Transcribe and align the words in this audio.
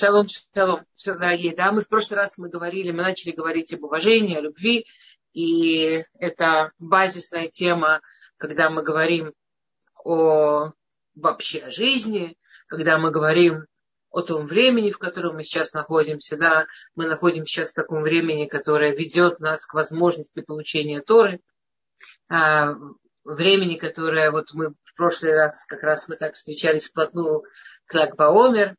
Шалом, 0.00 0.28
шалом, 0.54 0.86
дорогие 1.04 1.54
дамы. 1.54 1.82
В 1.82 1.88
прошлый 1.88 2.16
раз 2.16 2.38
мы 2.38 2.48
говорили, 2.48 2.90
мы 2.90 3.02
начали 3.02 3.32
говорить 3.32 3.74
об 3.74 3.84
уважении, 3.84 4.34
о 4.34 4.40
любви. 4.40 4.86
И 5.34 6.02
это 6.18 6.72
базисная 6.78 7.48
тема, 7.48 8.00
когда 8.38 8.70
мы 8.70 8.82
говорим 8.82 9.34
о 10.02 10.70
вообще 11.14 11.58
о 11.58 11.70
жизни, 11.70 12.38
когда 12.66 12.96
мы 12.96 13.10
говорим 13.10 13.66
о 14.08 14.22
том 14.22 14.46
времени, 14.46 14.90
в 14.90 14.96
котором 14.96 15.34
мы 15.34 15.44
сейчас 15.44 15.74
находимся. 15.74 16.38
Да, 16.38 16.66
мы 16.94 17.06
находимся 17.06 17.52
сейчас 17.52 17.72
в 17.72 17.76
таком 17.76 18.02
времени, 18.02 18.46
которое 18.46 18.96
ведет 18.96 19.38
нас 19.38 19.66
к 19.66 19.74
возможности 19.74 20.40
получения 20.40 21.02
Торы. 21.02 21.40
А, 22.30 22.72
времени, 23.24 23.76
которое 23.76 24.30
вот 24.30 24.54
мы 24.54 24.70
в 24.70 24.94
прошлый 24.96 25.34
раз 25.34 25.66
как 25.66 25.82
раз 25.82 26.08
мы 26.08 26.16
так 26.16 26.36
встречались 26.36 26.88
вплотную 26.88 27.42
к 27.84 27.92
Лагбаомер. 27.92 28.76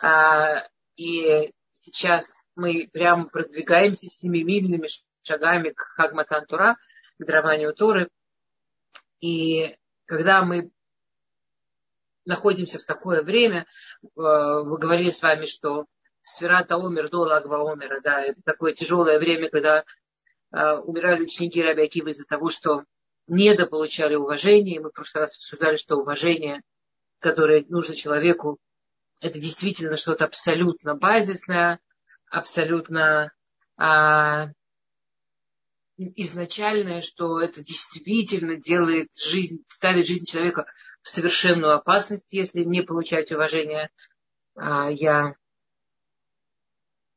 А, 0.00 0.66
и 0.96 1.52
сейчас 1.78 2.32
мы 2.56 2.88
прямо 2.92 3.28
продвигаемся 3.28 4.06
семимильными 4.06 4.88
шагами 5.22 5.70
к 5.70 5.80
Хагматан 5.80 6.46
Тура, 6.46 6.76
к 7.18 7.24
дарованию 7.24 7.74
Торы. 7.74 8.08
И 9.20 9.76
когда 10.06 10.44
мы 10.44 10.70
находимся 12.24 12.78
в 12.78 12.84
такое 12.84 13.22
время, 13.22 13.66
э, 14.02 14.06
мы 14.16 14.78
говорили 14.78 15.10
с 15.10 15.22
вами, 15.22 15.46
что 15.46 15.86
Сферата 16.22 16.78
умер 16.78 17.10
до 17.10 17.20
Лагва 17.20 17.58
умера, 17.58 18.00
да, 18.00 18.22
это 18.22 18.40
такое 18.42 18.72
тяжелое 18.72 19.18
время, 19.18 19.50
когда 19.50 19.84
э, 20.52 20.76
умирали 20.78 21.22
ученики 21.22 21.62
Раби 21.62 21.82
Акива 21.82 22.08
из-за 22.08 22.24
того, 22.24 22.48
что 22.48 22.84
недополучали 23.26 24.14
уважение. 24.14 24.80
Мы 24.80 24.88
в 24.88 24.92
прошлый 24.92 25.22
раз 25.22 25.36
обсуждали, 25.36 25.76
что 25.76 25.96
уважение, 25.96 26.62
которое 27.18 27.64
нужно 27.68 27.94
человеку, 27.94 28.58
это 29.24 29.38
действительно 29.38 29.96
что-то 29.96 30.26
абсолютно 30.26 30.94
базисное, 30.94 31.80
абсолютно 32.30 33.32
а, 33.78 34.48
изначальное, 35.96 37.00
что 37.00 37.40
это 37.40 37.64
действительно 37.64 38.56
делает 38.56 39.08
жизнь, 39.16 39.64
ставит 39.68 40.06
жизнь 40.06 40.26
человека 40.26 40.66
в 41.00 41.08
совершенную 41.08 41.72
опасность, 41.72 42.30
если 42.34 42.64
не 42.64 42.82
получать 42.82 43.32
уважения. 43.32 43.88
А, 44.56 44.90
я 44.90 45.34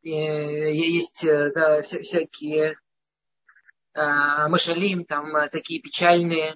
э, 0.02 0.10
есть 0.10 1.26
э, 1.26 1.52
да, 1.54 1.82
всякие 1.82 2.78
а, 3.94 4.48
машалим, 4.48 5.04
там 5.04 5.36
а, 5.36 5.50
такие 5.50 5.82
печальные 5.82 6.56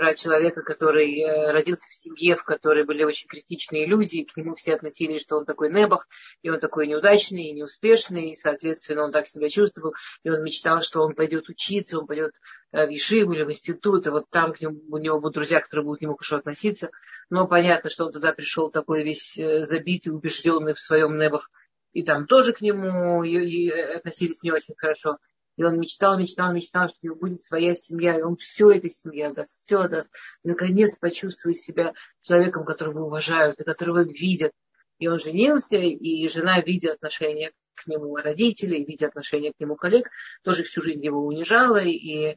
про 0.00 0.14
человека, 0.14 0.62
который 0.62 1.20
э, 1.20 1.52
родился 1.52 1.84
в 1.90 1.94
семье, 1.94 2.34
в 2.34 2.42
которой 2.42 2.86
были 2.86 3.04
очень 3.04 3.28
критичные 3.28 3.84
люди, 3.84 4.16
и 4.16 4.24
к 4.24 4.34
нему 4.34 4.54
все 4.54 4.72
относились, 4.72 5.20
что 5.20 5.36
он 5.36 5.44
такой 5.44 5.70
небах, 5.70 6.08
и 6.40 6.48
он 6.48 6.58
такой 6.58 6.86
неудачный, 6.86 7.48
и 7.48 7.52
неуспешный, 7.52 8.30
и, 8.30 8.34
соответственно, 8.34 9.04
он 9.04 9.12
так 9.12 9.28
себя 9.28 9.50
чувствовал, 9.50 9.92
и 10.24 10.30
он 10.30 10.42
мечтал, 10.42 10.80
что 10.80 11.02
он 11.02 11.14
пойдет 11.14 11.50
учиться, 11.50 11.98
он 11.98 12.06
пойдет 12.06 12.32
э, 12.72 12.86
в 12.86 12.88
Ешиву 12.88 13.34
или 13.34 13.42
в 13.42 13.50
институт, 13.50 14.06
и 14.06 14.10
вот 14.10 14.24
там 14.30 14.54
к 14.54 14.62
нему, 14.62 14.80
у 14.88 14.96
него 14.96 15.20
будут 15.20 15.34
друзья, 15.34 15.60
которые 15.60 15.84
будут 15.84 15.98
к 15.98 16.02
нему 16.02 16.16
хорошо 16.16 16.36
относиться. 16.36 16.90
Но 17.28 17.46
понятно, 17.46 17.90
что 17.90 18.06
он 18.06 18.12
туда 18.12 18.32
пришел 18.32 18.70
такой 18.70 19.02
весь 19.02 19.36
э, 19.36 19.64
забитый, 19.64 20.14
убежденный 20.14 20.72
в 20.72 20.80
своем 20.80 21.18
небах, 21.18 21.50
и 21.92 22.02
там 22.02 22.26
тоже 22.26 22.54
к 22.54 22.62
нему 22.62 23.22
и, 23.22 23.32
и 23.32 23.70
относились 23.70 24.42
не 24.44 24.50
очень 24.50 24.74
хорошо. 24.78 25.18
И 25.56 25.64
он 25.64 25.78
мечтал, 25.78 26.18
мечтал, 26.18 26.52
мечтал, 26.52 26.88
что 26.88 26.98
у 27.02 27.06
него 27.06 27.16
будет 27.16 27.42
своя 27.42 27.74
семья, 27.74 28.18
и 28.18 28.22
он 28.22 28.36
все 28.36 28.70
этой 28.70 28.90
семье 28.90 29.28
отдаст, 29.28 29.60
все 29.60 29.80
отдаст. 29.80 30.10
И 30.42 30.48
наконец 30.48 30.96
почувствует 30.98 31.56
себя 31.56 31.92
человеком, 32.22 32.64
которого 32.64 33.04
уважают, 33.04 33.60
и 33.60 33.64
которого 33.64 34.02
видят. 34.02 34.52
И 34.98 35.08
он 35.08 35.18
женился, 35.18 35.76
и 35.76 36.28
жена, 36.28 36.60
видя 36.60 36.92
отношение 36.92 37.52
к 37.74 37.86
нему 37.86 38.16
родителей, 38.16 38.84
видя 38.84 39.08
отношение 39.08 39.52
к 39.52 39.60
нему 39.60 39.76
коллег, 39.76 40.08
тоже 40.42 40.62
всю 40.64 40.82
жизнь 40.82 41.04
его 41.04 41.24
унижала. 41.24 41.82
И, 41.82 41.90
и, 41.90 42.36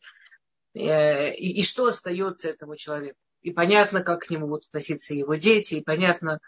и, 0.74 1.60
и 1.60 1.64
что 1.64 1.88
остается 1.88 2.50
этому 2.50 2.76
человеку? 2.76 3.18
И 3.42 3.52
понятно, 3.52 4.02
как 4.02 4.22
к 4.22 4.30
нему 4.30 4.48
будут 4.48 4.66
относиться 4.68 5.14
его 5.14 5.36
дети, 5.36 5.76
и 5.76 5.84
понятно, 5.84 6.40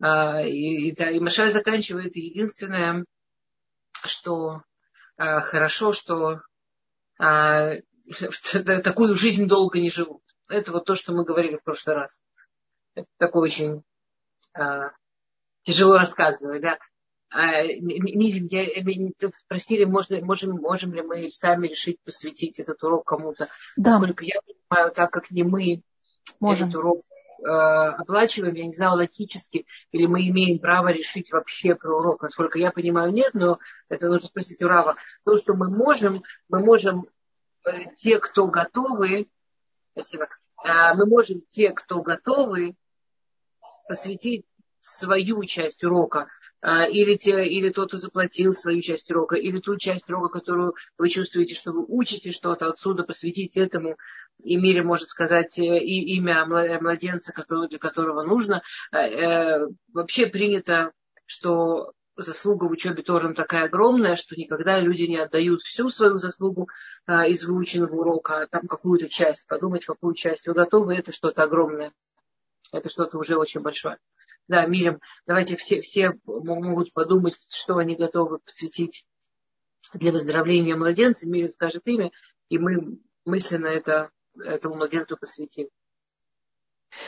а, 0.00 0.42
и, 0.42 0.88
и, 0.88 0.92
да, 0.94 1.10
и 1.10 1.20
Машаль 1.20 1.50
заканчивает 1.50 2.16
единственное, 2.16 3.04
что 4.04 4.62
а, 5.16 5.40
хорошо, 5.40 5.92
что 5.92 6.40
а, 7.18 7.72
такую 8.84 9.16
жизнь 9.16 9.46
долго 9.46 9.80
не 9.80 9.90
живут. 9.90 10.22
Это 10.48 10.72
вот 10.72 10.84
то, 10.84 10.94
что 10.94 11.12
мы 11.12 11.24
говорили 11.24 11.56
в 11.56 11.62
прошлый 11.62 11.96
раз. 11.96 12.20
Это 12.94 13.08
такое 13.18 13.44
очень 13.44 13.82
а, 14.54 14.90
тяжело 15.62 15.96
рассказывать, 15.96 16.62
да. 16.62 16.78
А, 17.30 17.62
Мирим, 17.62 18.46
я, 18.46 19.10
тут 19.18 19.34
спросили, 19.34 19.84
можно, 19.84 20.20
можем, 20.24 20.56
можем 20.60 20.94
ли 20.94 21.02
мы 21.02 21.28
сами 21.30 21.68
решить 21.68 21.98
посвятить 22.04 22.60
этот 22.60 22.82
урок 22.84 23.06
кому-то. 23.06 23.48
Да. 23.76 23.98
Насколько 23.98 24.24
я 24.24 24.40
понимаю, 24.42 24.92
так 24.92 25.10
как 25.10 25.30
не 25.30 25.42
мы 25.42 25.82
можем. 26.38 26.68
этот 26.68 26.78
урок 26.78 26.98
оплачиваем, 27.44 28.54
я 28.54 28.64
не 28.64 28.72
знаю, 28.72 28.94
логически, 28.94 29.66
или 29.92 30.06
мы 30.06 30.26
имеем 30.28 30.58
право 30.58 30.88
решить 30.88 31.30
вообще 31.32 31.74
про 31.74 31.98
урок. 31.98 32.22
Насколько 32.22 32.58
я 32.58 32.70
понимаю, 32.70 33.12
нет, 33.12 33.34
но 33.34 33.58
это 33.88 34.08
нужно 34.08 34.28
спросить 34.28 34.62
у 34.62 34.68
Рава. 34.68 34.96
То, 35.24 35.36
что 35.36 35.54
мы 35.54 35.68
можем, 35.68 36.22
мы 36.48 36.60
можем, 36.60 37.06
э, 37.66 37.94
те, 37.96 38.18
кто 38.18 38.46
готовы, 38.46 39.28
спасибо, 39.92 40.28
э, 40.64 40.94
мы 40.94 41.06
можем, 41.06 41.42
те, 41.50 41.72
кто 41.72 42.02
готовы, 42.02 42.76
посвятить 43.88 44.46
свою 44.80 45.44
часть 45.44 45.84
урока 45.84 46.28
или, 46.64 47.16
те, 47.16 47.46
или 47.46 47.68
тот, 47.70 47.88
кто 47.88 47.98
заплатил 47.98 48.54
свою 48.54 48.80
часть 48.80 49.10
урока, 49.10 49.36
или 49.36 49.58
ту 49.60 49.76
часть 49.76 50.08
урока, 50.08 50.38
которую 50.38 50.74
вы 50.96 51.08
чувствуете, 51.10 51.54
что 51.54 51.72
вы 51.72 51.84
учите 51.86 52.32
что-то 52.32 52.68
отсюда, 52.68 53.04
посвятить 53.04 53.56
этому. 53.56 53.96
И 54.42 54.56
мире 54.56 54.82
может 54.82 55.08
сказать 55.08 55.58
э, 55.58 55.62
и 55.62 56.16
имя 56.16 56.46
младенца, 56.46 57.32
который, 57.32 57.68
для 57.68 57.78
которого 57.78 58.22
нужно. 58.22 58.62
А, 58.90 59.02
э, 59.06 59.66
вообще 59.92 60.26
принято, 60.26 60.92
что 61.26 61.92
заслуга 62.16 62.66
в 62.66 62.70
учебе 62.70 63.02
Тором 63.02 63.34
такая 63.34 63.64
огромная, 63.64 64.16
что 64.16 64.36
никогда 64.36 64.80
люди 64.80 65.04
не 65.04 65.16
отдают 65.16 65.62
всю 65.62 65.88
свою 65.88 66.18
заслугу 66.18 66.68
а, 67.06 67.26
из 67.26 67.44
выученного 67.44 67.94
урока, 67.94 68.42
а 68.42 68.46
там 68.46 68.66
какую-то 68.66 69.08
часть, 69.08 69.46
подумать, 69.46 69.84
какую 69.84 70.14
часть 70.14 70.46
вы 70.46 70.54
готовы, 70.54 70.94
это 70.94 71.12
что-то 71.12 71.42
огромное. 71.42 71.92
Это 72.72 72.88
что-то 72.88 73.18
уже 73.18 73.36
очень 73.36 73.60
большое. 73.60 73.98
Да, 74.46 74.66
Мирим, 74.66 75.00
давайте 75.26 75.56
все, 75.56 75.80
все 75.80 76.12
могут 76.26 76.92
подумать, 76.92 77.34
что 77.50 77.76
они 77.76 77.96
готовы 77.96 78.40
посвятить 78.40 79.06
для 79.94 80.12
выздоровления 80.12 80.76
младенца. 80.76 81.26
Мирим 81.26 81.48
скажет 81.48 81.82
имя, 81.86 82.10
и 82.50 82.58
мы 82.58 82.98
мысленно 83.24 83.66
это, 83.66 84.10
этому 84.38 84.76
младенцу 84.76 85.16
посвятим. 85.16 85.68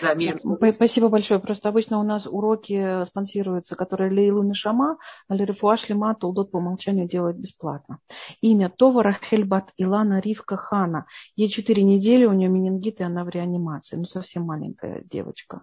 Да, 0.01 0.15
Мирим. 0.15 0.59
Спасибо 0.73 1.09
большое. 1.09 1.39
Просто 1.39 1.69
обычно 1.69 2.01
у 2.01 2.03
нас 2.03 2.27
уроки 2.27 3.05
спонсируются, 3.05 3.77
которые 3.77 4.11
Лейлу 4.11 4.43
Нишама, 4.43 4.99
а 5.29 5.35
Лерифуа 5.37 5.77
Шлема 5.77 6.15
Толдот 6.15 6.51
по 6.51 6.57
умолчанию 6.57 7.07
делает 7.07 7.39
бесплатно. 7.39 8.01
Имя 8.41 8.69
Това 8.71 9.03
Рахельбат 9.03 9.73
Илана 9.77 10.21
Ривка 10.21 10.57
Хана. 10.57 11.07
Ей 11.37 11.49
четыре 11.49 11.83
недели, 11.83 12.25
у 12.25 12.33
нее 12.33 12.49
менингит, 12.49 13.01
и 13.01 13.05
она 13.05 13.25
в 13.25 13.29
реанимации. 13.29 13.97
Ну, 13.97 14.07
совсем 14.07 14.45
маленькая 14.45 15.03
девочка. 15.05 15.63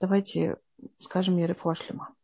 Давайте 0.00 0.56
скажем, 0.98 1.36
Ерефошлема. 1.38 2.14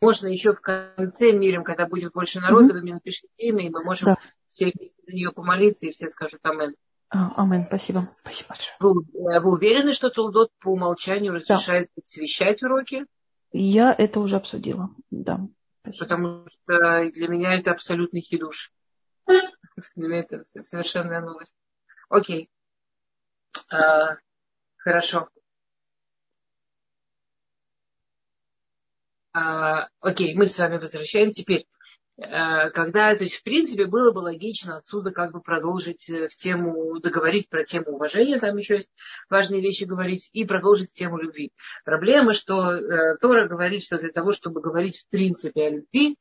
Можно 0.00 0.28
еще 0.28 0.54
в 0.54 0.60
конце 0.60 1.32
мирим, 1.32 1.62
когда 1.62 1.86
будет 1.86 2.12
больше 2.12 2.40
народа, 2.40 2.68
mm-hmm. 2.68 2.72
вы 2.72 2.80
мне 2.80 2.94
напишите 2.94 3.28
имя, 3.36 3.66
и 3.66 3.70
мы 3.70 3.84
можем 3.84 4.14
да. 4.14 4.18
все 4.48 4.72
за 5.06 5.12
нее 5.12 5.30
помолиться, 5.30 5.86
и 5.86 5.92
все 5.92 6.08
скажут 6.08 6.40
Амен. 6.42 6.74
А, 7.10 7.32
амен, 7.42 7.66
спасибо. 7.66 8.08
Спасибо 8.16 8.50
большое. 8.50 8.76
Вы, 8.78 9.02
э, 9.02 9.40
вы 9.40 9.52
уверены, 9.52 9.92
что 9.92 10.10
Толдот 10.10 10.52
по 10.60 10.68
умолчанию 10.68 11.34
разрешает 11.34 11.90
да. 11.96 12.02
освещать 12.02 12.62
уроки? 12.62 13.04
Я 13.52 13.92
это 13.92 14.20
уже 14.20 14.36
обсудила, 14.36 14.90
да. 15.10 15.40
Спасибо. 15.82 16.04
Потому 16.04 16.46
что 16.48 17.10
для 17.10 17.28
меня 17.28 17.54
это 17.54 17.72
абсолютный 17.72 18.20
хидуш. 18.20 18.72
Для 19.96 20.08
меня 20.08 20.20
это 20.20 20.44
совершенная 20.44 21.20
новость. 21.20 21.54
Окей. 22.08 22.48
А, 23.70 24.16
хорошо. 24.76 25.28
А, 29.32 29.88
окей, 30.00 30.34
мы 30.34 30.46
с 30.46 30.58
вами 30.58 30.78
возвращаем 30.78 31.30
теперь. 31.30 31.66
А, 32.22 32.70
когда, 32.70 33.14
то 33.14 33.24
есть, 33.24 33.36
в 33.36 33.42
принципе, 33.42 33.86
было 33.86 34.12
бы 34.12 34.18
логично 34.18 34.76
отсюда 34.76 35.10
как 35.10 35.32
бы 35.32 35.40
продолжить 35.40 36.10
э, 36.10 36.28
в 36.28 36.36
тему, 36.36 37.00
договорить 37.00 37.48
про 37.48 37.64
тему 37.64 37.92
уважения, 37.92 38.38
там 38.38 38.56
еще 38.56 38.76
есть 38.76 38.90
важные 39.30 39.62
вещи 39.62 39.84
говорить, 39.84 40.28
и 40.32 40.44
продолжить 40.44 40.92
тему 40.92 41.18
любви. 41.18 41.52
Проблема, 41.84 42.34
что 42.34 42.72
э, 42.72 43.16
Тора 43.20 43.48
говорит, 43.48 43.82
что 43.82 43.98
для 43.98 44.10
того, 44.10 44.32
чтобы 44.32 44.60
говорить 44.60 44.98
в 44.98 45.08
принципе 45.08 45.66
о 45.66 45.70
любви, 45.70 46.18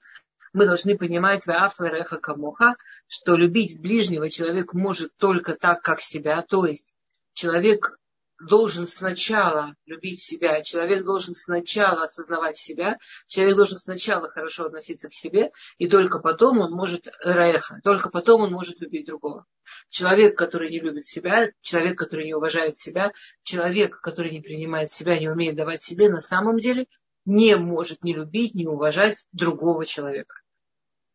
мы 0.54 0.66
должны 0.66 0.98
понимать 0.98 1.46
Вафлереха 1.46 2.18
Камоха, 2.18 2.76
что 3.08 3.36
любить 3.36 3.80
ближнего 3.80 4.30
человек 4.30 4.74
может 4.74 5.16
только 5.18 5.56
так, 5.56 5.82
как 5.82 6.02
себя, 6.02 6.42
то 6.42 6.66
есть 6.66 6.96
человек 7.34 8.00
должен 8.40 8.88
сначала 8.88 9.76
любить 9.86 10.22
себя, 10.22 10.62
человек 10.62 11.04
должен 11.04 11.36
сначала 11.36 12.04
осознавать 12.04 12.58
себя, 12.58 12.98
человек 13.28 13.56
должен 13.56 13.78
сначала 13.78 14.30
хорошо 14.30 14.66
относиться 14.66 15.10
к 15.10 15.14
себе, 15.14 15.52
и 15.78 15.88
только 15.88 16.20
потом 16.20 16.60
он 16.60 16.72
может 16.72 17.08
раеха, 17.22 17.80
только 17.84 18.10
потом 18.10 18.42
он 18.42 18.52
может 18.52 18.80
любить 18.80 19.06
другого. 19.06 19.46
Человек, 19.90 20.38
который 20.38 20.72
не 20.72 20.80
любит 20.80 21.06
себя, 21.06 21.52
человек, 21.62 21.98
который 21.98 22.26
не 22.26 22.34
уважает 22.34 22.78
себя, 22.78 23.12
человек, 23.44 24.00
который 24.02 24.32
не 24.32 24.42
принимает 24.42 24.90
себя, 24.90 25.20
не 25.20 25.30
умеет 25.30 25.56
давать 25.56 25.82
себе, 25.82 26.10
на 26.10 26.22
самом 26.22 26.60
деле 26.60 26.88
не 27.26 27.56
может 27.56 28.04
не 28.04 28.14
любить, 28.14 28.56
не 28.56 28.68
уважать 28.68 29.26
другого 29.34 29.86
человека. 29.86 30.36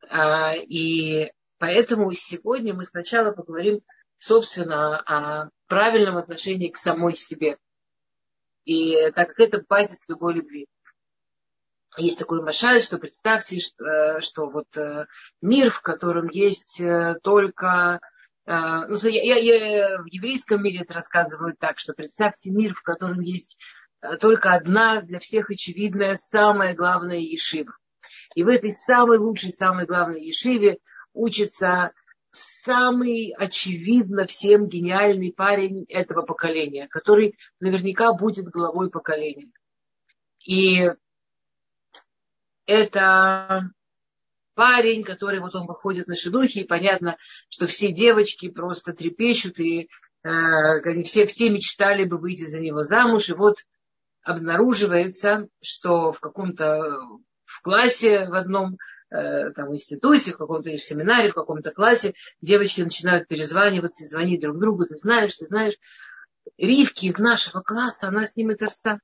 А, 0.08 0.54
и 0.54 1.32
поэтому 1.58 2.12
сегодня 2.12 2.74
мы 2.74 2.84
сначала 2.84 3.32
поговорим, 3.32 3.80
собственно, 4.24 4.98
о 5.00 5.50
правильном 5.66 6.16
отношении 6.16 6.70
к 6.70 6.78
самой 6.78 7.14
себе. 7.14 7.58
И 8.64 9.10
так 9.10 9.28
как 9.28 9.40
это 9.40 9.62
базис 9.68 10.04
любой 10.08 10.34
любви. 10.34 10.66
Есть 11.98 12.18
такой 12.18 12.42
машаль, 12.42 12.82
что 12.82 12.98
представьте, 12.98 13.60
что, 13.60 13.84
э, 13.84 14.20
что 14.20 14.48
вот 14.48 14.76
э, 14.76 15.06
мир, 15.42 15.70
в 15.70 15.80
котором 15.80 16.28
есть 16.28 16.80
э, 16.80 17.16
только... 17.22 18.00
Ну, 18.46 19.08
я, 19.08 19.36
я, 19.36 20.02
в 20.02 20.04
еврейском 20.04 20.62
мире 20.62 20.82
это 20.82 20.92
рассказывают 20.92 21.58
так, 21.58 21.78
что 21.78 21.94
представьте 21.94 22.50
мир, 22.50 22.74
в 22.74 22.82
котором 22.82 23.20
есть 23.20 23.56
только 24.20 24.52
одна 24.52 25.00
для 25.00 25.18
всех 25.18 25.48
очевидная, 25.48 26.16
самая 26.16 26.74
главная 26.74 27.20
ешива. 27.20 27.74
И 28.34 28.44
в 28.44 28.48
этой 28.48 28.70
самой 28.70 29.16
лучшей, 29.16 29.54
самой 29.54 29.86
главной 29.86 30.26
ешиве 30.26 30.76
учится 31.14 31.92
самый 32.34 33.32
очевидно 33.36 34.26
всем 34.26 34.68
гениальный 34.68 35.32
парень 35.32 35.84
этого 35.88 36.22
поколения, 36.22 36.88
который 36.88 37.36
наверняка 37.60 38.12
будет 38.12 38.46
главой 38.46 38.90
поколения. 38.90 39.50
И 40.44 40.90
это 42.66 43.70
парень, 44.54 45.04
который 45.04 45.40
вот 45.40 45.54
он 45.54 45.66
выходит 45.66 46.06
на 46.06 46.16
шедухи, 46.16 46.58
и 46.58 46.66
понятно, 46.66 47.16
что 47.48 47.66
все 47.66 47.92
девочки 47.92 48.48
просто 48.50 48.92
трепещут, 48.92 49.58
и 49.58 49.88
э, 50.22 51.02
все, 51.04 51.26
все 51.26 51.50
мечтали 51.50 52.04
бы 52.04 52.18
выйти 52.18 52.46
за 52.46 52.60
него 52.60 52.84
замуж, 52.84 53.28
и 53.28 53.34
вот 53.34 53.58
обнаруживается, 54.22 55.48
что 55.62 56.12
в 56.12 56.20
каком-то 56.20 56.98
в 57.44 57.62
классе 57.62 58.26
в 58.26 58.34
одном 58.34 58.76
Э, 58.76 58.93
там, 59.54 59.68
в 59.68 59.74
институте, 59.74 60.32
в 60.32 60.38
каком-то 60.38 60.76
семинаре, 60.78 61.30
в 61.30 61.34
каком-то 61.34 61.70
классе, 61.70 62.14
девочки 62.40 62.80
начинают 62.80 63.28
перезваниваться, 63.28 64.06
звонить 64.06 64.40
друг 64.40 64.58
другу, 64.58 64.86
ты 64.86 64.96
знаешь, 64.96 65.34
ты 65.34 65.46
знаешь, 65.46 65.74
Ривки 66.58 67.06
из 67.06 67.18
нашего 67.18 67.60
класса, 67.60 68.08
она 68.08 68.26
снимет 68.26 68.62
отца. 68.62 69.00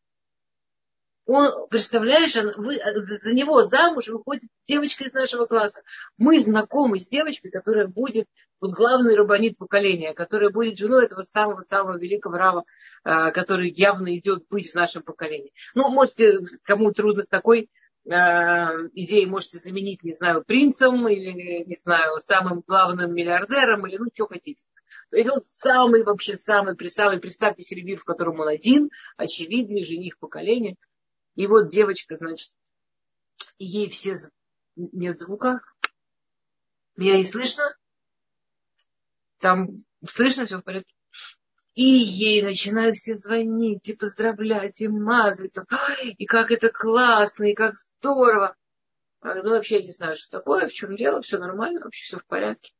Он, 1.26 1.68
представляешь, 1.68 2.36
он, 2.36 2.52
вы, 2.56 2.76
за 2.76 3.32
него 3.32 3.64
замуж 3.64 4.08
выходит 4.08 4.50
девочка 4.66 5.04
из 5.04 5.12
нашего 5.12 5.46
класса. 5.46 5.82
Мы 6.18 6.40
знакомы 6.40 6.98
с 6.98 7.08
девочкой, 7.08 7.52
которая 7.52 7.86
будет 7.86 8.26
вот, 8.60 8.72
главный 8.72 9.14
рабанит 9.14 9.56
поколения, 9.56 10.12
которая 10.12 10.50
будет 10.50 10.78
женой 10.78 11.04
этого 11.04 11.22
самого-самого 11.22 11.98
великого 11.98 12.36
рава, 12.36 12.64
э, 13.04 13.30
который 13.30 13.70
явно 13.70 14.16
идет 14.16 14.48
быть 14.48 14.72
в 14.72 14.74
нашем 14.74 15.02
поколении. 15.02 15.52
Ну, 15.74 15.88
можете, 15.88 16.40
кому 16.64 16.90
трудно 16.92 17.22
с 17.22 17.28
такой 17.28 17.62
Э, 17.62 17.79
идеи 18.04 19.26
можете 19.26 19.58
заменить, 19.58 20.02
не 20.02 20.12
знаю, 20.12 20.44
принцем 20.44 21.06
или, 21.08 21.64
не 21.64 21.76
знаю, 21.76 22.18
самым 22.20 22.62
главным 22.66 23.14
миллиардером 23.14 23.86
или 23.86 23.98
ну, 23.98 24.06
что 24.12 24.26
хотите. 24.26 24.62
То 25.10 25.16
есть 25.16 25.28
он 25.28 25.42
самый 25.44 26.02
вообще, 26.02 26.36
самый, 26.36 26.76
при 26.76 26.88
самый, 26.88 27.20
представьте 27.20 27.62
себе 27.62 27.96
в 27.96 28.04
котором 28.04 28.40
он 28.40 28.48
один, 28.48 28.90
очевидный 29.16 29.84
жених 29.84 30.18
поколения. 30.18 30.76
И 31.34 31.46
вот 31.46 31.68
девочка, 31.68 32.16
значит, 32.16 32.54
ей 33.58 33.88
все... 33.90 34.16
Нет 34.76 35.18
звука? 35.18 35.60
Меня 36.96 37.16
не 37.16 37.24
слышно? 37.24 37.64
Там 39.38 39.84
слышно 40.06 40.46
все 40.46 40.58
в 40.58 40.62
порядке? 40.62 40.94
И 41.74 41.84
ей 41.84 42.42
начинают 42.42 42.96
все 42.96 43.14
звонить 43.14 43.88
и 43.88 43.94
поздравлять, 43.94 44.80
и 44.80 44.88
мазать. 44.88 45.54
И 46.18 46.26
как 46.26 46.50
это 46.50 46.70
классно, 46.70 47.44
и 47.44 47.54
как 47.54 47.76
здорово. 47.78 48.56
А, 49.20 49.34
ну, 49.42 49.50
вообще 49.50 49.76
я 49.76 49.82
не 49.82 49.90
знаю, 49.90 50.16
что 50.16 50.38
такое, 50.38 50.68
в 50.68 50.72
чем 50.72 50.96
дело, 50.96 51.22
все 51.22 51.38
нормально, 51.38 51.80
вообще 51.84 52.04
все 52.04 52.18
в 52.18 52.26
порядке. 52.26 52.72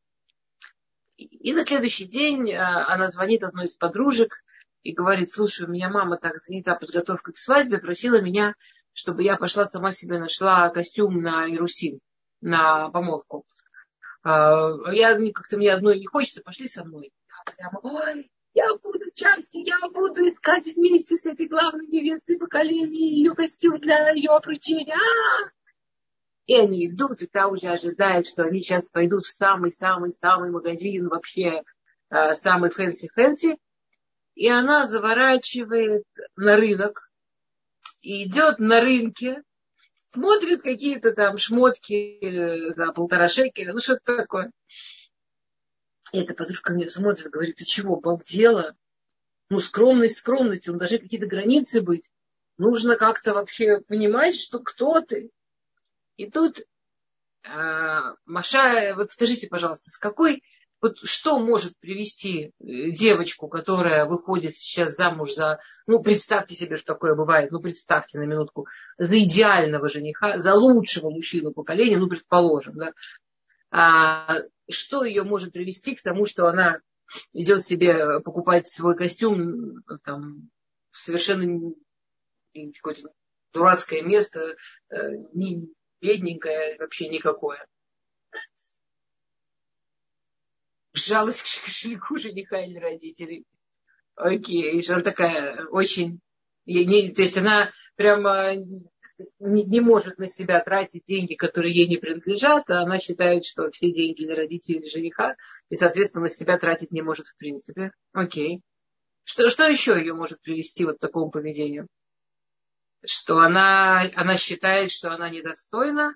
И 1.17 1.53
на 1.53 1.63
следующий 1.63 2.07
день 2.07 2.53
а, 2.53 2.93
она 2.93 3.09
звонит 3.09 3.45
одной 3.45 3.67
из 3.67 3.77
подружек 3.77 4.43
и 4.83 4.93
говорит, 4.93 5.31
слушай, 5.31 5.67
у 5.67 5.71
меня 5.71 5.91
мама 5.91 6.17
так 6.17 6.41
занята 6.43 6.77
подготовкой 6.77 7.35
к 7.35 7.39
свадьбе, 7.39 7.79
просила 7.79 8.21
меня, 8.21 8.55
чтобы 8.95 9.23
я 9.23 9.37
пошла 9.37 9.67
сама 9.67 9.93
себе 9.93 10.19
нашла 10.19 10.71
костюм 10.71 11.19
на 11.19 11.47
Ирусим, 11.47 12.01
на 12.41 12.89
помолвку. 12.89 13.45
А, 14.23 14.71
я 14.93 15.17
как-то 15.33 15.59
мне 15.59 15.73
одной 15.73 15.99
не 15.99 16.07
хочется, 16.07 16.43
пошли 16.43 16.69
со 16.69 16.85
мной. 16.85 17.13
Прямо, 17.57 17.81
ой, 17.83 18.31
я 18.61 18.77
буду 18.77 19.11
частью, 19.15 19.65
я 19.65 19.79
буду 19.89 20.29
искать 20.29 20.67
вместе 20.67 21.17
с 21.17 21.25
этой 21.25 21.49
главной 21.49 21.87
невестой 21.87 22.39
поколения 22.39 23.17
ее 23.17 23.35
костюм 23.35 23.81
для 23.81 24.11
ее 24.11 24.31
обручения. 24.31 24.95
А-а-а! 24.95 25.51
И 26.47 26.57
они 26.57 26.87
идут, 26.87 27.23
и 27.23 27.27
та 27.27 27.47
уже 27.49 27.69
ожидает, 27.69 28.27
что 28.27 28.43
они 28.43 28.61
сейчас 28.61 28.89
пойдут 28.89 29.25
в 29.25 29.35
самый-самый-самый 29.35 30.51
магазин 30.51 31.09
вообще, 31.09 31.63
э, 32.11 32.35
самый 32.35 32.71
fancy-fancy. 32.71 33.57
И 34.35 34.49
она 34.49 34.87
заворачивает 34.87 36.05
на 36.37 36.57
рынок, 36.57 37.11
и 38.03 38.25
идет 38.25 38.59
на 38.59 38.81
рынке, 38.81 39.43
смотрит 40.03 40.63
какие-то 40.63 41.13
там 41.13 41.39
шмотки 41.39 42.19
э, 42.21 42.73
за 42.73 42.93
полтора 42.93 43.29
шекеля, 43.29 43.73
ну 43.73 43.81
что-то 43.81 44.17
такое. 44.17 44.51
И 46.13 46.21
эта 46.21 46.35
подружка 46.35 46.73
мне 46.73 46.89
смотрит, 46.89 47.31
говорит, 47.31 47.57
ты 47.57 47.65
чего, 47.65 47.97
обалдела? 47.97 48.77
Ну, 49.49 49.61
скромность, 49.61 50.19
скромность, 50.19 50.67
ну, 50.67 50.79
должны 50.79 50.99
какие-то 50.99 51.27
границы 51.27 51.81
быть. 51.81 52.11
Нужно 52.59 52.97
как-то 52.97 53.35
вообще 53.35 53.81
понимать, 53.81 54.37
что 54.37 54.59
кто 54.59 55.01
ты. 55.01 55.31
И 56.17 56.31
тут 56.31 56.61
э, 56.61 58.01
Маша, 58.27 58.95
вот 58.97 59.11
скажите, 59.13 59.49
пожалуйста, 59.49 59.91
с 59.91 59.97
какой, 59.97 60.43
вот 60.81 60.99
что 60.99 61.39
может 61.39 61.79
привести 61.79 62.47
э, 62.47 62.91
девочку, 62.91 63.49
которая 63.49 64.07
выходит 64.07 64.55
сейчас 64.55 64.97
замуж 64.97 65.33
за, 65.33 65.61
ну, 65.87 66.03
представьте 66.03 66.57
себе, 66.57 66.77
что 66.77 66.95
такое 66.95 67.15
бывает, 67.15 67.51
ну, 67.51 67.61
представьте 67.61 68.19
на 68.19 68.25
минутку, 68.25 68.67
за 68.99 69.19
идеального 69.19 69.89
жениха, 69.89 70.39
за 70.39 70.55
лучшего 70.55 71.11
мужчину 71.11 71.53
поколения, 71.53 71.99
ну, 71.99 72.09
предположим, 72.09 72.75
да, 72.77 72.93
а, 73.71 74.37
что 74.71 75.05
ее 75.05 75.23
может 75.23 75.53
привести 75.53 75.95
к 75.95 76.03
тому, 76.03 76.27
что 76.27 76.49
она 76.49 76.81
идет 77.33 77.65
себе 77.65 78.21
покупать 78.21 78.69
свой 78.69 78.97
костюм 78.97 79.83
там, 80.05 80.51
в 80.91 81.01
совершенно 81.01 81.73
какое-то 82.53 83.13
дурацкое 83.53 84.03
место, 84.03 84.57
э, 84.91 84.97
не 85.35 85.69
бедненькое, 86.01 86.79
вообще 86.79 87.09
никакое. 87.09 87.67
Жалость 90.93 91.43
к 91.43 91.65
кошельку 91.65 92.19
жениха 92.19 92.61
или 92.61 92.79
родителей. 92.79 93.45
Окей, 94.15 94.85
она 94.89 95.03
такая 95.03 95.67
очень... 95.67 96.21
Не, 96.67 97.13
то 97.13 97.23
есть 97.23 97.37
она 97.37 97.73
прямо 97.97 98.53
не, 99.39 99.65
не 99.65 99.81
может 99.81 100.19
на 100.19 100.27
себя 100.27 100.61
тратить 100.61 101.05
деньги, 101.07 101.35
которые 101.35 101.75
ей 101.75 101.89
не 101.89 101.97
принадлежат, 101.97 102.71
а 102.71 102.83
она 102.83 102.99
считает, 102.99 103.45
что 103.45 103.71
все 103.71 103.91
деньги 103.91 104.25
для 104.25 104.37
родителей 104.37 104.89
жениха, 104.89 105.37
и, 105.69 105.77
соответственно, 105.77 106.25
на 106.25 106.29
себя 106.29 106.59
тратить 106.59 106.93
не 106.93 107.03
может 107.03 107.27
в 107.27 107.37
принципе. 107.37 107.93
Окей. 108.13 108.63
Что, 109.25 109.49
что 109.51 109.67
еще 109.67 109.93
ее 109.99 110.15
может 110.15 110.41
привести 110.41 110.85
вот 110.85 110.97
к 110.97 111.01
такому 111.01 111.31
поведению? 111.31 111.87
Что 113.05 113.39
она, 113.39 114.11
она 114.15 114.37
считает, 114.37 114.91
что 114.91 115.11
она 115.11 115.31
недостойна, 115.31 116.15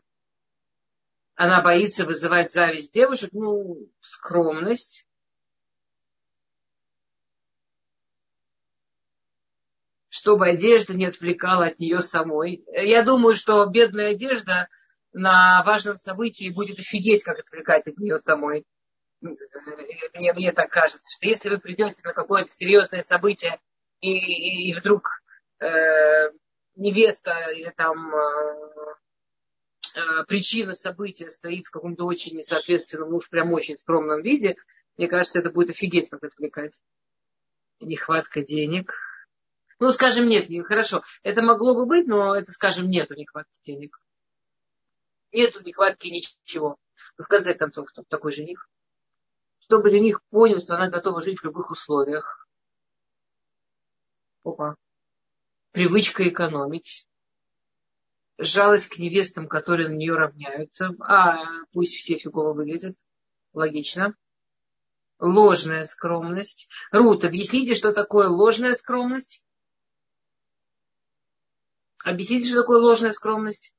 она 1.35 1.63
боится 1.63 2.05
вызывать 2.05 2.53
зависть 2.53 2.93
девушек, 2.93 3.31
ну, 3.33 3.89
скромность, 4.01 5.07
чтобы 10.25 10.49
одежда 10.49 10.95
не 10.95 11.05
отвлекала 11.05 11.67
от 11.67 11.79
нее 11.79 12.01
самой. 12.01 12.65
Я 12.73 13.03
думаю, 13.03 13.35
что 13.35 13.67
бедная 13.67 14.13
одежда 14.13 14.71
на 15.13 15.63
важном 15.65 15.99
событии 15.99 16.49
будет 16.49 16.79
офигеть, 16.79 17.23
как 17.23 17.41
отвлекать 17.41 17.87
от 17.87 17.99
нее 17.99 18.19
самой. 18.21 18.65
Мне, 19.21 20.33
мне 20.33 20.53
так 20.53 20.71
кажется, 20.71 21.03
что 21.15 21.29
если 21.29 21.51
вы 21.51 21.59
придете 21.59 22.01
на 22.05 22.15
какое-то 22.15 22.51
серьезное 22.51 23.03
событие 23.03 23.61
и, 24.01 24.71
и, 24.71 24.75
вдруг 24.75 25.11
э, 25.61 26.31
невеста 26.75 27.51
или 27.55 27.69
там 27.77 28.15
э, 28.15 28.95
э, 29.97 30.25
причина 30.27 30.73
события 30.73 31.29
стоит 31.29 31.67
в 31.67 31.71
каком-то 31.71 32.07
очень 32.07 32.35
несоответственном, 32.35 33.11
ну 33.11 33.17
уж 33.17 33.29
прям 33.29 33.53
очень 33.53 33.77
скромном 33.77 34.23
виде, 34.23 34.57
мне 34.97 35.07
кажется, 35.07 35.41
это 35.41 35.51
будет 35.51 35.69
офигеть, 35.69 36.09
как 36.09 36.25
отвлекать. 36.25 36.81
Нехватка 37.79 38.41
денег– 38.43 38.95
Ну, 39.85 39.93
скажем, 39.93 40.25
нет, 40.25 40.49
не, 40.49 40.63
хорошо. 40.63 41.03
Это 41.23 41.43
могло 41.43 41.75
бы 41.75 41.85
быть, 41.85 42.07
но 42.07 42.35
это, 42.35 42.53
скажем, 42.53 42.89
нету 42.89 43.13
нехватки 43.13 43.61
денег. 43.65 44.01
Нету 45.31 45.63
нехватки 45.63 46.09
ничего. 46.09 46.79
Но 47.19 47.25
в 47.25 47.29
конце 47.29 47.53
концов, 47.53 47.91
кто 47.91 48.03
такой 48.09 48.33
жених? 48.33 48.67
Чтобы 49.59 49.91
жених 49.91 50.23
понял, 50.31 50.59
что 50.61 50.77
она 50.77 50.89
готова 50.89 51.21
жить 51.21 51.41
в 51.41 51.45
любых 51.45 51.71
условиях. 51.71 52.49
Опа. 54.43 54.77
Привычка 55.73 56.27
экономить. 56.31 57.07
Жалость 58.39 58.89
к 58.89 58.99
невестам, 58.99 59.49
которые 59.49 59.91
на 59.91 59.97
нее 59.97 60.15
равняются. 60.15 60.93
А, 61.01 61.45
пусть 61.73 61.95
все 61.97 62.17
фигово 62.17 62.55
выглядят. 62.55 62.97
Логично. 63.53 64.15
Ложная 65.19 65.85
скромность. 65.85 66.71
Рут, 66.91 67.25
объясните, 67.25 67.75
что 67.75 67.93
такое 67.93 68.29
ложная 68.29 68.73
скромность? 68.73 69.45
Объясните, 72.05 72.49
что 72.49 72.61
такое 72.61 72.81
ложная 72.81 73.13
скромность? 73.13 73.75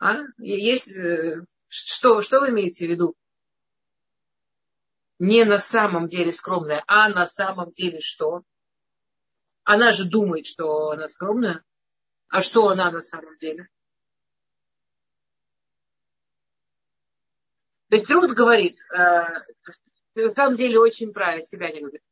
А? 0.00 0.22
Есть, 0.38 0.96
э, 0.96 1.44
что, 1.68 2.20
что 2.20 2.40
вы 2.40 2.50
имеете 2.50 2.86
в 2.86 2.90
виду? 2.90 3.14
Не 5.20 5.44
на 5.44 5.58
самом 5.58 6.08
деле 6.08 6.32
скромная, 6.32 6.82
а 6.88 7.08
на 7.08 7.26
самом 7.26 7.70
деле 7.70 8.00
что? 8.00 8.42
Она 9.62 9.92
же 9.92 10.10
думает, 10.10 10.46
что 10.46 10.90
она 10.90 11.06
скромная. 11.06 11.64
А 12.26 12.42
что 12.42 12.66
она 12.68 12.90
на 12.90 13.02
самом 13.02 13.38
деле? 13.38 13.68
То 17.88 17.94
есть 17.94 18.10
Рут 18.10 18.32
говорит, 18.32 18.80
э, 18.90 19.22
на 20.14 20.30
самом 20.30 20.56
деле 20.56 20.78
очень 20.78 21.12
правильно, 21.12 21.42
себя 21.42 21.70
не 21.70 21.80
любит. 21.80 22.02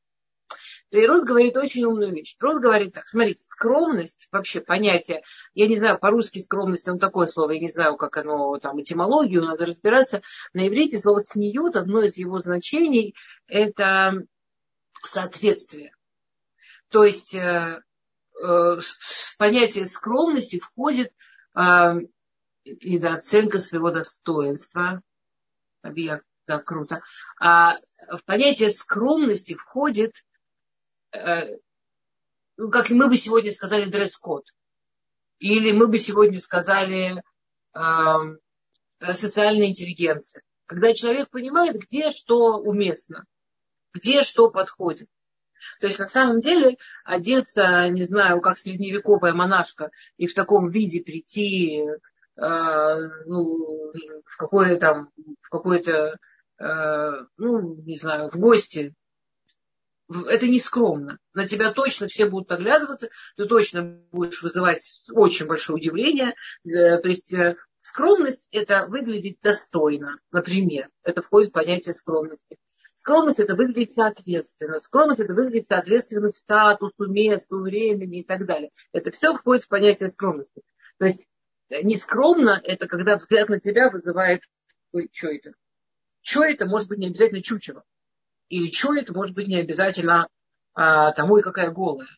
И 0.91 1.07
Рут 1.07 1.25
говорит 1.25 1.57
очень 1.57 1.85
умную 1.85 2.13
вещь. 2.13 2.37
Рут 2.41 2.61
говорит 2.61 2.95
так, 2.95 3.09
смотрите, 3.09 3.45
скромность, 3.45 4.29
вообще 4.33 4.61
понятие, 4.61 5.23
я 5.55 5.69
не 5.69 5.77
знаю, 5.77 5.99
по-русски 5.99 6.41
скромность, 6.41 6.89
оно 6.89 6.99
такое 6.99 7.29
слово, 7.29 7.53
я 7.53 7.61
не 7.61 7.69
знаю, 7.69 7.97
как 7.97 8.17
оно, 8.17 8.59
там, 8.59 8.81
этимологию, 8.81 9.43
надо 9.43 9.67
разбираться. 9.67 10.21
На 10.53 10.67
иврите 10.67 10.99
слово 10.99 11.23
сньют, 11.23 11.77
одно 11.77 12.03
из 12.03 12.17
его 12.17 12.41
значений, 12.41 13.15
это 13.47 14.27
соответствие. 15.05 15.95
То 16.89 17.05
есть 17.05 17.35
э, 17.37 17.39
э, 17.39 17.81
в 18.43 19.37
понятие 19.39 19.87
скромности 19.87 20.59
входит 20.59 21.13
э, 21.55 21.93
недооценка 22.65 23.61
своего 23.61 23.93
достоинства, 23.93 25.03
объект, 25.83 26.25
да, 26.57 26.63
круто. 26.63 27.03
А 27.41 27.77
в 28.09 28.25
понятие 28.25 28.71
скромности 28.71 29.55
входит 29.55 30.15
Э, 31.13 31.57
ну, 32.57 32.71
как 32.71 32.91
мы 32.91 33.09
бы 33.09 33.17
сегодня 33.17 33.53
сказали, 33.53 33.91
дресс-код. 33.91 34.45
Или 35.39 35.73
мы 35.73 35.89
бы 35.89 35.99
сегодня 35.99 36.39
сказали 36.39 37.23
эм, 37.75 38.39
э, 39.01 39.15
социальная 39.15 39.69
интеллигенция. 39.69 40.43
Когда 40.67 40.95
человек 40.95 41.31
понимает, 41.31 41.77
где 41.77 42.13
что 42.13 42.59
уместно, 42.59 43.25
где 43.95 44.23
что 44.23 44.51
подходит. 44.51 45.09
То 45.81 45.87
есть 45.87 45.99
на 45.99 46.09
самом 46.09 46.41
деле 46.41 46.77
одеться, 47.05 47.89
не 47.89 48.05
знаю, 48.05 48.41
как 48.41 48.59
средневековая 48.59 49.33
монашка 49.33 49.91
и 50.17 50.27
в 50.27 50.35
таком 50.35 50.71
виде 50.71 51.03
прийти 51.03 51.83
э, 51.83 52.99
ну, 53.27 53.93
в 54.25 54.37
какое 54.39 54.79
там, 54.79 55.11
в 55.41 55.49
какое-то, 55.49 56.19
ну, 56.61 57.75
не 57.83 57.97
знаю, 57.97 58.31
в 58.31 58.37
гости 58.37 58.95
это 60.29 60.47
не 60.49 60.59
скромно. 60.59 61.19
На 61.35 61.47
тебя 61.47 61.73
точно 61.73 62.09
все 62.09 62.27
будут 62.27 62.51
оглядываться, 62.53 63.09
ты 63.37 63.47
точно 63.47 63.83
будешь 64.11 64.43
вызывать 64.43 64.83
очень 65.13 65.47
большое 65.47 65.77
удивление. 65.77 66.35
Э, 66.65 66.99
то 67.01 67.09
есть 67.09 67.33
э, 67.33 67.57
скромность– 67.79 68.49
это 68.51 68.87
выглядеть 68.89 69.39
достойно, 69.41 70.19
например. 70.33 70.89
Это 71.03 71.23
входит 71.23 71.51
в 71.51 71.53
понятие 71.55 71.95
скромности. 71.95 72.57
Скромность– 72.97 73.39
это 73.41 73.55
выглядеть 73.55 73.95
соответственно. 73.95 74.81
Скромность– 74.81 75.21
это 75.23 75.33
выглядеть 75.33 75.69
соответственно 75.69 76.29
статусу, 76.29 77.07
месту, 77.07 77.61
времени 77.61 78.21
и 78.21 78.25
так 78.25 78.47
далее. 78.47 78.71
Это 78.93 79.13
все 79.13 79.33
входит 79.35 79.65
в 79.65 79.69
понятие 79.69 80.11
скромности. 80.11 80.63
То 80.99 81.07
есть 81.07 81.27
э, 81.69 81.83
нескромно– 81.83 82.61
это 82.65 82.89
когда 82.89 83.17
взгляд 83.17 83.49
на 83.49 83.61
тебя 83.61 83.91
вызывает 83.91 84.43
Ой, 84.93 85.09
что 85.13 85.29
это? 85.29 85.53
Что 86.23 86.45
это? 86.45 86.67
Может 86.67 86.89
быть, 86.89 86.99
не 86.99 87.07
обязательно 87.07 87.43
чучело 87.43 87.85
или 88.51 89.01
это 89.01 89.15
может 89.15 89.35
быть 89.35 89.49
не 89.49 89.61
обязательно 89.61 90.29
а, 90.75 91.13
тому 91.13 91.39
и 91.39 91.43
какая 91.43 91.71
голая. 91.71 92.09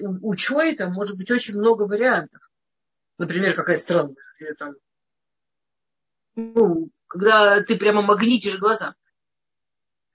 У, 0.00 0.32
у 0.32 0.34
это 0.34 0.88
может 0.90 1.16
быть 1.16 1.30
очень 1.30 1.56
много 1.56 1.84
вариантов. 1.84 2.42
Например, 3.16 3.54
какая 3.54 3.78
странная. 3.78 4.16
Или 4.38 4.52
там, 4.52 4.74
ну, 6.34 6.88
когда 7.06 7.62
ты 7.62 7.76
прямо 7.76 8.02
магнитишь 8.02 8.58
глаза. 8.58 8.94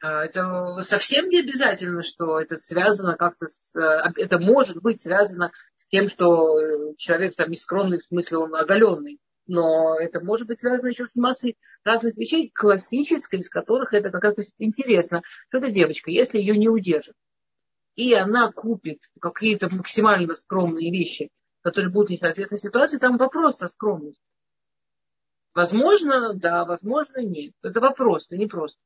А, 0.01 0.25
это 0.25 0.81
совсем 0.81 1.29
не 1.29 1.39
обязательно, 1.39 2.03
что 2.03 2.39
это 2.39 2.57
связано 2.57 3.15
как-то 3.15 3.47
с... 3.47 3.73
А, 3.75 4.11
это 4.17 4.39
может 4.39 4.81
быть 4.81 5.01
связано 5.01 5.51
с 5.77 5.87
тем, 5.87 6.09
что 6.09 6.93
человек 6.97 7.35
там 7.35 7.49
нескромный, 7.49 7.99
в 7.99 8.05
смысле 8.05 8.39
он 8.39 8.55
оголенный 8.55 9.19
но 9.47 9.99
это 9.99 10.19
может 10.19 10.47
быть 10.47 10.59
связано 10.59 10.89
еще 10.89 11.07
с 11.07 11.15
массой 11.15 11.57
разных 11.83 12.15
вещей, 12.15 12.51
классической, 12.53 13.39
из 13.39 13.49
которых 13.49 13.93
это 13.93 14.09
как 14.09 14.23
раз 14.23 14.35
интересно, 14.57 15.21
что 15.49 15.57
эта 15.57 15.69
девочка, 15.69 16.11
если 16.11 16.39
ее 16.39 16.57
не 16.57 16.69
удержит, 16.69 17.15
и 17.95 18.13
она 18.13 18.51
купит 18.51 18.99
какие-то 19.19 19.73
максимально 19.73 20.35
скромные 20.35 20.91
вещи, 20.91 21.29
которые 21.61 21.91
будут 21.91 22.09
не 22.09 22.17
соответствовать 22.17 22.61
ситуации, 22.61 22.97
там 22.97 23.17
вопрос 23.17 23.57
со 23.57 23.67
скромностью. 23.67 24.23
Возможно, 25.53 26.33
да, 26.33 26.65
возможно, 26.65 27.19
нет. 27.19 27.53
Это 27.61 27.79
вопрос, 27.79 28.25
это 28.27 28.37
не 28.37 28.47
просто. 28.47 28.81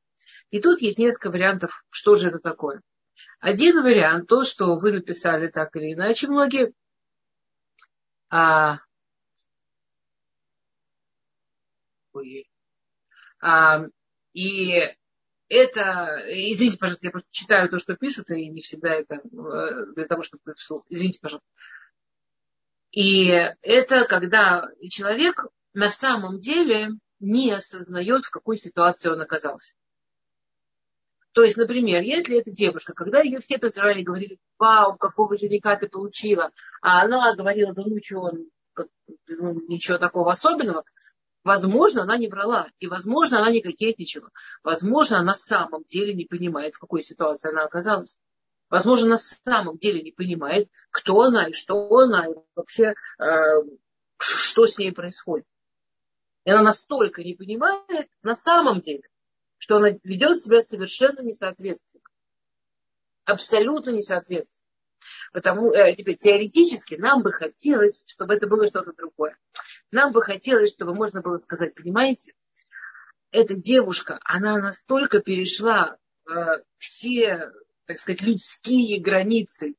И 0.50 0.60
тут 0.60 0.82
есть 0.82 0.98
несколько 0.98 1.30
вариантов, 1.30 1.82
что 1.88 2.14
же 2.14 2.28
это 2.28 2.38
такое. 2.38 2.82
Один 3.40 3.82
вариант, 3.82 4.28
то, 4.28 4.44
что 4.44 4.76
вы 4.76 4.92
написали 4.92 5.48
так 5.48 5.74
или 5.76 5.94
иначе, 5.94 6.28
многие, 6.28 6.72
а, 8.30 8.80
ой, 12.18 12.48
а, 13.40 13.84
и 14.32 14.82
это, 15.48 16.22
извините, 16.28 16.78
пожалуйста, 16.78 17.06
я 17.06 17.10
просто 17.10 17.30
читаю 17.32 17.68
то, 17.68 17.78
что 17.78 17.96
пишут, 17.96 18.30
и 18.30 18.48
не 18.48 18.60
всегда 18.60 18.94
это 18.94 19.14
э, 19.14 19.86
для 19.94 20.06
того, 20.06 20.22
чтобы 20.22 20.54
вслух. 20.56 20.84
Извините, 20.88 21.20
пожалуйста. 21.20 21.48
И 22.90 23.28
это 23.62 24.06
когда 24.06 24.68
человек 24.90 25.46
на 25.72 25.88
самом 25.88 26.40
деле 26.40 26.90
не 27.20 27.52
осознает, 27.52 28.24
в 28.24 28.30
какой 28.30 28.58
ситуации 28.58 29.08
он 29.08 29.20
оказался. 29.20 29.74
То 31.32 31.44
есть, 31.44 31.56
например, 31.56 32.02
если 32.02 32.38
эта 32.38 32.50
девушка, 32.50 32.94
когда 32.94 33.20
ее 33.20 33.40
все 33.40 33.58
поздравляли, 33.58 34.02
говорили, 34.02 34.38
вау, 34.58 34.96
какого 34.96 35.38
жениха 35.38 35.76
ты 35.76 35.88
получила, 35.88 36.50
а 36.82 37.02
она 37.02 37.34
говорила, 37.36 37.72
да 37.72 37.82
ну 37.86 37.96
что, 38.02 38.32
ну, 39.28 39.60
ничего 39.68 39.98
такого 39.98 40.32
особенного, 40.32 40.84
Возможно, 41.44 42.02
она 42.02 42.16
не 42.18 42.28
брала, 42.28 42.68
и, 42.78 42.86
возможно, 42.88 43.38
она 43.38 43.50
не 43.50 43.60
кокетничала. 43.60 44.30
Возможно, 44.62 45.18
она 45.18 45.26
на 45.26 45.34
самом 45.34 45.84
деле 45.84 46.12
не 46.14 46.24
понимает, 46.24 46.74
в 46.74 46.78
какой 46.78 47.02
ситуации 47.02 47.50
она 47.50 47.64
оказалась. 47.64 48.18
Возможно, 48.70 49.10
на 49.10 49.18
самом 49.18 49.78
деле 49.78 50.02
не 50.02 50.12
понимает, 50.12 50.68
кто 50.90 51.22
она 51.22 51.48
и 51.48 51.52
что 51.52 51.88
она, 51.96 52.26
и 52.26 52.34
вообще, 52.54 52.94
э, 53.18 53.24
что 54.18 54.66
с 54.66 54.76
ней 54.76 54.92
происходит. 54.92 55.46
И 56.44 56.50
она 56.50 56.62
настолько 56.62 57.22
не 57.22 57.34
понимает 57.34 58.08
на 58.22 58.34
самом 58.34 58.80
деле, 58.80 59.08
что 59.58 59.76
она 59.76 59.90
ведет 60.02 60.42
себя 60.42 60.60
совершенно 60.60 61.20
несоответственно. 61.20 62.04
Абсолютно 63.24 63.90
несоответственно. 63.90 64.66
Потому 65.32 65.70
э, 65.72 65.94
теперь 65.94 66.16
теоретически 66.16 66.94
нам 66.94 67.22
бы 67.22 67.32
хотелось, 67.32 68.04
чтобы 68.06 68.34
это 68.34 68.46
было 68.46 68.66
что-то 68.66 68.92
другое. 68.92 69.36
Нам 69.90 70.12
бы 70.12 70.22
хотелось, 70.22 70.72
чтобы 70.72 70.94
можно 70.94 71.22
было 71.22 71.38
сказать, 71.38 71.74
понимаете, 71.74 72.34
эта 73.30 73.54
девушка, 73.54 74.18
она 74.24 74.58
настолько 74.58 75.20
перешла 75.20 75.96
э, 76.28 76.32
все, 76.78 77.50
так 77.86 77.98
сказать, 77.98 78.22
людские 78.22 79.00
границы, 79.00 79.74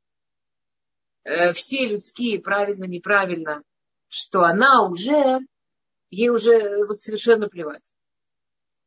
э, 1.24 1.54
все 1.54 1.88
людские, 1.88 2.42
правильно, 2.42 2.86
неправильно, 2.86 3.64
что 4.08 4.42
она 4.42 4.88
уже, 4.88 5.40
ей 6.10 6.30
уже 6.30 6.86
вот 6.86 7.00
совершенно 7.00 7.48
плевать. 7.48 7.84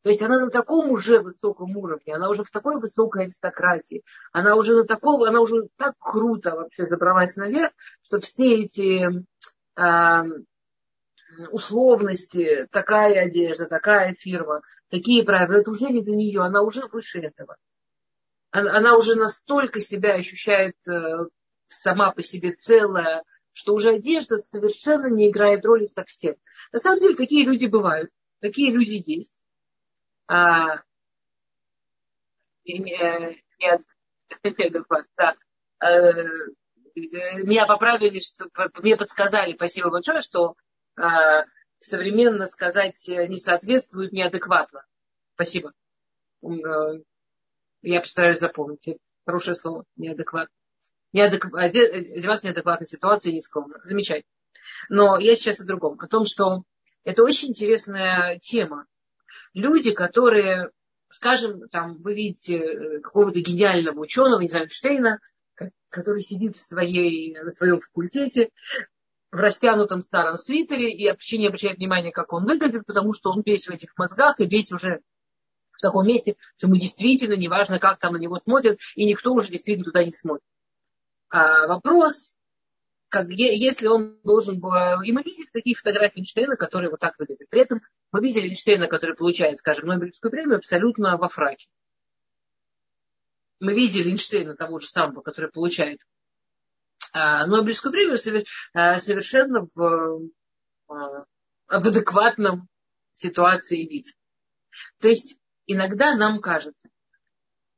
То 0.02 0.08
есть 0.08 0.20
она 0.20 0.40
на 0.40 0.50
таком 0.50 0.90
уже 0.90 1.20
высоком 1.20 1.76
уровне, 1.76 2.16
она 2.16 2.28
уже 2.28 2.42
в 2.42 2.50
такой 2.50 2.80
высокой 2.80 3.24
аристократии, 3.24 4.02
она 4.32 4.56
уже 4.56 4.74
на 4.74 4.84
таком, 4.84 5.22
она 5.22 5.40
уже 5.40 5.68
так 5.76 5.94
круто 5.98 6.56
вообще 6.56 6.86
забралась 6.86 7.36
наверх, 7.36 7.72
что 8.02 8.20
все 8.20 8.62
эти 8.62 9.24
э, 9.76 10.22
условности, 11.50 12.66
такая 12.70 13.24
одежда, 13.24 13.66
такая 13.66 14.14
фирма, 14.14 14.62
такие 14.88 15.24
правила, 15.24 15.60
это 15.60 15.70
уже 15.70 15.88
не 15.88 16.02
для 16.02 16.14
нее, 16.14 16.42
она 16.42 16.62
уже 16.62 16.86
выше 16.86 17.20
этого. 17.20 17.56
Она, 18.50 18.76
она 18.76 18.96
уже 18.96 19.14
настолько 19.14 19.80
себя 19.80 20.14
ощущает 20.14 20.76
э, 20.88 21.26
сама 21.68 22.12
по 22.12 22.22
себе 22.22 22.52
целая, 22.52 23.24
что 23.52 23.74
уже 23.74 23.94
одежда 23.94 24.38
совершенно 24.38 25.06
не 25.06 25.30
играет 25.30 25.64
роли 25.64 25.86
совсем. 25.86 26.36
На 26.72 26.78
самом 26.78 27.00
деле 27.00 27.14
такие 27.14 27.44
люди 27.44 27.66
бывают, 27.66 28.10
такие 28.40 28.70
люди 28.70 29.02
есть. 29.06 29.34
А, 30.26 30.82
не, 32.64 32.78
не, 32.78 33.42
не, 34.44 34.84
да. 35.16 35.34
А, 35.78 36.12
меня 36.94 37.66
поправили, 37.66 38.20
что 38.20 38.48
мне 38.80 38.96
подсказали, 38.96 39.54
спасибо 39.54 39.90
большое, 39.90 40.20
что 40.20 40.54
современно 41.80 42.46
сказать 42.46 43.08
не 43.08 43.37
соответствует 43.37 44.12
неадекватно. 44.12 44.84
Спасибо. 45.34 45.72
Э, 46.42 47.00
я 47.82 48.00
постараюсь 48.00 48.38
запомнить. 48.38 48.99
Хорошее 49.25 49.56
слово. 49.56 49.84
Неадекватно. 49.96 50.54
Неадекв... 51.12 51.52
Одеваться 51.54 52.46
неадекватной 52.46 52.87
ситуации 52.87 53.32
нескромно. 53.32 53.78
Замечательно. 53.82 54.30
Но 54.88 55.18
я 55.18 55.34
сейчас 55.37 55.61
о 55.61 55.64
другом. 55.64 55.99
О 56.00 56.06
том, 56.06 56.25
что 56.25 56.64
это 57.04 57.22
очень 57.22 57.49
интересная 57.49 58.38
тема. 58.38 58.87
Люди, 59.54 59.92
которые, 59.92 60.70
скажем, 61.11 61.68
там, 61.68 61.96
вы 62.02 62.14
видите 62.14 62.58
э, 62.58 63.00
какого-то 63.00 63.40
гениального 63.40 64.00
ученого, 64.00 64.40
не 64.40 64.49
знаю, 64.49 64.66
Эйнштейна, 64.66 65.18
который 65.88 66.22
сидит 66.22 66.56
в 66.56 66.66
своей, 66.66 67.34
на 67.34 67.50
своем 67.50 67.78
факультете, 67.78 68.50
в 69.32 69.36
растянутом 69.36 70.02
старом 70.02 70.36
свитере 70.36 70.92
и 70.92 71.08
вообще 71.08 71.38
не 71.38 71.46
обращает 71.46 71.78
внимания, 71.78 72.12
как 72.12 72.32
он 72.34 72.44
выглядит, 72.44 72.84
потому 72.86 73.14
что 73.14 73.30
он 73.30 73.42
весь 73.44 73.66
в 73.66 73.70
этих 73.70 73.96
мозгах 73.96 74.38
и 74.38 74.46
весь 74.46 74.70
уже 74.70 75.00
в 75.72 75.80
таком 75.80 76.06
месте, 76.06 76.36
что 76.58 76.66
ему 76.66 76.76
действительно 76.76 77.34
не 77.34 77.48
важно, 77.48 77.78
как 77.78 77.98
там 77.98 78.12
на 78.12 78.18
него 78.18 78.38
смотрят, 78.38 78.78
и 78.94 79.06
никто 79.06 79.32
уже 79.32 79.48
действительно 79.48 79.86
туда 79.86 80.04
не 80.04 80.12
смотрит. 80.12 80.44
А 81.30 81.66
вопрос, 81.66 82.36
как, 83.08 83.30
если 83.30 83.86
он 83.86 84.20
должен 84.22 84.60
был... 84.60 84.70
И 85.02 85.12
мы 85.12 85.22
видим 85.22 85.46
такие 85.50 85.74
фотографии 85.74 86.20
Эйнштейна, 86.20 86.56
которые 86.56 86.90
вот 86.90 87.00
так 87.00 87.18
выглядят. 87.18 87.48
При 87.48 87.62
этом 87.62 87.80
мы 88.12 88.20
видели 88.20 88.50
Эйнштейна, 88.50 88.86
который 88.86 89.16
получает, 89.16 89.58
скажем, 89.58 89.88
Нобелевскую 89.88 90.30
премию 90.30 90.58
абсолютно 90.58 91.16
во 91.16 91.28
фраке. 91.30 91.68
Мы 93.60 93.72
видели 93.72 94.10
Эйнштейна 94.10 94.56
того 94.56 94.78
же 94.78 94.88
самого, 94.88 95.22
который 95.22 95.50
получает 95.50 96.00
а, 96.00 96.06
Нобелевскую 97.14 97.92
премию 97.92 98.44
а, 98.75 98.99
совершенно 98.99 99.66
в, 99.75 100.30
а, 100.88 101.25
в 101.68 101.87
адекватном 101.87 102.68
ситуации 103.14 103.87
виде. 103.87 104.12
То 105.00 105.09
есть 105.09 105.37
иногда 105.66 106.14
нам 106.14 106.40
кажется, 106.40 106.88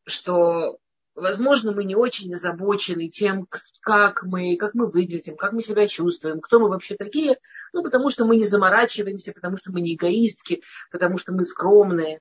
что, 0.06 0.78
возможно, 1.14 1.72
мы 1.72 1.84
не 1.84 1.96
очень 1.96 2.34
озабочены 2.34 3.08
тем, 3.08 3.46
как 3.80 4.22
мы, 4.22 4.56
как 4.56 4.74
мы 4.74 4.90
выглядим, 4.90 5.36
как 5.36 5.52
мы 5.52 5.62
себя 5.62 5.86
чувствуем, 5.88 6.40
кто 6.40 6.60
мы 6.60 6.68
вообще 6.68 6.96
такие, 6.96 7.38
ну, 7.72 7.82
потому 7.82 8.10
что 8.10 8.24
мы 8.24 8.36
не 8.36 8.44
заморачиваемся, 8.44 9.32
потому 9.32 9.56
что 9.56 9.72
мы 9.72 9.80
не 9.80 9.94
эгоистки, 9.94 10.62
потому 10.90 11.18
что 11.18 11.32
мы 11.32 11.44
скромные. 11.44 12.20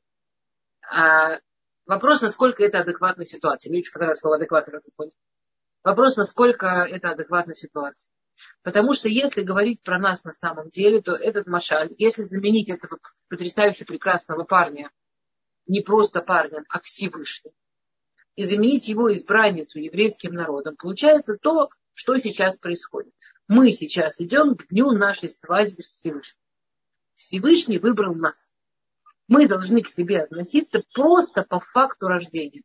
А 0.90 1.40
вопрос, 1.86 2.22
насколько 2.22 2.64
это 2.64 2.80
адекватная 2.80 3.26
ситуация. 3.26 3.70
Мне 3.70 3.80
очень 3.80 3.94
понравилось 3.94 4.20
слово 4.20 4.38
адекватно, 4.38 4.74
как 4.74 4.84
вы 4.86 4.92
поняли. 4.96 5.16
Вопрос, 5.84 6.16
насколько 6.16 6.68
это 6.68 7.10
адекватная 7.10 7.56
ситуация. 7.56 8.12
Потому 8.62 8.94
что 8.94 9.10
если 9.10 9.42
говорить 9.42 9.84
про 9.84 10.00
нас 10.00 10.24
на 10.24 10.34
самом 10.34 10.70
деле, 10.70 11.02
то 11.02 11.14
этот 11.14 11.48
машаль, 11.48 11.94
если 11.98 12.24
заменить 12.24 12.70
этого 12.70 13.00
потрясающе 13.30 13.86
прекрасного 13.86 14.44
парня 14.44 14.90
не 15.68 15.82
просто 15.82 16.22
парнем, 16.22 16.66
а 16.70 16.80
Всевышним, 16.82 17.52
и 18.36 18.44
заменить 18.44 18.88
его 18.88 19.14
избранницу 19.14 19.80
еврейским 19.80 20.34
народом, 20.34 20.76
получается 20.78 21.38
то, 21.38 21.70
что 21.94 22.18
сейчас 22.18 22.58
происходит. 22.58 23.14
Мы 23.48 23.72
сейчас 23.72 24.20
идем 24.20 24.56
к 24.56 24.68
дню 24.70 24.92
нашей 24.94 25.30
свадьбы 25.30 25.84
с 25.84 25.90
Всевышним. 25.90 26.40
Всевышний 27.16 27.78
выбрал 27.78 28.16
нас. 28.16 28.52
Мы 29.28 29.48
должны 29.48 29.82
к 29.82 29.90
себе 29.90 30.22
относиться 30.22 30.82
просто 30.94 31.44
по 31.44 31.60
факту 31.60 32.08
рождения. 32.08 32.64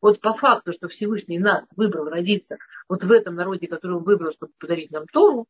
Вот 0.00 0.20
по 0.20 0.34
факту, 0.34 0.72
что 0.72 0.88
Всевышний 0.88 1.38
нас 1.38 1.66
выбрал 1.76 2.08
родиться 2.08 2.56
вот 2.88 3.04
в 3.04 3.12
этом 3.12 3.34
народе, 3.34 3.66
который 3.66 3.98
он 3.98 4.04
выбрал, 4.04 4.32
чтобы 4.32 4.52
подарить 4.58 4.90
нам 4.90 5.06
Тору, 5.06 5.46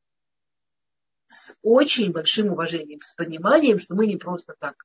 с 1.29 1.57
очень 1.63 2.11
большим 2.11 2.53
уважением, 2.53 3.01
с 3.03 3.15
пониманием, 3.15 3.79
что 3.79 3.95
мы 3.95 4.07
не 4.09 4.17
просто 4.17 4.57
так. 4.59 4.85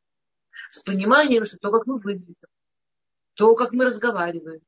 С 0.71 0.83
пониманием, 0.83 1.45
что 1.45 1.57
то, 1.57 1.71
как 1.71 1.87
мы 1.87 1.97
выглядим, 1.97 2.35
то, 3.33 3.55
как 3.55 3.71
мы 3.71 3.85
разговариваем, 3.85 4.61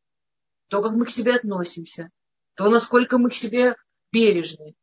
то, 0.70 0.82
как 0.82 0.94
мы 0.94 1.06
к 1.06 1.12
себе 1.12 1.36
относимся, 1.36 2.10
то, 2.56 2.68
насколько 2.70 3.20
мы 3.20 3.30
к 3.30 3.36
себе 3.36 3.76
бережны, 4.12 4.76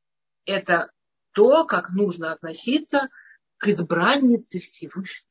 это 0.44 0.92
то, 1.32 1.64
как 1.64 1.90
нужно 1.90 2.32
относиться 2.32 3.08
к 3.56 3.66
избраннице 3.66 4.60
Всевышнего. 4.60 5.28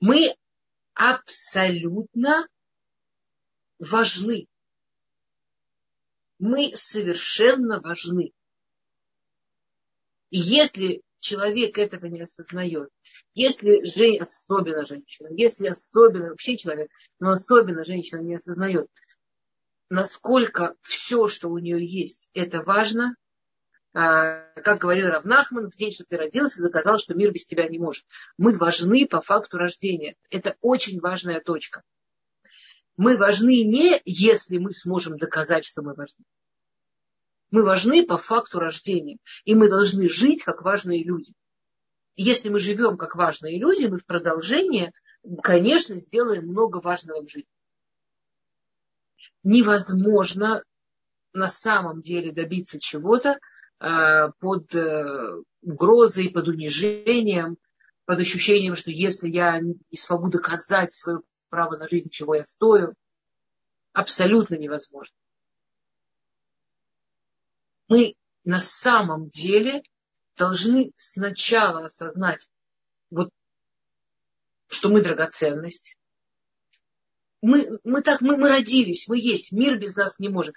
Мы 0.00 0.34
абсолютно 0.94 2.48
важны. 3.80 4.46
Мы 6.38 6.72
совершенно 6.76 7.80
важны. 7.80 8.32
И 10.30 10.38
если 10.38 11.02
человек 11.18 11.76
этого 11.76 12.06
не 12.06 12.20
осознает, 12.20 12.88
если 13.34 13.84
же, 13.84 14.16
особенно 14.22 14.84
женщина, 14.84 15.28
если 15.30 15.66
особенно 15.66 16.30
вообще 16.30 16.56
человек, 16.56 16.90
но 17.18 17.32
особенно 17.32 17.84
женщина 17.84 18.20
не 18.20 18.36
осознает, 18.36 18.88
насколько 19.88 20.76
все, 20.82 21.26
что 21.26 21.48
у 21.48 21.58
нее 21.58 21.84
есть, 21.84 22.30
это 22.32 22.62
важно, 22.62 23.16
а, 23.92 24.44
как 24.54 24.78
говорил 24.78 25.08
Равнахман, 25.08 25.70
в 25.70 25.76
день, 25.76 25.90
что 25.90 26.04
ты 26.04 26.16
родился, 26.16 26.62
доказал, 26.62 26.98
что 26.98 27.14
мир 27.14 27.32
без 27.32 27.44
тебя 27.44 27.68
не 27.68 27.78
может. 27.78 28.06
Мы 28.38 28.56
важны 28.56 29.06
по 29.06 29.20
факту 29.20 29.58
рождения. 29.58 30.14
Это 30.30 30.56
очень 30.60 31.00
важная 31.00 31.40
точка 31.40 31.82
мы 33.00 33.16
важны 33.16 33.64
не, 33.64 33.98
если 34.04 34.58
мы 34.58 34.72
сможем 34.72 35.16
доказать, 35.16 35.64
что 35.64 35.80
мы 35.80 35.94
важны. 35.94 36.22
Мы 37.50 37.64
важны 37.64 38.04
по 38.04 38.18
факту 38.18 38.58
рождения. 38.58 39.16
И 39.46 39.54
мы 39.54 39.70
должны 39.70 40.06
жить 40.10 40.44
как 40.44 40.60
важные 40.60 41.02
люди. 41.02 41.32
И 42.16 42.22
если 42.22 42.50
мы 42.50 42.58
живем 42.58 42.98
как 42.98 43.16
важные 43.16 43.58
люди, 43.58 43.86
мы 43.86 43.96
в 43.96 44.04
продолжение, 44.04 44.92
конечно, 45.42 45.98
сделаем 45.98 46.48
много 46.48 46.82
важного 46.82 47.22
в 47.22 47.30
жизни. 47.30 47.48
Невозможно 49.44 50.62
на 51.32 51.48
самом 51.48 52.02
деле 52.02 52.32
добиться 52.32 52.78
чего-то 52.78 53.38
э, 53.80 54.28
под 54.40 54.74
э, 54.74 55.42
угрозой, 55.62 56.28
под 56.28 56.48
унижением, 56.48 57.56
под 58.04 58.18
ощущением, 58.18 58.76
что 58.76 58.90
если 58.90 59.30
я 59.30 59.58
не 59.58 59.96
смогу 59.96 60.28
доказать 60.28 60.92
свою 60.92 61.22
право 61.50 61.76
на 61.76 61.88
жизнь, 61.88 62.08
чего 62.08 62.34
я 62.34 62.44
стою, 62.44 62.94
абсолютно 63.92 64.54
невозможно. 64.54 65.14
Мы 67.88 68.14
на 68.44 68.60
самом 68.60 69.28
деле 69.28 69.82
должны 70.36 70.92
сначала 70.96 71.86
осознать, 71.86 72.48
вот, 73.10 73.30
что 74.68 74.88
мы 74.88 75.02
драгоценность. 75.02 75.96
Мы, 77.42 77.66
мы 77.84 78.02
так, 78.02 78.20
мы, 78.20 78.36
мы 78.36 78.48
родились, 78.48 79.08
мы 79.08 79.18
есть, 79.18 79.52
мир 79.52 79.78
без 79.78 79.96
нас 79.96 80.18
не 80.18 80.28
может. 80.28 80.54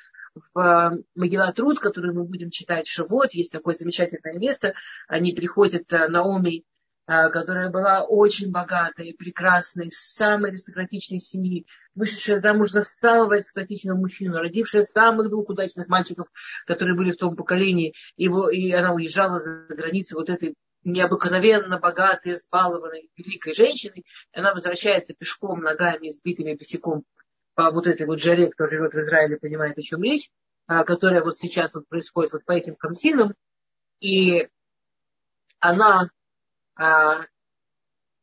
В 0.53 0.59
э, 0.59 1.03
Могила 1.15 1.51
Труд, 1.53 1.79
который 1.79 2.13
мы 2.13 2.25
будем 2.25 2.49
читать 2.49 2.87
в 2.87 2.91
Шавот, 2.91 3.33
есть 3.33 3.51
такое 3.51 3.73
замечательное 3.73 4.37
место, 4.37 4.73
они 5.07 5.31
приходят, 5.31 5.91
э, 5.91 6.07
Наоми 6.07 6.65
которая 7.05 7.69
была 7.69 8.03
очень 8.03 8.51
богатой, 8.51 9.13
прекрасной, 9.17 9.91
самой 9.91 10.51
аристократичной 10.51 11.19
семьи, 11.19 11.65
вышедшая 11.95 12.39
замуж 12.39 12.71
за 12.71 12.83
самого 12.83 13.35
аристократичного 13.35 13.97
мужчину, 13.97 14.37
родившая 14.37 14.83
самых 14.83 15.29
двух 15.29 15.49
удачных 15.49 15.87
мальчиков, 15.87 16.27
которые 16.65 16.95
были 16.95 17.11
в 17.11 17.17
том 17.17 17.35
поколении. 17.35 17.93
Его, 18.15 18.49
и 18.49 18.71
она 18.71 18.93
уезжала 18.93 19.39
за 19.39 19.65
границу 19.69 20.15
вот 20.15 20.29
этой 20.29 20.55
необыкновенно 20.83 21.79
богатой, 21.79 22.33
разбалованной, 22.33 23.09
великой 23.17 23.53
женщиной. 23.53 24.05
И 24.33 24.39
она 24.39 24.53
возвращается 24.53 25.13
пешком, 25.13 25.61
ногами, 25.61 26.09
сбитыми 26.09 26.55
босиком 26.55 27.03
по 27.53 27.71
вот 27.71 27.87
этой 27.87 28.05
вот 28.05 28.21
жаре, 28.21 28.49
кто 28.49 28.67
живет 28.67 28.93
в 28.93 28.99
Израиле, 28.99 29.37
понимает, 29.37 29.77
о 29.77 29.81
чем 29.81 30.03
речь, 30.03 30.29
а, 30.67 30.83
которая 30.83 31.23
вот 31.23 31.37
сейчас 31.37 31.73
вот 31.73 31.87
происходит 31.87 32.33
вот 32.33 32.45
по 32.45 32.51
этим 32.51 32.75
камсинам. 32.75 33.33
И 33.99 34.47
она 35.59 36.09
а, 36.75 37.21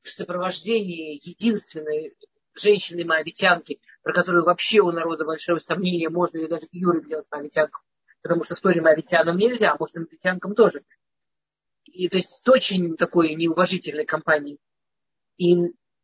в 0.03 0.11
сопровождении 0.11 1.21
единственной 1.23 2.17
женщины 2.55 3.05
моавитянки, 3.05 3.81
про 4.03 4.13
которую 4.13 4.45
вообще 4.45 4.81
у 4.81 4.91
народа 4.91 5.25
большое 5.25 5.61
сомнение, 5.61 6.09
можно 6.09 6.39
ли 6.39 6.49
даже 6.49 6.67
Юры 6.73 7.05
делать 7.05 7.27
моавитянку, 7.31 7.81
потому 8.23 8.45
что 8.45 8.55
в 8.55 8.61
Торе 8.61 8.81
моавитянам 8.81 9.37
нельзя, 9.37 9.73
а 9.73 9.77
может 9.79 9.95
моавитянкам 9.95 10.55
тоже. 10.55 10.83
и, 11.85 12.09
то 12.09 12.17
есть 12.17 12.31
с 12.31 12.49
очень 12.49 12.97
такой 12.97 13.35
неуважительной 13.35 14.05
компанией. 14.05 14.59
И, 15.37 15.55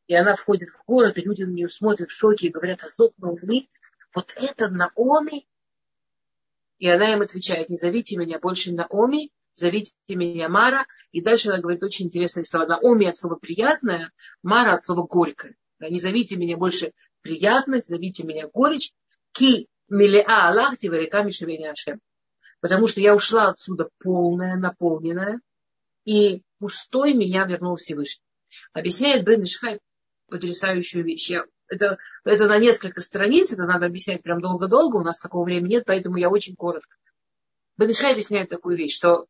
и 0.06 0.14
она 0.14 0.34
входит 0.34 0.70
в 0.70 0.84
город, 0.86 1.18
и 1.18 1.22
люди 1.22 1.42
на 1.42 1.50
нее 1.50 1.68
смотрят 1.68 2.10
в 2.10 2.16
шоке 2.16 2.48
и 2.48 2.50
говорят, 2.50 2.82
Азот 2.82 3.16
Наоми, 3.18 3.68
вот 4.14 4.32
это 4.36 4.68
Наоми? 4.68 5.46
И 6.78 6.88
она 6.88 7.14
им 7.14 7.22
отвечает, 7.22 7.68
не 7.68 7.76
зовите 7.76 8.16
меня 8.16 8.38
больше 8.38 8.72
Наоми, 8.72 9.30
зовите 9.56 9.92
меня 10.08 10.48
Мара. 10.48 10.86
И 11.12 11.20
дальше 11.20 11.48
она 11.48 11.60
говорит 11.60 11.82
очень 11.82 12.06
интересные 12.06 12.44
слова. 12.44 12.66
Наоми 12.66 13.06
от 13.06 13.16
слова 13.16 13.36
приятное, 13.36 14.12
Мара 14.42 14.74
от 14.74 14.84
слова 14.84 15.06
горькое. 15.06 15.56
Не 15.80 15.98
зовите 15.98 16.36
меня 16.36 16.56
больше 16.56 16.92
приятность, 17.22 17.88
зовите 17.88 18.24
меня 18.24 18.48
горечь. 18.48 18.92
Ки 19.32 19.68
милеа 19.88 20.48
Аллахти 20.48 20.88
варика 20.88 21.20
Ашем. 21.20 22.00
Потому 22.60 22.88
что 22.88 23.00
я 23.00 23.14
ушла 23.14 23.48
отсюда 23.48 23.90
полная, 23.98 24.56
наполненная, 24.56 25.40
и 26.04 26.42
пустой 26.58 27.14
меня 27.14 27.44
вернул 27.44 27.76
Всевышний. 27.76 28.24
Объясняет 28.72 29.24
Бен 29.24 29.42
Ишхай 29.42 29.80
потрясающую 30.28 31.04
вещь. 31.04 31.30
Я, 31.30 31.44
это, 31.68 31.98
это 32.24 32.46
на 32.46 32.58
несколько 32.58 33.00
страниц, 33.02 33.52
это 33.52 33.64
надо 33.64 33.86
объяснять 33.86 34.22
прям 34.22 34.40
долго-долго, 34.40 34.96
у 34.96 35.02
нас 35.02 35.20
такого 35.20 35.44
времени 35.44 35.74
нет, 35.74 35.84
поэтому 35.86 36.16
я 36.16 36.30
очень 36.30 36.56
коротко. 36.56 36.96
Бен 37.76 37.90
Ишхай 37.90 38.12
объясняет 38.12 38.48
такую 38.48 38.76
вещь, 38.76 38.96
что, 38.96 39.26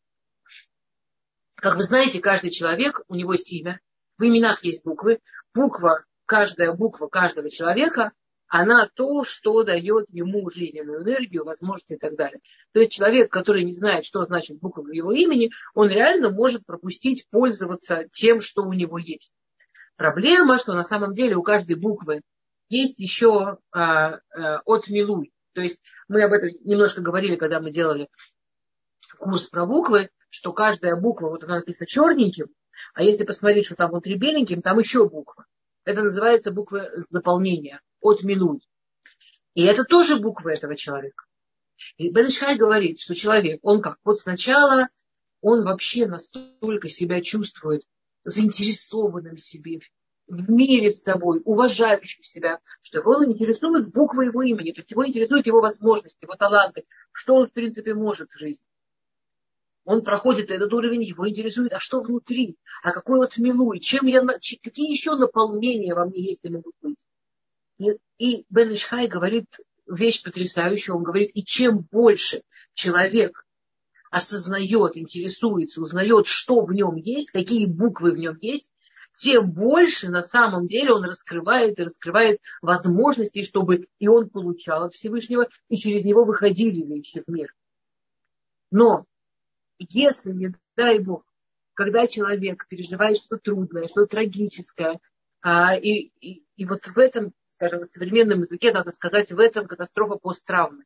как 1.56 1.76
вы 1.76 1.82
знаете, 1.82 2.20
каждый 2.20 2.50
человек, 2.50 3.02
у 3.08 3.14
него 3.14 3.32
есть 3.32 3.52
имя, 3.52 3.80
в 4.18 4.24
именах 4.24 4.64
есть 4.64 4.82
буквы, 4.84 5.20
буква, 5.54 6.04
каждая 6.24 6.72
буква 6.72 7.08
каждого 7.08 7.50
человека– 7.50 8.12
она 8.48 8.88
то, 8.94 9.24
что 9.24 9.64
дает 9.64 10.06
ему 10.10 10.48
жизненную 10.50 11.02
энергию, 11.02 11.44
возможности 11.44 11.94
и 11.94 11.98
так 11.98 12.16
далее. 12.16 12.40
То 12.72 12.80
есть 12.80 12.92
человек, 12.92 13.30
который 13.30 13.64
не 13.64 13.74
знает, 13.74 14.04
что 14.04 14.24
значит 14.24 14.58
буква 14.60 14.82
в 14.82 14.92
его 14.92 15.12
имени, 15.12 15.50
он 15.74 15.88
реально 15.88 16.30
может 16.30 16.64
пропустить 16.64 17.26
пользоваться 17.30 18.08
тем, 18.12 18.40
что 18.40 18.62
у 18.62 18.72
него 18.72 18.98
есть. 18.98 19.32
Проблема, 19.96 20.58
что 20.58 20.74
на 20.74 20.84
самом 20.84 21.14
деле 21.14 21.36
у 21.36 21.42
каждой 21.42 21.76
буквы 21.76 22.20
есть 22.68 22.98
еще 22.98 23.58
а, 23.72 24.20
а, 24.30 24.60
от 24.64 24.88
Милуй. 24.88 25.32
То 25.54 25.62
есть 25.62 25.80
мы 26.06 26.22
об 26.22 26.32
этом 26.32 26.50
немножко 26.64 27.00
говорили, 27.00 27.36
когда 27.36 27.60
мы 27.60 27.70
делали 27.70 28.08
курс 29.18 29.48
про 29.48 29.66
буквы, 29.66 30.10
что 30.30 30.52
каждая 30.52 30.96
буква, 30.96 31.28
вот 31.28 31.44
она 31.44 31.56
написана 31.56 31.86
черненьким, 31.86 32.48
а 32.94 33.02
если 33.02 33.24
посмотреть, 33.24 33.66
что 33.66 33.74
там 33.74 33.90
внутри 33.90 34.16
беленьким, 34.16 34.62
там 34.62 34.78
еще 34.78 35.08
буква. 35.08 35.46
Это 35.84 36.02
называется 36.02 36.50
буква 36.50 36.90
дополнения 37.10 37.80
от 38.00 38.22
минут. 38.22 38.62
И 39.54 39.64
это 39.64 39.84
тоже 39.84 40.16
буква 40.16 40.50
этого 40.50 40.74
человека. 40.74 41.24
И 41.96 42.10
Беншхай 42.10 42.56
говорит, 42.56 43.00
что 43.00 43.14
человек, 43.14 43.60
он 43.62 43.80
как? 43.80 43.98
Вот 44.04 44.18
сначала 44.18 44.88
он 45.40 45.64
вообще 45.64 46.06
настолько 46.06 46.88
себя 46.88 47.20
чувствует 47.22 47.82
заинтересованным 48.24 49.36
в 49.36 49.40
себе, 49.40 49.80
в 50.26 50.50
мире 50.50 50.90
с 50.90 51.02
собой, 51.02 51.40
уважающим 51.44 52.24
себя, 52.24 52.58
что 52.82 52.98
его 52.98 53.24
интересует 53.24 53.92
буква 53.92 54.22
его 54.22 54.42
имени, 54.42 54.72
то 54.72 54.80
есть 54.80 54.90
его 54.90 55.06
интересует 55.06 55.46
его 55.46 55.60
возможности, 55.60 56.24
его 56.24 56.34
таланты, 56.34 56.84
что 57.12 57.36
он 57.36 57.48
в 57.48 57.52
принципе 57.52 57.94
может 57.94 58.30
в 58.30 58.38
жизни. 58.38 58.65
Он 59.86 60.02
проходит 60.02 60.50
этот 60.50 60.72
уровень, 60.72 61.04
его 61.04 61.28
интересует, 61.28 61.72
а 61.72 61.78
что 61.78 62.00
внутри, 62.00 62.56
а 62.82 62.90
какой 62.90 63.18
вот 63.18 63.38
милуй, 63.38 63.78
чем 63.78 64.06
я, 64.06 64.20
какие 64.20 64.90
еще 64.90 65.14
наполнения 65.14 65.94
во 65.94 66.06
мне 66.06 66.20
есть 66.22 66.40
и 66.42 66.48
могут 66.48 66.74
быть. 66.82 66.98
И, 67.78 67.92
и 68.18 68.44
Бен 68.50 68.72
Ишхай 68.72 69.06
говорит 69.06 69.46
вещь 69.86 70.24
потрясающую. 70.24 70.96
Он 70.96 71.04
говорит, 71.04 71.30
и 71.34 71.44
чем 71.44 71.86
больше 71.92 72.42
человек 72.74 73.46
осознает, 74.10 74.96
интересуется, 74.96 75.80
узнает, 75.80 76.26
что 76.26 76.66
в 76.66 76.72
нем 76.72 76.96
есть, 76.96 77.30
какие 77.30 77.66
буквы 77.66 78.10
в 78.10 78.16
нем 78.16 78.36
есть, 78.40 78.72
тем 79.14 79.52
больше 79.52 80.08
на 80.08 80.22
самом 80.22 80.66
деле 80.66 80.94
он 80.94 81.04
раскрывает 81.04 81.78
и 81.78 81.84
раскрывает 81.84 82.40
возможности, 82.60 83.42
чтобы 83.42 83.86
и 84.00 84.08
он 84.08 84.30
получал 84.30 84.82
от 84.82 84.94
Всевышнего, 84.94 85.46
и 85.68 85.76
через 85.76 86.04
него 86.04 86.24
выходили 86.24 86.82
вещи 86.82 87.22
в 87.24 87.30
мир. 87.30 87.54
Но 88.72 89.06
если, 89.78 90.32
не 90.32 90.54
дай 90.76 90.98
Бог, 90.98 91.24
когда 91.74 92.06
человек 92.06 92.66
переживает 92.68 93.18
что-то 93.18 93.38
трудное, 93.38 93.88
что-то 93.88 94.06
трагическое, 94.06 95.00
а, 95.42 95.76
и, 95.76 96.10
и, 96.20 96.44
и 96.56 96.64
вот 96.64 96.86
в 96.86 96.98
этом 96.98 97.32
скажем, 97.56 97.80
на 97.80 97.86
современном 97.86 98.42
языке 98.42 98.72
надо 98.72 98.90
сказать, 98.90 99.32
в 99.32 99.38
этом 99.38 99.66
катастрофа 99.66 100.16
посттравмы. 100.16 100.84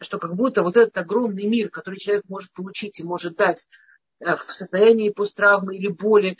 Что 0.00 0.18
как 0.18 0.34
будто 0.34 0.62
вот 0.62 0.76
этот 0.76 0.96
огромный 0.96 1.46
мир, 1.46 1.68
который 1.70 1.98
человек 1.98 2.24
может 2.28 2.52
получить 2.52 2.98
и 3.00 3.04
может 3.04 3.36
дать 3.36 3.66
э, 4.20 4.36
в 4.36 4.52
состоянии 4.52 5.10
посттравмы 5.10 5.76
или 5.76 5.88
боли, 5.88 6.38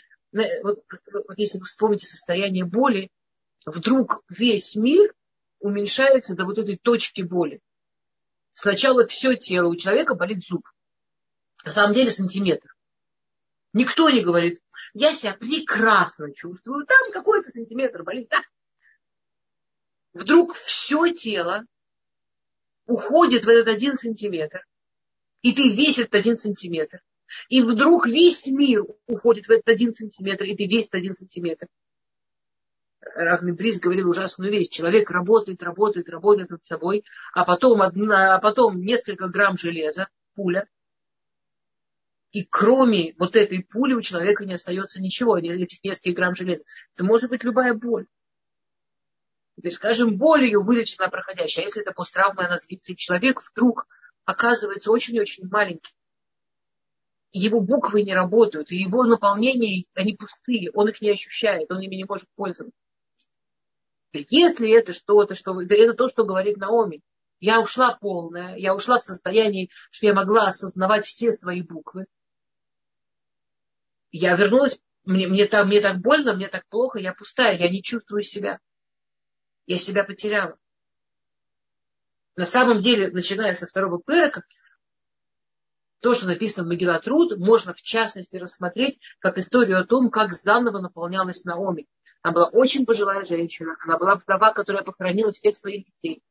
вот, 0.63 0.83
вот 1.13 1.39
если 1.39 1.59
вы 1.59 1.65
вспомните 1.65 2.07
состояние 2.07 2.65
боли, 2.65 3.11
вдруг 3.65 4.23
весь 4.29 4.77
мир 4.77 5.15
уменьшается 5.61 6.35
до 6.35 6.45
вот 6.45 6.59
этой 6.59 6.77
точки 6.77 7.23
боли. 7.23 7.61
Сначала 8.53 9.07
все 9.07 9.37
тело 9.37 9.69
у 9.69 9.77
человека 9.77 10.15
болит 10.15 10.43
зуб. 10.43 10.67
На 11.67 11.73
самом 11.73 11.95
деле 11.95 12.13
сантиметр. 12.13 12.77
Никто 13.73 14.09
не 14.09 14.23
говорит, 14.23 14.63
я 14.95 15.17
себя 15.17 15.35
прекрасно 15.35 16.33
чувствую, 16.33 16.87
там 16.87 17.11
какой-то 17.11 17.51
сантиметр 17.51 18.05
болит, 18.05 18.29
да, 18.31 18.41
вдруг 20.15 20.55
все 20.55 21.13
тело 21.13 21.67
уходит 22.87 23.45
в 23.45 23.49
этот 23.49 23.67
один 23.67 23.99
сантиметр, 23.99 24.65
и 25.43 25.53
ты 25.53 25.75
весь 25.75 25.99
этот 25.99 26.15
один 26.15 26.37
сантиметр, 26.37 27.01
и 27.49 27.61
вдруг 27.63 28.07
весь 28.07 28.47
мир 28.47 28.83
уходит 29.09 29.47
в 29.47 29.51
этот 29.51 29.69
один 29.69 29.93
сантиметр, 29.93 30.45
и 30.45 30.57
ты 30.57 30.67
весь 30.67 30.85
этот 30.85 30.95
один 30.95 31.15
сантиметр. 31.15 31.67
Равный 33.01 33.53
Брис 33.53 33.81
говорил 33.81 34.09
ужасную 34.09 34.53
вещь. 34.53 34.69
Человек 34.69 35.11
работает, 35.11 35.63
работает, 35.63 36.09
работает 36.09 36.51
над 36.51 36.65
собой, 36.65 37.05
а 37.35 37.45
потом, 37.45 37.83
одна, 37.83 38.37
а 38.37 38.41
потом 38.41 38.81
несколько 38.81 39.29
грамм 39.29 39.59
железа, 39.59 40.09
пуля, 40.35 40.69
и 42.37 42.45
кроме 42.45 43.15
вот 43.19 43.35
этой 43.35 43.65
пули 43.65 43.95
у 43.95 44.03
человека 44.03 44.45
не 44.45 44.53
остается 44.53 45.01
ничего, 45.01 45.39
этих 45.39 45.83
нескольких 45.83 46.15
грамм 46.15 46.35
железа. 46.35 46.65
Это 46.95 47.03
может 47.03 47.31
быть 47.31 47.45
любая 47.45 47.73
боль. 47.73 48.07
Теперь, 49.57 49.73
скажем, 49.73 50.19
болью 50.19 50.63
вылечена 50.63 51.09
проходящая. 51.09 51.65
А 51.65 51.69
если 51.69 51.81
это 51.81 51.93
посттравма, 51.93 52.45
она 52.45 52.59
длится, 52.59 52.93
и 52.93 52.97
человек 52.97 53.41
вдруг 53.41 53.87
оказывается 54.27 54.93
очень-очень 54.93 55.49
маленький. 55.49 55.95
Его 57.33 57.63
буквы 57.63 58.03
не 58.03 58.15
работают, 58.15 58.71
и 58.71 58.77
его 58.77 59.05
наполнения, 59.05 59.87
они 59.95 60.15
пустые, 60.15 60.71
он 60.73 60.91
их 60.91 61.01
не 61.01 61.13
ощущает, 61.13 61.71
он 61.71 61.81
ими 61.81 61.97
не 61.97 62.05
может 62.05 62.29
пользоваться. 62.35 62.79
Если 64.13 64.79
это 64.79 64.93
что-то, 64.93 65.35
что 65.35 65.59
это 65.63 65.95
то, 65.95 66.07
что 66.07 66.27
говорит 66.27 66.59
Наоми, 66.59 67.01
я 67.41 67.63
ушла 67.63 67.97
полная, 67.99 68.57
я 68.57 68.75
ушла 68.75 68.99
в 68.99 69.05
состоянии, 69.05 69.71
что 69.91 70.05
я 70.05 70.13
могла 70.13 70.49
осознавать 70.49 71.07
все 71.07 71.33
свои 71.33 71.63
буквы. 71.63 72.05
Я 74.17 74.35
вернулась, 74.37 74.81
мне, 75.05 75.27
мне, 75.27 75.47
так, 75.47 75.67
мне 75.67 75.81
так 75.81 75.99
больно, 75.99 76.35
мне 76.35 76.49
так 76.49 76.67
плохо, 76.69 76.99
я 76.99 77.13
пустая, 77.13 77.57
я 77.57 77.69
не 77.69 77.83
чувствую 77.83 78.23
себя 78.23 78.59
я 79.67 79.77
себя 79.77 80.05
потеряла. 80.05 80.57
На 82.37 82.47
самом 82.47 82.81
деле, 82.81 83.11
начиная 83.11 83.53
со 83.55 83.67
второго 83.67 83.99
пырока, 83.99 84.45
то, 86.01 86.15
что 86.15 86.27
написано 86.27 86.67
в 86.67 86.69
Могила 86.69 87.01
можно 87.37 87.75
в 87.75 87.83
частности 87.83 88.37
рассмотреть 88.37 89.01
как 89.19 89.39
историю 89.39 89.81
о 89.81 89.85
том, 89.85 90.11
как 90.11 90.33
заново 90.33 90.79
наполнялась 90.81 91.45
Наоми. 91.45 91.89
Она 92.23 92.35
была 92.35 92.47
очень 92.49 92.87
пожилая 92.87 93.25
женщина. 93.25 93.77
Она 93.81 93.99
была 93.99 94.17
вдова, 94.17 94.53
которая 94.53 94.85
похоронила 94.85 95.33
всех 95.33 95.57
своих 95.57 95.87
детей. 95.87 96.23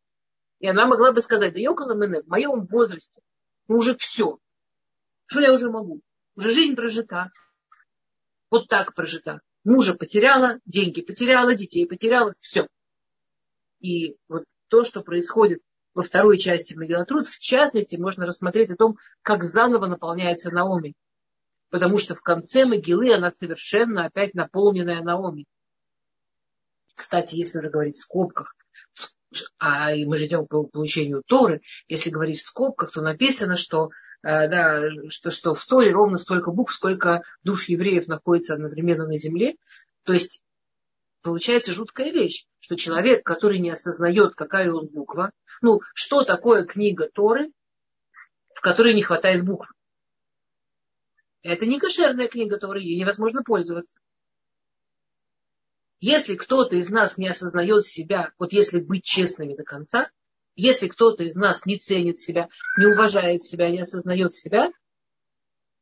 И 0.59 0.67
она 0.67 0.85
могла 0.85 1.11
бы 1.11 1.19
сказать, 1.21 1.53
да 1.53 1.59
Йокала 1.59 1.93
Мене, 1.93 2.21
в 2.21 2.27
моем 2.27 2.63
возрасте, 2.63 3.21
ну 3.67 3.77
уже 3.77 3.97
все. 3.97 4.37
Что 5.25 5.41
я 5.41 5.51
уже 5.51 5.69
могу? 5.69 6.01
Уже 6.35 6.51
жизнь 6.51 6.75
прожита. 6.75 7.31
Вот 8.55 8.69
так 8.69 8.95
прожита. 8.95 9.41
Мужа 9.65 9.95
потеряла, 9.95 10.59
деньги 10.65 11.01
потеряла, 11.01 11.55
детей 11.55 11.85
потеряла, 11.85 12.33
все. 12.39 12.69
И 13.81 14.15
вот 14.29 14.45
то, 14.69 14.85
что 14.85 15.01
происходит 15.01 15.59
во 15.93 16.03
второй 16.03 16.37
части 16.37 16.73
Мегилатруд, 16.73 17.27
в 17.27 17.37
частности, 17.37 17.97
можно 17.97 18.25
рассмотреть 18.25 18.71
о 18.71 18.77
том, 18.77 18.97
как 19.23 19.43
заново 19.43 19.87
наполняется 19.87 20.51
Наоми. 20.51 20.93
Потому 21.69 21.97
что 21.97 22.15
в 22.15 22.21
конце 22.21 22.63
Могилы 22.63 23.13
она 23.13 23.29
совершенно 23.29 24.05
опять 24.05 24.35
наполненная 24.35 25.03
Наоми. 25.03 25.47
Кстати, 26.95 27.35
если 27.35 27.59
уже 27.59 27.69
говорить 27.69 27.97
в 27.97 28.03
скобках, 28.03 28.55
а 29.59 29.93
мы 29.93 30.15
же 30.17 30.27
идем 30.27 30.47
по 30.47 30.63
получению 30.63 31.23
Торы, 31.27 31.59
если 31.89 32.09
говорить 32.09 32.39
в 32.39 32.45
скобках, 32.45 32.93
то 32.93 33.01
написано, 33.01 33.57
что, 33.57 33.89
да, 34.23 34.81
что, 35.09 35.31
что 35.31 35.53
в 35.53 35.65
Торе 35.65 35.91
ровно 35.91 36.17
столько 36.17 36.51
букв, 36.51 36.73
сколько 36.73 37.23
душ 37.43 37.69
евреев 37.69 38.07
находится 38.07 38.53
одновременно 38.53 39.05
на 39.05 39.17
земле. 39.17 39.55
То 40.03 40.13
есть 40.13 40.41
получается 41.21 41.73
жуткая 41.73 42.11
вещь, 42.11 42.45
что 42.59 42.75
человек, 42.75 43.25
который 43.25 43.59
не 43.59 43.71
осознает, 43.71 44.35
какая 44.35 44.71
он 44.71 44.87
буква, 44.87 45.31
ну, 45.61 45.81
что 45.93 46.23
такое 46.23 46.65
книга 46.65 47.09
Торы, 47.11 47.51
в 48.53 48.61
которой 48.61 48.93
не 48.93 49.03
хватает 49.03 49.43
букв. 49.43 49.71
Это 51.41 51.65
не 51.65 51.79
кошерная 51.79 52.27
книга, 52.27 52.57
которой 52.57 52.83
ей 52.83 52.99
невозможно 52.99 53.43
пользоваться. 53.43 53.99
Если 55.99 56.35
кто-то 56.35 56.75
из 56.75 56.89
нас 56.89 57.17
не 57.17 57.27
осознает 57.27 57.83
себя, 57.83 58.31
вот 58.37 58.53
если 58.53 58.79
быть 58.79 59.03
честными 59.03 59.55
до 59.55 59.63
конца, 59.63 60.09
если 60.55 60.87
кто-то 60.87 61.23
из 61.23 61.35
нас 61.35 61.65
не 61.65 61.77
ценит 61.77 62.17
себя, 62.17 62.49
не 62.77 62.87
уважает 62.87 63.43
себя, 63.43 63.69
не 63.69 63.81
осознает 63.81 64.33
себя, 64.33 64.71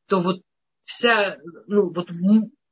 то 0.06 0.20
вот 0.20 0.42
вся, 0.82 1.38
ну 1.66 1.92
вот 1.92 2.10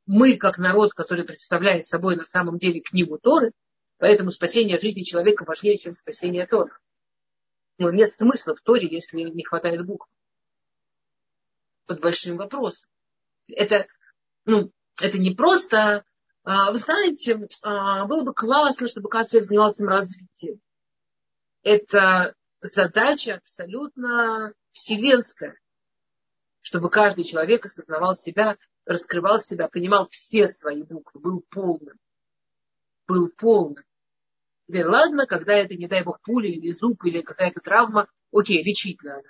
мы, 0.06 0.36
как 0.36 0.58
народ, 0.58 0.92
который 0.94 1.24
представляет 1.24 1.86
собой 1.86 2.16
на 2.16 2.24
самом 2.24 2.58
деле 2.58 2.80
книгу 2.80 3.18
Торы, 3.18 3.52
поэтому 3.98 4.30
спасение 4.30 4.78
жизни 4.78 5.02
человека 5.02 5.44
важнее, 5.44 5.78
чем 5.78 5.94
спасение 5.94 6.46
Торы. 6.46 6.72
Но 7.78 7.90
нет 7.90 8.12
смысла 8.12 8.54
в 8.54 8.60
Торе, 8.60 8.88
если 8.90 9.22
не 9.22 9.44
хватает 9.44 9.84
букв. 9.86 10.08
Под 11.86 12.00
большим 12.00 12.36
вопросом. 12.36 12.88
Это, 13.48 13.86
ну, 14.44 14.72
это 15.00 15.18
не 15.18 15.34
просто, 15.34 16.04
а, 16.44 16.70
вы 16.72 16.78
знаете, 16.78 17.48
а, 17.62 18.06
было 18.06 18.24
бы 18.24 18.34
классно, 18.34 18.88
чтобы 18.88 19.08
каждый 19.08 19.42
занимался 19.42 19.78
саморазвитием. 19.78 20.60
Это 21.62 22.34
задача 22.60 23.36
абсолютно 23.36 24.54
вселенская, 24.72 25.58
чтобы 26.60 26.90
каждый 26.90 27.24
человек 27.24 27.66
осознавал 27.66 28.14
себя, 28.14 28.56
раскрывал 28.84 29.38
себя, 29.38 29.68
понимал 29.68 30.08
все 30.10 30.48
свои 30.48 30.82
буквы, 30.82 31.20
был 31.20 31.44
полным. 31.50 31.98
Был 33.06 33.28
полным. 33.28 33.84
Теперь 34.66 34.86
ладно, 34.86 35.26
когда 35.26 35.54
это, 35.54 35.74
не 35.74 35.86
дай 35.86 36.02
бог, 36.02 36.20
пуля 36.22 36.48
или 36.48 36.72
зуб, 36.72 37.04
или 37.04 37.20
какая-то 37.20 37.60
травма, 37.60 38.08
окей, 38.32 38.62
лечить 38.62 39.02
надо. 39.02 39.28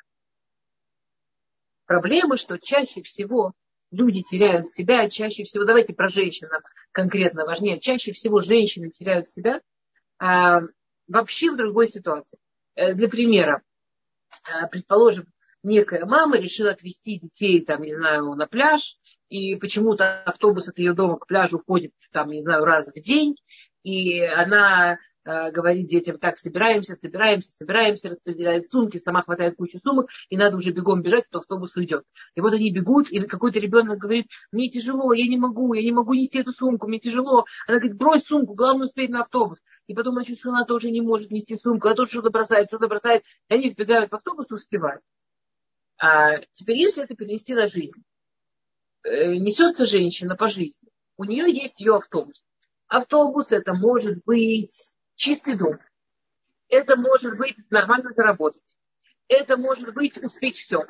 Проблема, 1.87 2.37
что 2.37 2.59
чаще 2.59 3.03
всего 3.03 3.53
люди 3.91 4.23
теряют 4.23 4.71
себя, 4.71 5.09
чаще 5.11 5.45
всего, 5.45 5.65
давайте 5.65 5.95
про 5.95 6.09
женщин 6.09 6.49
конкретно 6.93 7.45
важнее, 7.45 7.81
чаще 7.81 8.13
всего 8.13 8.41
женщины 8.41 8.91
теряют 8.91 9.29
себя 9.31 9.61
а, 10.19 10.63
вообще 11.13 11.51
в 11.51 11.57
другой 11.57 11.89
ситуации. 11.89 12.39
Э, 12.75 12.95
для 12.95 13.09
примера, 13.09 13.63
а, 14.45 14.67
предположим, 14.69 15.27
некая 15.63 16.05
мама 16.05 16.39
решила 16.39 16.71
отвезти 16.71 17.19
детей, 17.19 17.65
там, 17.65 17.83
не 17.83 17.95
знаю, 17.95 18.35
на 18.35 18.47
пляж, 18.47 18.97
и 19.29 19.57
почему-то 19.57 20.23
автобус 20.25 20.69
от 20.69 20.79
ее 20.79 20.93
дома 20.93 21.19
к 21.19 21.27
пляжу 21.27 21.63
ходит, 21.67 21.93
там, 22.11 22.29
не 22.29 22.43
знаю, 22.43 22.65
раз 22.65 22.89
в 22.89 23.01
день, 23.01 23.37
и 23.83 24.21
она 24.21 24.95
э, 24.95 24.99
говорит 25.25 25.87
детям, 25.87 26.19
так, 26.19 26.39
собираемся, 26.39 26.95
собираемся, 26.95 27.51
собираемся, 27.53 28.09
распределяет 28.09 28.69
сумки, 28.69 28.99
сама 28.99 29.23
хватает 29.23 29.57
кучу 29.57 29.79
сумок, 29.79 30.11
и 30.29 30.37
надо 30.37 30.57
уже 30.57 30.73
бегом 30.73 31.03
бежать, 31.03 31.25
то 31.31 31.39
автобус 31.39 31.77
уйдет. 31.77 32.05
И 32.35 32.41
вот 32.41 32.53
они 32.53 32.73
бегут, 32.73 33.11
и 33.11 33.21
какой-то 33.21 33.61
ребенок 33.61 33.99
говорит, 33.99 34.27
мне 34.51 34.69
тяжело, 34.69 35.13
я 35.13 35.27
не 35.27 35.37
могу, 35.37 35.75
я 35.75 35.83
не 35.83 35.93
могу 35.93 36.15
нести 36.15 36.41
эту 36.41 36.53
сумку, 36.53 36.89
мне 36.89 36.99
тяжело. 36.99 37.45
Она 37.67 37.79
говорит, 37.79 37.97
брось 37.97 38.25
сумку, 38.25 38.55
главное 38.55 38.87
успеть 38.87 39.11
на 39.11 39.23
автобус. 39.23 39.59
И 39.87 39.95
потом 39.95 40.15
она 40.15 40.25
чувствует, 40.25 40.41
что 40.41 40.51
она 40.51 40.65
тоже 40.65 40.91
не 40.91 41.01
может 41.01 41.31
нести 41.31 41.57
сумку, 41.57 41.89
она 41.89 41.97
тоже 41.97 42.11
что-то 42.11 42.31
бросает, 42.31 42.69
что-то 42.69 42.89
бросает, 42.89 43.23
и 43.49 43.55
они 43.55 43.71
вбегают 43.71 44.11
в 44.11 44.15
автобус 44.15 44.47
и 44.51 44.55
успевают. 44.55 45.03
А 45.99 46.39
теперь, 46.55 46.79
если 46.79 47.05
это 47.05 47.15
перенести 47.15 47.55
на 47.55 47.69
жизнь, 47.69 48.03
Э, 49.05 49.35
несется 49.35 49.85
женщина 49.85 50.37
по 50.37 50.49
жизни, 50.49 50.89
у 51.17 51.25
нее 51.25 51.53
есть 51.53 51.81
ее 51.81 51.97
автобус. 51.97 52.43
Автобус 52.87 53.51
это 53.51 53.75
может 53.75 54.23
быть 54.25 54.95
чистый 55.17 55.57
дом. 55.57 55.79
Это 56.69 56.97
может 56.97 57.37
быть 57.37 57.57
нормально 57.71 58.13
заработать. 58.13 58.63
Это 59.29 59.57
может 59.57 59.93
быть 59.95 60.17
успеть 60.23 60.57
все. 60.57 60.87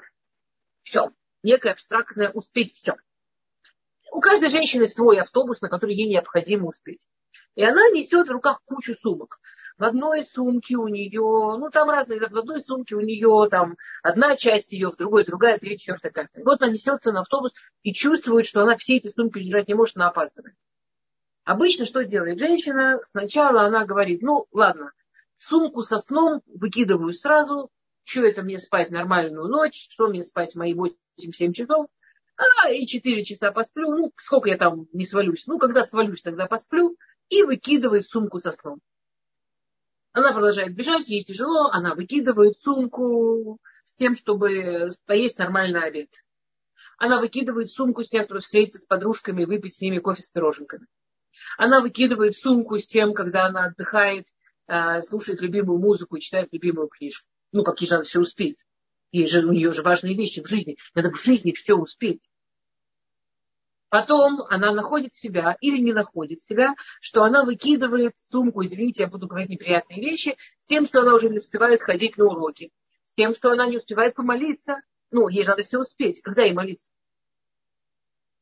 Все. 0.83 1.11
Некое 1.43 1.73
абстрактное 1.73 2.31
успеть 2.31 2.75
все. 2.75 2.97
У 4.11 4.21
каждой 4.21 4.49
женщины 4.51 4.87
свой 4.87 5.21
автобус, 5.21 5.61
на 5.61 5.69
который 5.69 5.95
ей 5.95 6.09
необходимо 6.09 6.69
успеть. 6.69 7.07
И 7.55 7.65
она 7.65 7.89
несет 7.91 8.29
в 8.29 8.33
руках 8.33 8.61
кучу 8.65 8.95
сумок. 8.95 9.41
В 9.79 9.85
одной 9.85 10.25
сумке 10.25 10.77
у 10.77 10.87
нее, 10.87 11.21
ну 11.59 11.71
там 11.71 11.89
разные, 11.89 12.21
в 12.21 12.37
одной 12.37 12.63
сумке 12.63 12.95
у 12.95 13.01
нее 13.01 13.49
там 13.51 13.77
одна 14.03 14.37
часть 14.37 14.73
ее, 14.73 14.91
в 14.91 14.97
другой 14.97 15.25
другая, 15.25 15.59
третья, 15.59 15.95
четвертая, 15.95 16.13
пятая. 16.13 16.45
Вот 16.45 16.63
она 16.63 16.73
несется 16.73 17.11
на 17.11 17.21
автобус 17.23 17.53
и 17.83 17.93
чувствует, 17.93 18.47
что 18.47 18.63
она 18.63 18.77
все 18.77 18.97
эти 18.97 19.11
сумки 19.11 19.43
держать 19.43 19.69
не 19.69 19.75
может, 19.75 19.97
она 19.97 20.09
опаздывает. 20.09 20.55
Обычно 21.45 21.87
что 21.87 22.05
делает 22.05 22.39
женщина? 22.39 23.01
Сначала 23.05 23.63
она 23.63 23.85
говорит, 23.85 24.23
ну 24.23 24.47
ладно, 24.53 24.93
сумку 25.37 25.83
со 25.83 25.99
сном 25.99 26.41
выкидываю 26.47 27.13
сразу, 27.13 27.71
что 28.05 28.25
это 28.25 28.43
мне 28.43 28.59
спать 28.59 28.91
нормальную 28.91 29.49
ночь, 29.49 29.89
что 29.91 30.07
мне 30.07 30.23
спать 30.23 30.55
мои 30.55 30.73
8-7 30.73 31.53
часов, 31.53 31.89
а, 32.37 32.71
и 32.71 32.87
4 32.87 33.25
часа 33.25 33.51
посплю, 33.51 33.91
ну, 33.91 34.13
сколько 34.17 34.49
я 34.49 34.57
там 34.57 34.87
не 34.93 35.05
свалюсь, 35.05 35.47
ну, 35.47 35.59
когда 35.59 35.85
свалюсь, 35.85 36.23
тогда 36.23 36.47
посплю, 36.47 36.97
и 37.29 37.43
выкидывает 37.43 38.07
сумку 38.07 38.41
со 38.41 38.53
сном. 38.53 38.81
Она 40.13 40.33
продолжает 40.33 40.75
бежать, 40.77 41.09
ей 41.09 41.25
тяжело, 41.25 41.71
она 41.73 41.95
выкидывает 41.95 42.57
сумку 42.59 43.59
с 43.85 43.95
тем, 43.95 44.15
чтобы 44.15 44.91
поесть 45.07 45.39
нормальный 45.39 45.83
обед. 45.83 46.11
Она 46.99 47.21
выкидывает 47.21 47.71
сумку 47.71 48.05
с 48.05 48.11
тем, 48.11 48.23
чтобы 48.23 48.41
встретиться 48.41 48.79
с 48.79 48.87
подружками 48.87 49.43
и 49.43 49.47
выпить 49.47 49.75
с 49.75 49.81
ними 49.81 49.99
кофе 49.99 50.23
с 50.23 50.31
пироженками. 50.31 50.87
Она 51.59 51.81
выкидывает 51.81 52.37
сумку 52.37 52.79
с 52.79 52.87
тем, 52.87 53.15
когда 53.15 53.47
она 53.47 53.67
отдыхает, 53.67 54.27
а, 54.67 55.03
слушает 55.03 55.41
любимую 55.41 55.79
музыку 55.79 56.19
читает 56.19 56.49
любимую 56.53 56.89
книжку. 56.89 57.29
Ну, 57.53 57.63
как 57.63 57.81
ей 57.81 57.87
же 57.87 57.95
надо 57.95 58.07
все 58.07 58.21
успеть. 58.21 58.65
Ей 59.11 59.29
же, 59.29 59.45
у 59.45 59.53
нее 59.53 59.73
же 59.73 59.83
важные 59.83 60.17
вещи 60.17 60.43
в 60.43 60.47
жизни. 60.47 60.77
Надо 60.95 61.11
в 61.11 61.21
жизни 61.21 61.53
все 61.53 61.75
успеть. 61.75 62.29
Потом 63.93 64.43
она 64.49 64.73
находит 64.73 65.15
себя 65.15 65.59
или 65.61 65.79
не 65.79 65.93
находит 65.93 66.41
себя, 66.41 66.75
что 67.03 67.25
она 67.25 67.45
выкидывает 67.45 68.15
сумку, 68.31 68.65
извините, 68.65 69.03
я 69.03 69.09
буду 69.11 69.27
говорить 69.27 69.51
неприятные 69.51 70.01
вещи, 70.01 70.35
с 70.61 70.67
тем, 70.67 70.87
что 70.87 71.03
она 71.03 71.15
уже 71.15 71.29
не 71.29 71.41
успевает 71.41 71.83
ходить 71.83 72.17
на 72.17 72.25
уроки, 72.25 72.73
с 73.05 73.13
тем, 73.13 73.35
что 73.35 73.51
она 73.51 73.67
не 73.67 73.77
успевает 73.77 74.15
помолиться. 74.15 74.81
Ну, 75.11 75.29
ей 75.29 75.45
надо 75.45 75.63
все 75.63 75.79
успеть. 75.79 76.23
Когда 76.23 76.41
ей 76.41 76.55
молиться? 76.55 76.89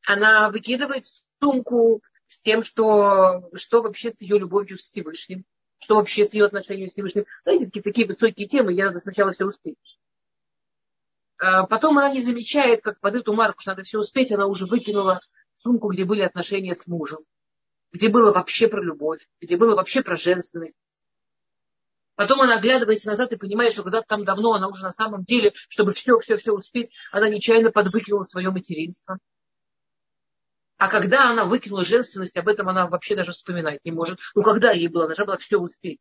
Она 0.05 0.49
выкидывает 0.51 1.03
сумку 1.41 2.01
с 2.31 2.41
тем, 2.41 2.63
что, 2.63 3.49
что 3.55 3.81
вообще 3.81 4.11
с 4.11 4.21
ее 4.21 4.39
любовью 4.39 4.77
с 4.77 4.83
Всевышним, 4.83 5.43
что 5.79 5.95
вообще 5.95 6.25
с 6.25 6.33
ее 6.33 6.45
отношением 6.45 6.89
с 6.89 6.93
Всевышним. 6.93 7.25
Знаете, 7.43 7.65
такие, 7.65 7.81
такие 7.83 8.07
высокие 8.07 8.47
темы, 8.47 8.71
ей 8.71 8.83
надо 8.83 8.99
сначала 8.99 9.33
все 9.33 9.45
успеть. 9.45 9.75
А 11.39 11.65
потом 11.65 11.97
она 11.97 12.09
не 12.13 12.21
замечает, 12.21 12.81
как 12.83 13.01
под 13.01 13.15
эту 13.15 13.33
марку, 13.33 13.61
что 13.61 13.71
надо 13.71 13.83
все 13.83 13.99
успеть, 13.99 14.31
она 14.31 14.47
уже 14.47 14.65
выкинула 14.65 15.19
сумку, 15.57 15.91
где 15.91 16.05
были 16.05 16.21
отношения 16.21 16.73
с 16.73 16.87
мужем, 16.87 17.19
где 17.91 18.07
было 18.07 18.31
вообще 18.31 18.69
про 18.69 18.81
любовь, 18.81 19.27
где 19.41 19.57
было 19.57 19.75
вообще 19.75 20.01
про 20.01 20.15
женственность. 20.15 20.77
Потом 22.15 22.39
она 22.39 22.59
оглядывается 22.59 23.09
назад 23.09 23.33
и 23.33 23.37
понимает, 23.37 23.73
что 23.73 23.83
когда-то 23.83 24.07
там 24.07 24.23
давно 24.23 24.53
она 24.53 24.69
уже 24.69 24.83
на 24.83 24.91
самом 24.91 25.23
деле, 25.23 25.51
чтобы 25.67 25.91
все-все-все 25.91 26.53
успеть, 26.53 26.91
она 27.11 27.27
нечаянно 27.27 27.71
подвыкинула 27.71 28.23
свое 28.23 28.51
материнство. 28.51 29.17
А 30.81 30.87
когда 30.87 31.29
она 31.29 31.45
выкинула 31.45 31.85
женственность, 31.85 32.35
об 32.37 32.47
этом 32.47 32.67
она 32.67 32.87
вообще 32.87 33.15
даже 33.15 33.33
вспоминать 33.33 33.85
не 33.85 33.91
может. 33.91 34.17
Ну, 34.33 34.41
когда 34.41 34.71
ей 34.71 34.87
было, 34.87 35.05
она 35.05 35.13
же 35.13 35.25
была 35.25 35.37
все 35.37 35.59
успеть. 35.59 35.99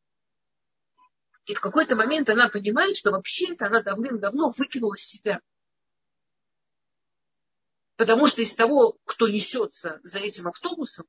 И 1.45 1.53
в 1.53 1.61
какой-то 1.61 1.97
момент 1.97 2.31
она 2.31 2.49
понимает, 2.49 2.97
что 2.97 3.11
вообще-то 3.11 3.67
она 3.67 3.83
давным-давно 3.83 4.55
выкинула 4.57 4.97
себя. 4.97 5.43
Потому 7.97 8.27
что 8.27 8.41
из 8.41 8.55
того, 8.55 8.97
кто 9.05 9.29
несется 9.29 10.01
за 10.03 10.21
этим 10.21 10.49
автобусом, 10.49 11.05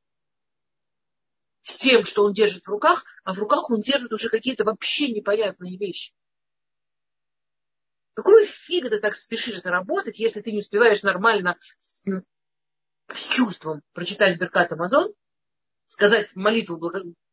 с 1.62 1.77
тем, 1.77 2.03
что 2.03 2.25
он 2.25 2.34
держит 2.34 2.65
в 2.65 2.69
руках, 2.69 3.05
а 3.23 3.31
в 3.34 3.39
руках 3.39 3.69
он 3.69 3.79
держит 3.79 4.12
уже 4.12 4.27
какие-то 4.27 4.65
вообще 4.65 5.13
непонятные 5.13 5.77
вещи. 5.77 6.12
Какой 8.15 8.45
фиг 8.45 8.89
ты 8.89 8.99
так 8.99 9.15
спешишь 9.15 9.62
заработать, 9.62 10.19
если 10.19 10.41
ты 10.41 10.51
не 10.51 10.60
успеваешь 10.60 11.03
нормально 11.03 11.57
с, 13.17 13.28
чувством 13.28 13.82
прочитать 13.93 14.39
Беркат 14.39 14.71
Амазон, 14.71 15.13
сказать 15.88 16.36
молитву 16.36 16.80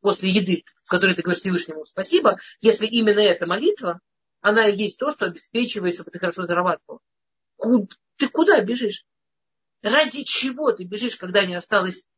после 0.01 0.31
еды, 0.31 0.64
в 0.85 0.88
которой 0.88 1.14
ты 1.14 1.23
говоришь 1.23 1.43
Всевышнему 1.43 1.87
спасибо, 1.87 2.38
если 2.61 2.87
именно 2.87 3.21
эта 3.21 3.47
молитва, 3.47 4.01
она 4.41 4.69
и 4.69 4.77
есть 4.77 4.99
то, 4.99 5.11
что 5.11 5.27
обеспечивает, 5.27 5.95
чтобы 5.95 6.11
ты 6.11 6.19
хорошо 6.19 6.45
зарабатывал. 6.45 7.01
Ты 8.17 8.29
куда 8.29 8.61
бежишь? 8.62 9.05
Ради 9.83 10.25
чего 10.25 10.73
ты 10.73 10.85
бежишь, 10.85 11.17
когда 11.17 11.45
не 11.45 11.55
осталось 11.55 12.09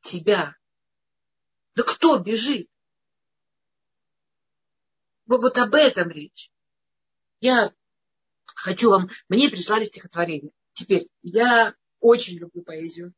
тебя? 0.00 0.56
Да 1.74 1.82
кто 1.82 2.18
бежит? 2.18 2.68
Вот 5.26 5.56
об 5.58 5.74
этом 5.74 6.10
речь. 6.10 6.50
Я 7.40 7.72
хочу 8.44 8.90
вам... 8.90 9.10
Мне 9.28 9.48
прислали 9.48 9.84
стихотворение. 9.84 10.52
Теперь, 10.72 11.08
я 11.22 11.74
очень 12.00 12.38
люблю 12.38 12.62
поэзию. 12.62 13.12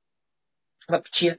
Вообще. 0.88 1.38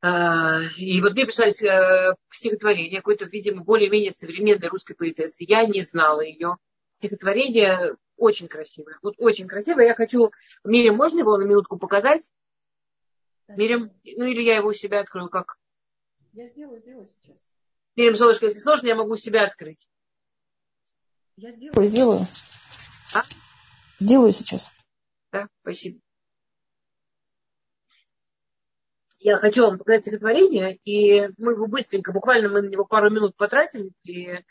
А, 0.00 0.60
и 0.76 1.00
вот 1.00 1.12
мне 1.12 1.26
прислали 1.26 1.52
э, 1.64 2.14
стихотворение, 2.30 3.00
какое-то, 3.00 3.24
видимо, 3.26 3.64
более-менее 3.64 4.12
современной 4.12 4.68
русской 4.68 4.94
поэтессы. 4.94 5.44
Я 5.46 5.64
не 5.66 5.82
знала 5.82 6.20
ее. 6.20 6.56
Стихотворение 6.94 7.96
очень 8.16 8.48
красивое. 8.48 8.98
Вот 9.02 9.14
очень 9.18 9.48
красивое. 9.48 9.86
Я 9.86 9.94
хочу... 9.94 10.30
Мирим, 10.64 10.96
можно 10.96 11.20
его 11.20 11.36
на 11.36 11.44
минутку 11.44 11.78
показать? 11.78 12.22
Мирим, 13.48 13.92
ну 14.04 14.24
или 14.24 14.42
я 14.42 14.56
его 14.56 14.68
у 14.68 14.74
себя 14.74 15.00
открою, 15.00 15.30
как? 15.30 15.58
Я 16.32 16.48
сделаю, 16.48 16.80
сделаю 16.80 17.06
сейчас. 17.06 17.36
Мирим, 17.96 18.16
солнышко, 18.16 18.46
если 18.46 18.58
сложно, 18.58 18.86
я 18.86 18.94
могу 18.94 19.14
у 19.14 19.16
себя 19.16 19.44
открыть. 19.44 19.88
Я 21.36 21.52
сделаю, 21.52 21.86
сделаю. 21.86 22.26
А? 23.14 23.22
Сделаю 23.98 24.32
сейчас. 24.32 24.70
Да, 25.32 25.48
спасибо. 25.62 26.00
Я 29.20 29.38
хочу 29.38 29.62
вам 29.62 29.78
показать 29.78 30.02
стихотворение, 30.02 30.76
и 30.84 31.28
мы 31.38 31.52
его 31.52 31.66
быстренько, 31.66 32.12
буквально 32.12 32.48
мы 32.48 32.62
на 32.62 32.68
него 32.68 32.84
пару 32.84 33.10
минут 33.10 33.34
потратим, 33.36 33.90
и 34.04 34.44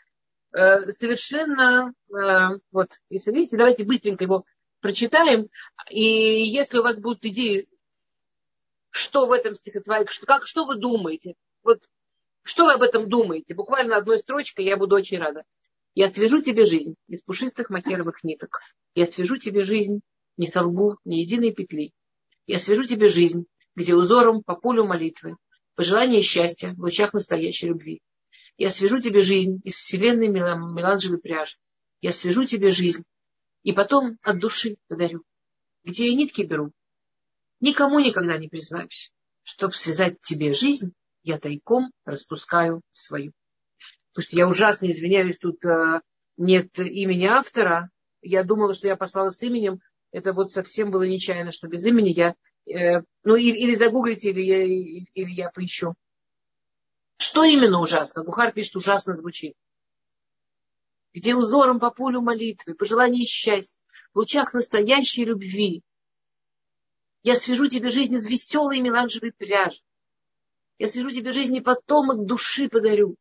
э, 0.52 0.92
совершенно, 0.92 1.94
э, 2.10 2.58
вот, 2.70 2.90
если 3.08 3.32
видите, 3.32 3.56
давайте 3.56 3.84
быстренько 3.84 4.24
его 4.24 4.44
прочитаем, 4.80 5.48
и 5.90 6.02
если 6.02 6.78
у 6.78 6.82
вас 6.82 7.00
будут 7.00 7.24
идеи, 7.24 7.66
что 8.90 9.26
в 9.26 9.32
этом 9.32 9.54
стихотворении, 9.54 10.10
что, 10.10 10.26
как, 10.26 10.46
что 10.46 10.66
вы 10.66 10.76
думаете, 10.76 11.34
вот, 11.62 11.80
что 12.42 12.66
вы 12.66 12.74
об 12.74 12.82
этом 12.82 13.08
думаете, 13.08 13.54
буквально 13.54 13.96
одной 13.96 14.18
строчкой, 14.18 14.66
я 14.66 14.76
буду 14.76 14.96
очень 14.96 15.18
рада. 15.18 15.44
Я 15.94 16.08
свяжу 16.10 16.42
тебе 16.42 16.64
жизнь 16.64 16.94
из 17.08 17.22
пушистых 17.22 17.70
махеровых 17.70 18.22
ниток. 18.22 18.60
Я 18.94 19.06
свяжу 19.06 19.36
тебе 19.38 19.64
жизнь, 19.64 20.00
не 20.38 20.46
солгу 20.46 20.96
ни 21.04 21.16
единой 21.16 21.52
петли. 21.52 21.92
Я 22.46 22.58
свяжу 22.58 22.84
тебе 22.84 23.08
жизнь 23.08 23.46
где 23.78 23.94
узором 23.94 24.42
по 24.42 24.56
полю 24.56 24.84
молитвы, 24.84 25.36
пожелание 25.76 26.20
счастья 26.20 26.74
в 26.74 26.80
лучах 26.80 27.12
настоящей 27.14 27.68
любви. 27.68 28.02
Я 28.56 28.70
свяжу 28.70 28.98
тебе 28.98 29.22
жизнь 29.22 29.60
из 29.62 29.76
вселенной 29.76 30.26
меланжевой 30.26 31.20
пряжи. 31.20 31.56
Я 32.00 32.10
свяжу 32.10 32.44
тебе 32.44 32.70
жизнь 32.70 33.04
и 33.62 33.72
потом 33.72 34.18
от 34.22 34.40
души 34.40 34.76
подарю. 34.88 35.22
Где 35.84 36.10
я 36.10 36.16
нитки 36.16 36.42
беру, 36.42 36.72
никому 37.60 38.00
никогда 38.00 38.36
не 38.36 38.48
признаюсь. 38.48 39.12
Чтоб 39.44 39.74
связать 39.74 40.20
тебе 40.22 40.52
жизнь, 40.52 40.92
я 41.22 41.38
тайком 41.38 41.92
распускаю 42.04 42.82
свою. 42.90 43.32
Что 44.18 44.36
я 44.36 44.48
ужасно 44.48 44.90
извиняюсь, 44.90 45.38
тут 45.38 45.64
э, 45.64 46.00
нет 46.36 46.76
имени 46.80 47.26
автора. 47.26 47.90
Я 48.20 48.42
думала, 48.42 48.74
что 48.74 48.88
я 48.88 48.96
послала 48.96 49.30
с 49.30 49.40
именем. 49.42 49.80
Это 50.10 50.32
вот 50.32 50.50
совсем 50.50 50.90
было 50.90 51.02
нечаянно, 51.02 51.52
что 51.52 51.68
без 51.68 51.84
имени 51.84 52.10
я 52.10 52.34
Э, 52.68 53.02
ну 53.24 53.36
или, 53.36 53.56
или 53.58 53.74
загуглите, 53.74 54.30
или 54.30 54.42
я, 54.42 54.64
или 54.64 55.30
я 55.30 55.50
поищу. 55.50 55.94
Что 57.16 57.44
именно 57.44 57.80
ужасно? 57.80 58.22
Гухар 58.22 58.52
пишет, 58.52 58.76
ужасно 58.76 59.16
звучит. 59.16 59.54
Где 61.14 61.34
узором 61.34 61.80
по 61.80 61.90
полю 61.90 62.20
молитвы, 62.20 62.74
пожелание 62.74 63.24
счастья, 63.24 63.82
в 64.12 64.18
лучах 64.18 64.52
настоящей 64.52 65.24
любви. 65.24 65.82
Я 67.22 67.34
свяжу 67.34 67.68
тебе 67.68 67.90
жизнь 67.90 68.14
из 68.14 68.26
веселой 68.26 68.80
меланжевой 68.80 69.32
пряжи. 69.32 69.80
Я 70.78 70.86
свяжу 70.86 71.10
тебе 71.10 71.32
жизнь 71.32 71.56
и 71.56 71.60
потомок 71.60 72.24
души 72.24 72.68
подарю. 72.68 73.16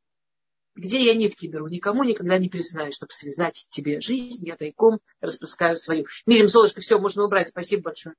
Где 0.77 1.03
я 1.03 1.15
нитки 1.15 1.47
беру? 1.47 1.67
Никому 1.67 2.03
никогда 2.03 2.37
не 2.37 2.49
признаюсь, 2.49 2.93
чтобы 2.93 3.11
связать 3.11 3.65
тебе 3.67 3.99
жизнь. 3.99 4.45
Я 4.45 4.55
тайком 4.55 4.99
распускаю 5.19 5.75
свою. 5.75 6.05
Мирим, 6.27 6.49
солнышко, 6.49 6.81
все, 6.81 6.99
можно 6.99 7.23
убрать. 7.23 7.49
Спасибо 7.49 7.85
большое. 7.85 8.15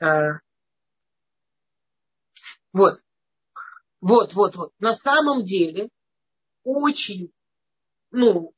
А, 0.00 0.40
вот. 2.74 3.00
Вот, 4.02 4.34
вот, 4.34 4.56
вот. 4.56 4.72
На 4.78 4.92
самом 4.92 5.42
деле 5.42 5.88
очень, 6.62 7.32
ну, 8.10 8.52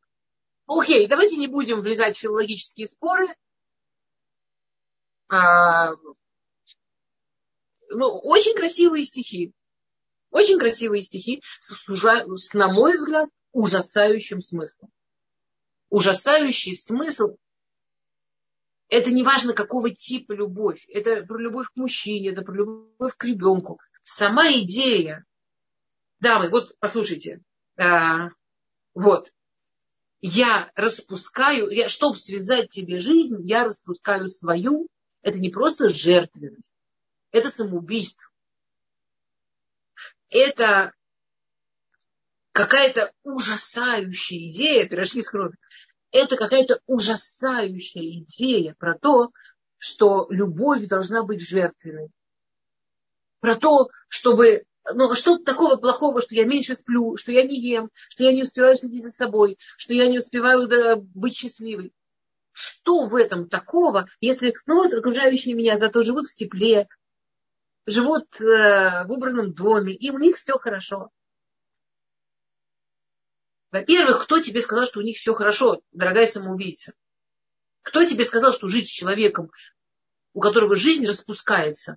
окей, 0.66 1.06
давайте 1.06 1.36
не 1.36 1.46
будем 1.46 1.80
влезать 1.82 2.16
в 2.16 2.20
филологические 2.20 2.88
споры. 2.88 3.28
А, 5.28 5.92
ну, 7.90 8.18
очень 8.24 8.56
красивые 8.56 9.04
стихи. 9.04 9.52
Очень 10.31 10.59
красивые 10.59 11.03
стихи 11.03 11.43
с, 11.59 12.53
на 12.55 12.73
мой 12.73 12.97
взгляд, 12.97 13.29
ужасающим 13.53 14.40
смыслом. 14.40 14.90
Ужасающий 15.88 16.77
смысл 16.77 17.37
это 18.90 19.12
не 19.12 19.23
важно, 19.23 19.53
какого 19.53 19.90
типа 19.90 20.33
любовь. 20.33 20.85
Это 20.88 21.25
про 21.25 21.38
любовь 21.38 21.69
к 21.69 21.77
мужчине, 21.77 22.31
это 22.31 22.43
про 22.43 22.55
любовь 22.55 23.16
к 23.16 23.25
ребенку. 23.25 23.79
Сама 24.03 24.51
идея. 24.51 25.25
Дамы, 26.19 26.51
вот 26.51 26.77
послушайте. 26.81 27.40
А, 27.79 28.31
вот. 28.93 29.33
Я 30.21 30.71
распускаю, 30.75 31.71
я, 31.71 31.88
чтобы 31.88 32.16
связать 32.16 32.69
тебе 32.69 32.99
жизнь, 32.99 33.38
я 33.49 33.64
распускаю 33.64 34.29
свою. 34.29 34.88
Это 35.23 35.38
не 35.38 35.51
просто 35.51 35.88
жертвенность. 35.88 36.66
Это 37.31 37.51
самоубийство. 37.51 38.25
Это 40.31 40.95
какая-то 42.53 43.12
ужасающая 43.23 44.51
идея, 44.51 44.87
пирожки 44.87 45.23
с 45.23 45.29
кровью, 45.29 45.57
это 46.12 46.37
какая-то 46.37 46.81
ужасающая 46.87 48.03
идея 48.21 48.75
про 48.79 48.99
то, 48.99 49.31
что 49.79 50.27
любовь 50.31 50.87
должна 50.87 51.23
быть 51.23 51.40
жертвенной. 51.40 52.11
Про 53.40 53.57
то, 53.57 53.88
чтобы 54.09 54.64
ну, 54.93 55.14
что 55.14 55.38
такого 55.38 55.77
плохого, 55.77 56.21
что 56.21 56.35
я 56.35 56.45
меньше 56.45 56.75
сплю, 56.75 57.16
что 57.16 57.33
я 57.33 57.43
не 57.43 57.59
ем, 57.59 57.90
что 58.09 58.25
я 58.25 58.33
не 58.33 58.43
успеваю 58.43 58.77
следить 58.77 59.03
за 59.03 59.11
собой, 59.11 59.59
что 59.77 59.95
я 59.95 60.09
не 60.09 60.19
успеваю 60.19 60.66
да, 60.69 60.97
быть 60.97 61.37
счастливой. 61.37 61.93
Что 62.53 63.07
в 63.07 63.14
этом 63.14 63.49
такого, 63.49 64.09
если, 64.21 64.55
ну 64.66 64.77
вот 64.77 64.93
окружающие 64.93 65.55
меня 65.55 65.79
зато 65.79 66.03
живут 66.03 66.27
в 66.27 66.35
тепле, 66.35 66.88
живут 67.87 68.40
э, 68.40 69.05
в 69.05 69.11
убранном 69.11 69.53
доме, 69.53 69.95
и 69.95 70.11
у 70.11 70.19
них 70.19 70.38
все 70.38 70.59
хорошо. 70.59 71.11
Во-первых, 73.71 74.25
кто 74.25 74.40
тебе 74.40 74.61
сказал, 74.61 74.87
что 74.87 74.99
у 74.99 75.03
них 75.03 75.16
все 75.16 75.33
хорошо, 75.35 75.81
дорогая 75.93 76.27
самоубийца? 76.27 76.93
Кто 77.83 78.05
тебе 78.05 78.25
сказал, 78.25 78.53
что 78.53 78.69
жить 78.69 78.88
с 78.88 78.90
человеком, 78.90 79.51
у 80.33 80.40
которого 80.40 80.77
жизнь 80.77 81.07
распускается, 81.07 81.97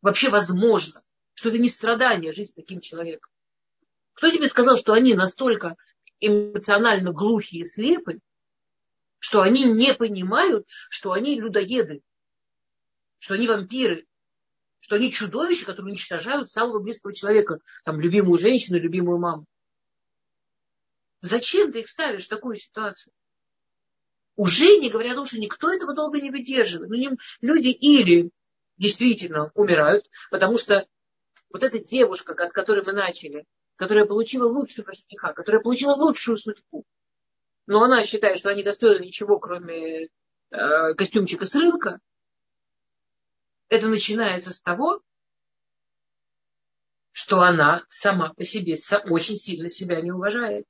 вообще 0.00 0.30
возможно? 0.30 1.02
Что 1.34 1.50
это 1.50 1.58
не 1.58 1.68
страдание 1.68 2.32
жить 2.32 2.50
с 2.50 2.54
таким 2.54 2.80
человеком? 2.80 3.30
Кто 4.14 4.30
тебе 4.30 4.48
сказал, 4.48 4.78
что 4.78 4.94
они 4.94 5.14
настолько 5.14 5.76
эмоционально 6.18 7.12
глухие 7.12 7.62
и 7.62 7.68
слепы, 7.68 8.18
что 9.20 9.42
они 9.42 9.64
не 9.64 9.94
понимают, 9.94 10.66
что 10.90 11.12
они 11.12 11.38
людоеды, 11.38 12.02
что 13.18 13.34
они 13.34 13.46
вампиры, 13.46 14.07
что 14.88 14.96
они 14.96 15.12
чудовища, 15.12 15.66
которые 15.66 15.90
уничтожают 15.92 16.50
самого 16.50 16.78
близкого 16.78 17.12
человека, 17.12 17.58
там, 17.84 18.00
любимую 18.00 18.38
женщину, 18.38 18.78
любимую 18.78 19.18
маму. 19.18 19.44
Зачем 21.20 21.72
ты 21.72 21.80
их 21.80 21.90
ставишь 21.90 22.24
в 22.24 22.30
такую 22.30 22.56
ситуацию? 22.56 23.12
Уже 24.36 24.78
не 24.78 24.88
говоря 24.88 25.12
о 25.12 25.16
том, 25.16 25.26
что 25.26 25.38
никто 25.38 25.70
этого 25.70 25.94
долго 25.94 26.22
не 26.22 26.30
выдерживает. 26.30 26.88
Ну, 26.88 27.18
люди 27.42 27.68
или 27.68 28.30
действительно 28.78 29.50
умирают, 29.54 30.06
потому 30.30 30.56
что 30.56 30.86
вот 31.50 31.62
эта 31.62 31.78
девушка, 31.80 32.32
с 32.48 32.52
которой 32.52 32.82
мы 32.82 32.92
начали, 32.92 33.44
которая 33.76 34.06
получила 34.06 34.46
лучшего 34.46 34.90
жениха, 34.94 35.34
которая 35.34 35.60
получила 35.60 35.92
лучшую 35.92 36.38
судьбу, 36.38 36.86
но 37.66 37.82
она 37.82 38.06
считает, 38.06 38.38
что 38.38 38.48
она 38.48 38.56
не 38.56 38.64
достойна 38.64 39.04
ничего, 39.04 39.38
кроме 39.38 40.04
э, 40.50 40.94
костюмчика 40.96 41.44
с 41.44 41.54
рынка, 41.54 42.00
это 43.68 43.88
начинается 43.88 44.52
с 44.52 44.60
того, 44.60 45.02
что 47.12 47.40
она 47.40 47.84
сама 47.88 48.32
по 48.34 48.44
себе 48.44 48.76
очень 49.08 49.36
сильно 49.36 49.68
себя 49.68 50.00
не 50.00 50.12
уважает 50.12 50.66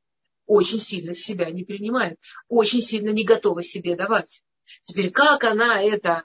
очень 0.48 0.80
сильно 0.80 1.14
себя 1.14 1.50
не 1.50 1.62
принимает, 1.62 2.18
очень 2.48 2.82
сильно 2.82 3.10
не 3.10 3.22
готова 3.22 3.62
себе 3.62 3.94
давать. 3.94 4.42
Теперь 4.82 5.12
как 5.12 5.44
она 5.44 5.80
это, 5.80 6.24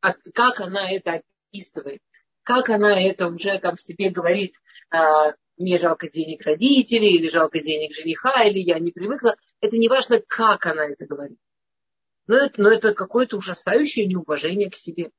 как 0.00 0.60
она 0.60 0.88
это 0.90 1.22
описывает, 1.50 2.00
как 2.42 2.68
она 2.68 3.00
это 3.00 3.26
уже 3.26 3.58
там 3.58 3.76
себе 3.78 4.10
говорит, 4.10 4.54
а, 4.90 5.32
мне 5.56 5.78
жалко 5.78 6.10
денег 6.10 6.42
родителей, 6.42 7.16
или 7.16 7.30
жалко 7.30 7.60
денег 7.60 7.94
жениха, 7.94 8.44
или 8.44 8.58
я 8.60 8.78
не 8.78 8.92
привыкла. 8.92 9.36
Это 9.60 9.78
не 9.78 9.88
важно, 9.88 10.20
как 10.20 10.66
она 10.66 10.84
это 10.84 11.06
говорит. 11.06 11.38
Но 12.26 12.36
это, 12.36 12.60
но 12.60 12.70
это 12.70 12.94
какое-то 12.94 13.36
ужасающее 13.36 14.06
неуважение 14.06 14.70
к 14.70 14.76
себе. 14.76 15.10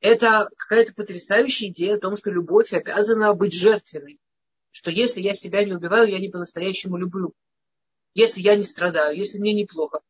Это 0.00 0.48
какая-то 0.56 0.94
потрясающая 0.94 1.68
идея 1.68 1.96
о 1.96 2.00
том, 2.00 2.16
что 2.16 2.30
любовь 2.30 2.72
обязана 2.72 3.34
быть 3.34 3.52
жертвенной 3.52 4.18
что 4.72 4.90
если 4.90 5.20
я 5.20 5.34
себя 5.34 5.64
не 5.64 5.74
убиваю, 5.74 6.08
я 6.08 6.18
не 6.18 6.28
по-настоящему 6.28 6.96
люблю. 6.96 7.34
Если 8.14 8.40
я 8.40 8.56
не 8.56 8.64
страдаю, 8.64 9.16
если 9.16 9.38
мне 9.38 9.52
неплохо, 9.54 10.00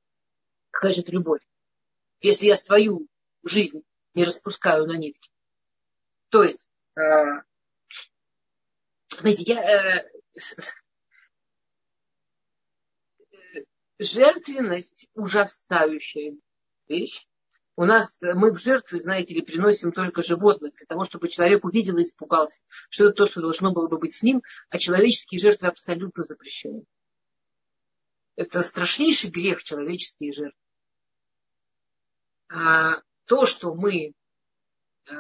какая 0.71 0.93
же 0.93 1.03
это 1.03 1.13
любовь? 1.13 1.43
Если 2.21 2.47
я 2.47 2.55
свою 2.55 3.07
жизнь 3.45 3.83
не 4.15 4.25
распускаю 4.25 4.87
на 4.87 4.97
нитки. 4.97 5.31
То 6.31 6.45
есть, 6.45 6.69
э, 6.97 7.03
знаете, 9.11 9.43
я, 9.43 9.99
э, 9.99 10.11
жертвенность 14.03 15.09
ужасающая 15.15 16.37
вещь. 16.89 17.27
У 17.75 17.85
нас 17.85 18.19
мы 18.21 18.53
в 18.53 18.59
жертвы, 18.59 19.01
знаете 19.01 19.35
ли, 19.35 19.41
приносим 19.41 19.93
только 19.93 20.23
животных 20.23 20.75
для 20.75 20.87
того, 20.87 21.05
чтобы 21.05 21.29
человек 21.29 21.65
увидел 21.65 21.97
и 21.97 22.03
испугался, 22.03 22.61
что 22.91 23.07
это 23.07 23.15
то, 23.15 23.27
что 23.27 23.41
должно 23.41 23.73
было 23.73 23.89
бы 23.89 23.99
быть 23.99 24.15
с 24.15 24.23
ним, 24.23 24.43
а 24.69 24.79
человеческие 24.79 25.41
жертвы 25.41 25.69
абсолютно 25.69 26.23
запрещены. 26.23 26.85
Это 28.37 28.63
страшнейший 28.63 29.31
грех 29.31 29.63
человеческие 29.63 30.33
жертвы. 30.33 30.59
А 32.51 33.01
то, 33.25 33.47
что 33.47 33.75
мы 33.75 34.13
э, 35.07 35.15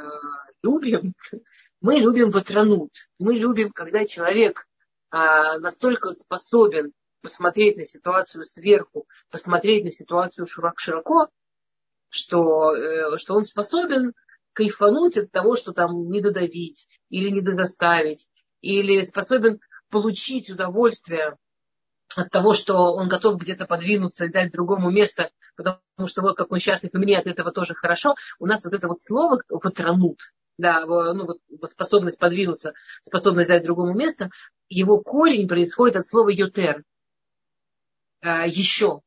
любим, 0.62 1.14
мы 1.80 1.96
любим 1.96 2.30
ватранут. 2.30 2.92
Мы 3.18 3.34
любим, 3.34 3.72
когда 3.72 4.06
человек 4.06 4.66
э, 5.10 5.16
настолько 5.58 6.12
способен 6.12 6.92
посмотреть 7.22 7.76
на 7.76 7.84
ситуацию 7.84 8.44
сверху, 8.44 9.06
посмотреть 9.30 9.84
на 9.84 9.92
ситуацию 9.92 10.46
широко, 10.46 11.28
что, 12.10 12.74
э, 12.76 13.16
что 13.18 13.34
он 13.34 13.44
способен 13.44 14.12
кайфануть 14.52 15.16
от 15.16 15.30
того, 15.30 15.56
что 15.56 15.72
там 15.72 16.10
не 16.10 16.20
додавить 16.20 16.86
или 17.08 17.30
не 17.30 17.40
дозаставить, 17.40 18.28
или 18.60 19.02
способен 19.02 19.60
получить 19.88 20.50
удовольствие 20.50 21.38
от 22.16 22.30
того, 22.30 22.52
что 22.52 22.92
он 22.92 23.08
готов 23.08 23.40
где-то 23.40 23.66
подвинуться 23.66 24.26
и 24.26 24.30
дать 24.30 24.52
другому 24.52 24.90
место, 24.90 25.30
потому 25.56 25.78
что 26.06 26.20
вот 26.22 26.36
как 26.36 26.52
он 26.52 26.58
счастлив, 26.58 26.90
и 26.92 26.98
мне 26.98 27.18
от 27.18 27.26
этого 27.26 27.52
тоже 27.52 27.74
хорошо. 27.74 28.14
У 28.38 28.46
нас 28.46 28.64
вот 28.64 28.74
это 28.74 28.88
вот 28.88 29.00
слово 29.00 29.42
«патронут», 29.48 30.20
да, 30.58 30.84
ну, 30.84 31.26
вот 31.26 31.70
способность 31.70 32.18
подвинуться, 32.18 32.74
способность 33.04 33.48
дать 33.48 33.64
другому 33.64 33.94
место, 33.94 34.30
его 34.68 35.00
корень 35.00 35.48
происходит 35.48 35.96
от 35.96 36.06
слова 36.06 36.30
э, 36.30 36.82
еще. 38.22 39.00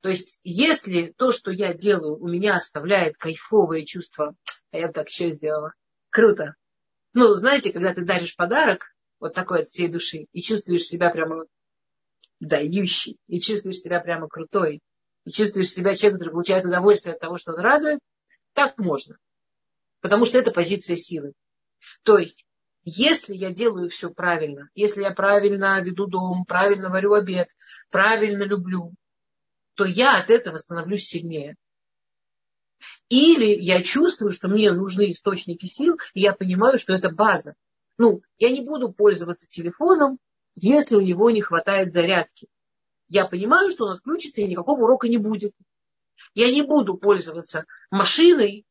То 0.00 0.10
есть, 0.10 0.40
если 0.44 1.14
то, 1.16 1.32
что 1.32 1.50
я 1.50 1.72
делаю, 1.72 2.18
у 2.18 2.28
меня 2.28 2.56
оставляет 2.56 3.16
кайфовое 3.16 3.84
чувство, 3.84 4.36
а 4.70 4.76
я 4.76 4.88
бы 4.88 4.92
так 4.92 5.08
еще 5.08 5.30
сделала, 5.30 5.72
круто. 6.10 6.54
Ну, 7.14 7.32
знаете, 7.32 7.72
когда 7.72 7.94
ты 7.94 8.04
даришь 8.04 8.36
подарок, 8.36 8.94
вот 9.18 9.32
такой 9.32 9.62
от 9.62 9.68
всей 9.68 9.88
души, 9.88 10.26
и 10.32 10.40
чувствуешь 10.42 10.84
себя 10.84 11.10
прямо 11.10 11.46
дающий, 12.40 13.16
и 13.28 13.40
чувствуешь 13.40 13.78
себя 13.78 14.00
прямо 14.00 14.28
крутой, 14.28 14.80
и 15.24 15.30
чувствуешь 15.30 15.70
себя 15.70 15.94
человеком, 15.94 16.18
который 16.18 16.32
получает 16.32 16.64
удовольствие 16.66 17.14
от 17.14 17.20
того, 17.20 17.38
что 17.38 17.52
он 17.52 17.60
радует, 17.60 18.00
так 18.52 18.76
можно. 18.78 19.16
Потому 20.00 20.26
что 20.26 20.38
это 20.38 20.50
позиция 20.50 20.96
силы. 20.96 21.32
То 22.02 22.18
есть, 22.18 22.44
если 22.84 23.34
я 23.34 23.50
делаю 23.50 23.88
все 23.88 24.10
правильно, 24.10 24.68
если 24.74 25.02
я 25.02 25.10
правильно 25.10 25.80
веду 25.80 26.06
дом, 26.06 26.44
правильно 26.44 26.90
варю 26.90 27.14
обед, 27.14 27.48
правильно 27.90 28.42
люблю, 28.42 28.92
то 29.74 29.84
я 29.84 30.18
от 30.18 30.30
этого 30.30 30.58
становлюсь 30.58 31.06
сильнее. 31.06 31.56
Или 33.08 33.46
я 33.46 33.82
чувствую, 33.82 34.32
что 34.32 34.48
мне 34.48 34.70
нужны 34.72 35.10
источники 35.10 35.66
сил, 35.66 35.98
и 36.12 36.20
я 36.20 36.34
понимаю, 36.34 36.78
что 36.78 36.92
это 36.92 37.10
база. 37.10 37.54
Ну, 37.96 38.22
я 38.38 38.50
не 38.50 38.60
буду 38.60 38.92
пользоваться 38.92 39.46
телефоном, 39.46 40.18
если 40.54 40.94
у 40.96 41.00
него 41.00 41.30
не 41.30 41.40
хватает 41.40 41.92
зарядки. 41.92 42.48
Я 43.08 43.26
понимаю, 43.26 43.70
что 43.70 43.86
он 43.86 43.92
отключится, 43.92 44.42
и 44.42 44.46
никакого 44.46 44.82
урока 44.82 45.08
не 45.08 45.18
будет. 45.18 45.52
Я 46.34 46.52
не 46.52 46.62
буду 46.62 46.96
пользоваться 46.96 47.64
машиной, 47.90 48.66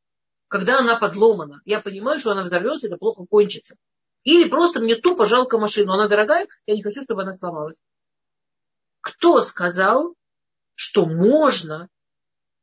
когда 0.48 0.80
она 0.80 0.98
подломана. 0.98 1.62
Я 1.66 1.80
понимаю, 1.80 2.20
что 2.20 2.32
она 2.32 2.44
взорвется, 2.44 2.88
это 2.88 2.98
плохо 2.98 3.26
кончится. 3.26 3.76
Или 4.24 4.50
просто 4.50 4.80
мне 4.80 4.96
тупо 4.96 5.26
жалко 5.26 5.58
машину. 5.58 5.94
Она 5.94 6.08
дорогая, 6.08 6.48
я 6.66 6.76
не 6.76 6.84
хочу, 6.84 7.04
чтобы 7.04 7.24
она 7.24 7.34
сломалась. 7.34 7.78
Кто 9.02 9.42
сказал, 9.42 10.16
что 10.76 11.06
можно 11.06 11.90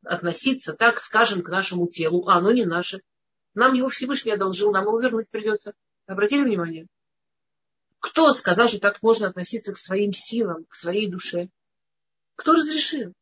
относиться 0.02 0.72
так, 0.72 1.00
скажем, 1.00 1.42
к 1.42 1.48
нашему 1.48 1.86
телу, 1.86 2.26
а 2.28 2.36
оно 2.36 2.50
не 2.52 2.64
наше. 2.64 3.02
Нам 3.54 3.74
его 3.74 3.88
Всевышний 3.90 4.32
одолжил, 4.32 4.72
нам 4.72 4.84
его 4.84 4.98
вернуть 5.00 5.30
придется. 5.30 5.74
Обратили 6.06 6.44
внимание? 6.44 6.86
Кто 7.98 8.32
сказал, 8.32 8.68
что 8.68 8.80
так 8.80 9.02
можно 9.02 9.28
относиться 9.28 9.74
к 9.74 9.78
своим 9.78 10.12
силам, 10.12 10.64
к 10.64 10.74
своей 10.74 11.10
душе? 11.10 11.50
Кто 12.36 12.54
разрешил? 12.54 13.12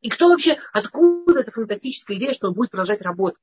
И 0.00 0.08
кто 0.08 0.28
вообще, 0.28 0.58
откуда 0.72 1.40
эта 1.40 1.52
фантастическая 1.52 2.16
идея, 2.16 2.34
что 2.34 2.48
он 2.48 2.54
будет 2.54 2.70
продолжать 2.70 3.02
работать? 3.02 3.40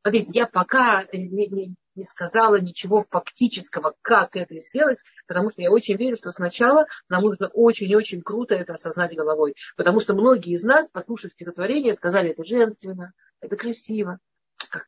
Смотрите, 0.00 0.30
я 0.32 0.46
пока 0.46 1.06
не, 1.12 1.74
не 1.98 2.04
сказала 2.04 2.58
ничего 2.60 3.04
фактического, 3.10 3.94
как 4.00 4.36
это 4.36 4.58
сделать, 4.58 4.98
потому 5.26 5.50
что 5.50 5.60
я 5.60 5.70
очень 5.70 5.96
верю, 5.96 6.16
что 6.16 6.30
сначала 6.30 6.86
нам 7.08 7.24
нужно 7.24 7.48
очень-очень 7.48 8.22
круто 8.22 8.54
это 8.54 8.74
осознать 8.74 9.14
головой. 9.14 9.54
Потому 9.76 10.00
что 10.00 10.14
многие 10.14 10.54
из 10.54 10.62
нас, 10.62 10.88
послушав 10.88 11.32
стихотворение, 11.32 11.94
сказали, 11.94 12.30
это 12.30 12.44
женственно, 12.44 13.12
это 13.40 13.56
красиво. 13.56 14.18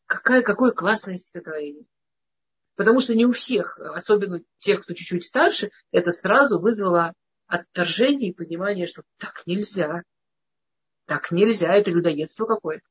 Какая, 0.07 0.43
какое 0.43 0.73
классное 0.73 1.17
стихотворение. 1.17 1.85
Потому 2.77 3.01
что 3.01 3.15
не 3.15 3.27
у 3.27 3.33
всех, 3.33 3.79
особенно 3.79 4.41
тех, 4.59 4.83
кто 4.83 4.95
чуть-чуть 4.95 5.27
старше, 5.27 5.71
это 5.91 6.13
сразу 6.13 6.59
вызвало 6.59 7.13
отторжение 7.47 8.31
и 8.31 8.35
понимание, 8.35 8.87
что 8.87 9.03
так 9.19 9.43
нельзя. 9.45 10.03
Так 11.07 11.33
нельзя, 11.33 11.75
это 11.75 11.91
людоедство 11.91 12.47
какое-то. 12.47 12.87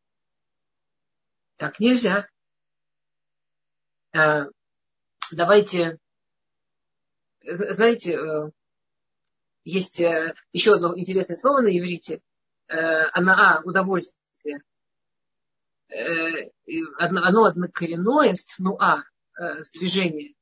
Так 1.56 1.80
нельзя. 1.80 2.28
Э, 4.12 4.46
давайте, 5.32 6.00
знаете, 7.42 8.16
э, 8.16 8.52
есть 9.64 10.00
э, 10.00 10.34
еще 10.52 10.76
одно 10.76 10.98
интересное 10.98 11.36
слово 11.36 11.62
на 11.62 11.78
иврите. 11.78 12.22
Она, 12.72 13.58
а, 13.58 13.62
удовольствие. 13.64 14.62
Оно 17.00 17.46
однокоренное 17.46 18.36
с 18.36 18.60
ну 18.60 18.78
а, 18.80 19.06
с 19.34 19.72
движения. 19.72 20.36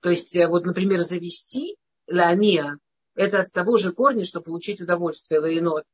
То 0.00 0.08
есть, 0.08 0.34
вот, 0.46 0.64
например, 0.64 1.00
завести 1.00 1.76
лаания, 2.06 2.78
это 3.14 3.42
от 3.42 3.52
того 3.52 3.76
же 3.76 3.92
корня, 3.92 4.24
что 4.24 4.40
получить 4.40 4.80
удовольствие, 4.80 5.40
лаинот. 5.40 5.84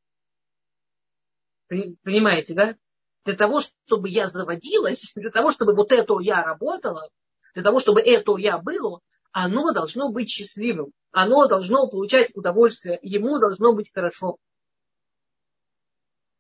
Понимаете, 1.66 2.54
да? 2.54 2.76
Для 3.24 3.34
того, 3.34 3.60
чтобы 3.60 4.08
я 4.08 4.28
заводилась, 4.28 5.12
для 5.16 5.30
того, 5.30 5.52
чтобы 5.52 5.74
вот 5.74 5.92
это 5.92 6.18
я 6.20 6.42
работала, 6.42 7.08
для 7.54 7.62
того, 7.62 7.80
чтобы 7.80 8.00
это 8.00 8.36
я 8.36 8.58
было, 8.58 9.00
оно 9.32 9.72
должно 9.72 10.10
быть 10.10 10.30
счастливым, 10.30 10.92
оно 11.12 11.46
должно 11.46 11.88
получать 11.88 12.34
удовольствие, 12.34 12.98
ему 13.02 13.38
должно 13.38 13.72
быть 13.72 13.92
хорошо. 13.92 14.38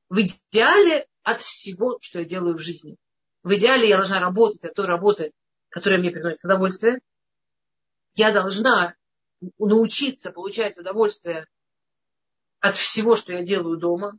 В 0.08 0.20
идеале 0.20 1.06
от 1.22 1.42
всего, 1.42 1.98
что 2.00 2.20
я 2.20 2.24
делаю 2.24 2.56
в 2.56 2.60
жизни. 2.60 2.96
В 3.42 3.54
идеале 3.54 3.88
я 3.88 3.96
должна 3.96 4.20
работать 4.20 4.64
от 4.64 4.74
той 4.74 4.86
работы, 4.86 5.32
которая 5.68 6.00
мне 6.00 6.10
приносит 6.10 6.44
удовольствие. 6.44 7.00
Я 8.14 8.32
должна 8.32 8.94
научиться 9.58 10.30
получать 10.30 10.76
удовольствие 10.78 11.46
от 12.60 12.76
всего, 12.76 13.14
что 13.14 13.32
я 13.32 13.44
делаю 13.44 13.76
дома, 13.76 14.18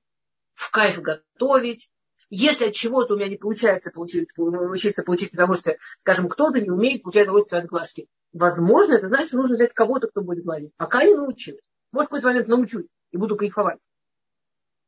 в 0.53 0.71
кайф 0.71 1.01
готовить, 1.01 1.91
если 2.29 2.67
от 2.67 2.73
чего-то 2.73 3.13
у 3.13 3.17
меня 3.17 3.27
не 3.27 3.37
получается 3.37 3.91
получить, 3.91 4.29
научиться 4.37 5.03
получить 5.03 5.33
удовольствие, 5.33 5.77
скажем, 5.99 6.29
кто-то 6.29 6.59
не 6.59 6.69
умеет 6.69 7.03
получать 7.03 7.23
удовольствие 7.23 7.61
от 7.61 7.67
глазки, 7.67 8.07
возможно, 8.33 8.93
это 8.93 9.07
значит, 9.07 9.33
нужно 9.33 9.55
взять 9.55 9.73
кого-то, 9.73 10.07
кто 10.07 10.21
будет 10.21 10.43
гладить. 10.43 10.73
Пока 10.77 11.03
не 11.03 11.15
научилась. 11.15 11.67
Может, 11.91 12.07
в 12.07 12.09
какой-то 12.11 12.27
момент 12.27 12.47
научусь 12.47 12.89
и 13.11 13.17
буду 13.17 13.35
кайфовать. 13.35 13.81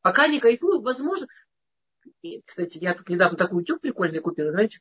Пока 0.01 0.27
не 0.27 0.39
кайфую, 0.39 0.81
возможно. 0.81 1.27
И, 2.21 2.41
кстати, 2.45 2.77
я 2.77 2.93
тут 2.93 3.09
недавно 3.09 3.37
такой 3.37 3.61
утюг 3.61 3.81
прикольный 3.81 4.21
купила, 4.21 4.51
знаете, 4.51 4.79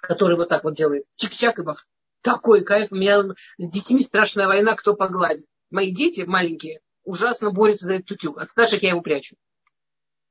который 0.00 0.36
вот 0.36 0.48
так 0.48 0.64
вот 0.64 0.74
делает. 0.74 1.04
Чик-чак 1.16 1.60
и 1.60 1.62
бах. 1.62 1.86
Такой 2.22 2.64
кайф. 2.64 2.92
У 2.92 2.96
меня 2.96 3.22
с 3.58 3.70
детьми 3.70 4.02
страшная 4.02 4.46
война, 4.46 4.74
кто 4.76 4.94
погладит. 4.94 5.46
Мои 5.70 5.92
дети 5.92 6.22
маленькие 6.22 6.80
ужасно 7.04 7.50
борются 7.50 7.86
за 7.86 7.94
этот 7.94 8.10
утюг. 8.10 8.38
От 8.38 8.50
старших 8.50 8.82
я 8.82 8.90
его 8.90 9.00
прячу. 9.00 9.36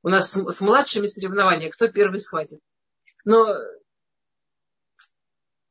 У 0.02 0.08
нас 0.08 0.32
с, 0.32 0.52
с 0.52 0.60
младшими 0.60 1.06
соревнования, 1.06 1.70
кто 1.70 1.88
первый 1.88 2.20
схватит. 2.20 2.60
Но 3.24 3.46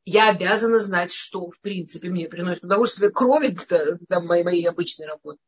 я 0.04 0.30
обязана 0.30 0.78
знать, 0.78 1.12
что, 1.12 1.50
в 1.50 1.60
принципе, 1.60 2.08
мне 2.08 2.28
приносит 2.28 2.64
удовольствие, 2.64 3.10
кроме 3.10 3.56
там, 4.08 4.26
моей, 4.26 4.44
моей 4.44 4.68
обычной 4.68 5.06
работы. 5.06 5.38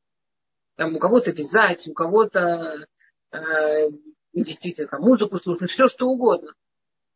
Там 0.77 0.97
у 0.97 0.99
кого-то 0.99 1.33
вязать, 1.33 1.87
у 1.89 1.93
кого-то 1.93 2.87
э, 3.31 3.39
действительно 4.33 4.89
там, 4.89 5.03
музыку 5.03 5.39
слушать, 5.39 5.71
все 5.71 5.89
что 5.89 6.07
угодно. 6.07 6.55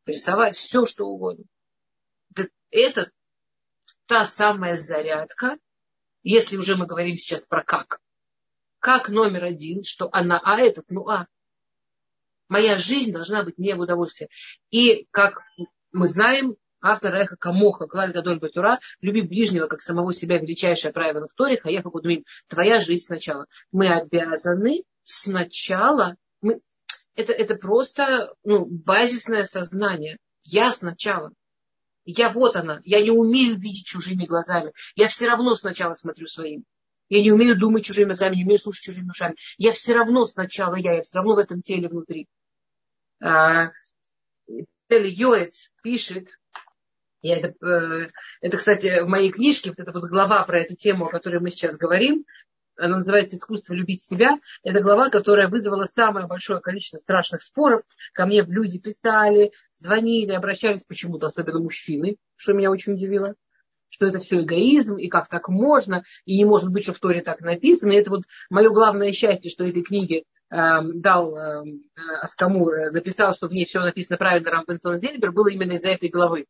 Рисовать, 0.05 0.57
все 0.57 0.87
что 0.87 1.07
угодно. 1.07 1.45
Это 2.71 3.11
та 4.07 4.25
самая 4.25 4.75
зарядка, 4.77 5.57
если 6.23 6.57
уже 6.57 6.77
мы 6.77 6.87
говорим 6.87 7.17
сейчас 7.17 7.43
про 7.43 7.63
как. 7.63 8.01
Как 8.79 9.09
номер 9.09 9.45
один, 9.45 9.85
что 9.85 10.09
она, 10.13 10.41
а 10.45 10.61
этот, 10.61 10.85
ну 10.91 11.09
а. 11.09 11.27
Моя 12.49 12.77
жизнь 12.79 13.13
должна 13.13 13.43
быть 13.43 13.59
мне 13.59 13.75
в 13.75 13.81
удовольствие. 13.81 14.29
И, 14.71 15.07
как 15.11 15.43
мы 15.93 16.09
знаем, 16.09 16.55
Автор 16.81 17.15
Реха 17.15 17.37
Камоха, 17.37 17.87
Клаль 17.87 18.13
Гадоль 18.13 18.39
Батура, 18.39 18.79
люби 19.01 19.23
ближнего, 19.23 19.67
как 19.67 19.81
самого 19.81 20.15
себя, 20.15 20.39
величайшее 20.39 20.93
правило 20.93 21.27
в 21.27 21.35
Торе, 21.35 21.59
Хаяха 21.59 21.91
Кудумим, 21.91 22.25
твоя 22.49 22.81
жизнь 22.81 23.07
сначала. 23.07 23.47
Мы 23.73 23.89
обязаны 23.89 24.85
сначала, 25.03 26.17
мы, 26.43 26.61
это, 27.15 27.33
это 27.33 27.57
просто 27.57 28.35
ну, 28.45 28.67
базисное 28.67 29.45
сознание. 29.45 30.19
Я 30.45 30.71
сначала. 30.71 31.33
Я 32.05 32.31
вот 32.31 32.55
она. 32.55 32.81
Я 32.85 33.03
не 33.03 33.11
умею 33.11 33.59
видеть 33.59 33.87
чужими 33.87 34.25
глазами. 34.25 34.73
Я 34.95 35.09
все 35.09 35.27
равно 35.27 35.57
сначала 35.57 35.95
смотрю 35.95 36.29
своим. 36.29 36.65
Я 37.09 37.23
не 37.23 37.33
умею 37.33 37.59
думать 37.59 37.85
чужими 37.85 38.07
мозгами, 38.07 38.37
не 38.37 38.45
умею 38.45 38.61
слушать 38.61 38.85
чужими 38.85 39.09
ушами. 39.09 39.35
Я 39.59 39.73
все 39.73 39.95
равно 39.95 40.25
сначала 40.25 40.77
я, 40.77 40.95
я 40.95 41.03
все 41.03 41.19
равно 41.19 41.35
в 41.35 41.39
этом 41.39 41.63
теле 41.63 41.89
внутри. 41.89 42.29
А, 43.23 43.71
Йоэц 44.89 45.71
пишет, 45.83 46.29
я 47.23 47.39
это, 47.39 47.67
э, 47.67 48.09
это, 48.41 48.57
кстати, 48.57 49.03
в 49.03 49.09
моей 49.09 49.33
книжке, 49.33 49.71
вот 49.71 49.79
эта 49.79 49.93
вот 49.93 50.09
глава 50.09 50.45
про 50.45 50.61
эту 50.61 50.77
тему, 50.77 51.07
о 51.07 51.11
которой 51.11 51.41
мы 51.41 51.51
сейчас 51.51 51.77
говорим, 51.77 52.25
она 52.79 52.97
называется 52.97 53.37
«Искусство 53.37 53.73
любить 53.73 54.03
себя». 54.03 54.37
Это 54.63 54.83
глава, 54.83 55.09
которая 55.09 55.49
вызвала 55.49 55.87
самое 55.87 56.27
большое 56.27 56.61
количество 56.61 56.99
страшных 56.99 57.43
споров. 57.43 57.83
Ко 58.13 58.27
мне 58.27 58.43
люди 58.43 58.79
писали, 58.79 59.53
звонили, 59.73 60.33
обращались 60.33 60.85
почему-то, 60.85 61.29
особенно 61.29 61.59
мужчины, 61.59 62.17
что 62.37 62.53
меня 62.53 62.71
очень 62.71 62.93
удивило 62.93 63.35
что 63.89 64.07
это 64.07 64.19
все 64.19 64.41
эгоизм, 64.41 64.97
и 64.97 65.09
как 65.09 65.29
так 65.29 65.49
можно, 65.49 66.05
и 66.25 66.37
не 66.37 66.45
может 66.45 66.71
быть, 66.71 66.83
что 66.83 66.93
в 66.93 66.99
Торе 66.99 67.23
так 67.23 67.41
написано. 67.41 67.93
И 67.93 67.97
это 67.97 68.11
вот 68.11 68.25
мое 68.51 68.69
главное 68.69 69.13
счастье, 69.13 69.51
что 69.51 69.65
этой 69.65 69.83
книге 69.83 70.19
э, 70.19 70.23
дал 70.51 71.37
э, 71.37 71.65
Аскамур, 72.23 72.73
э, 72.75 72.91
написал, 72.91 73.35
что 73.35 73.49
в 73.49 73.53
ней 73.53 73.67
все 73.67 73.81
написано 73.81 74.17
правильно 74.17 74.51
Рамбенсон 74.51 75.01
Зельбер, 75.01 75.33
было 75.33 75.49
именно 75.49 75.73
из-за 75.73 75.89
этой 75.89 76.09
главы 76.09 76.47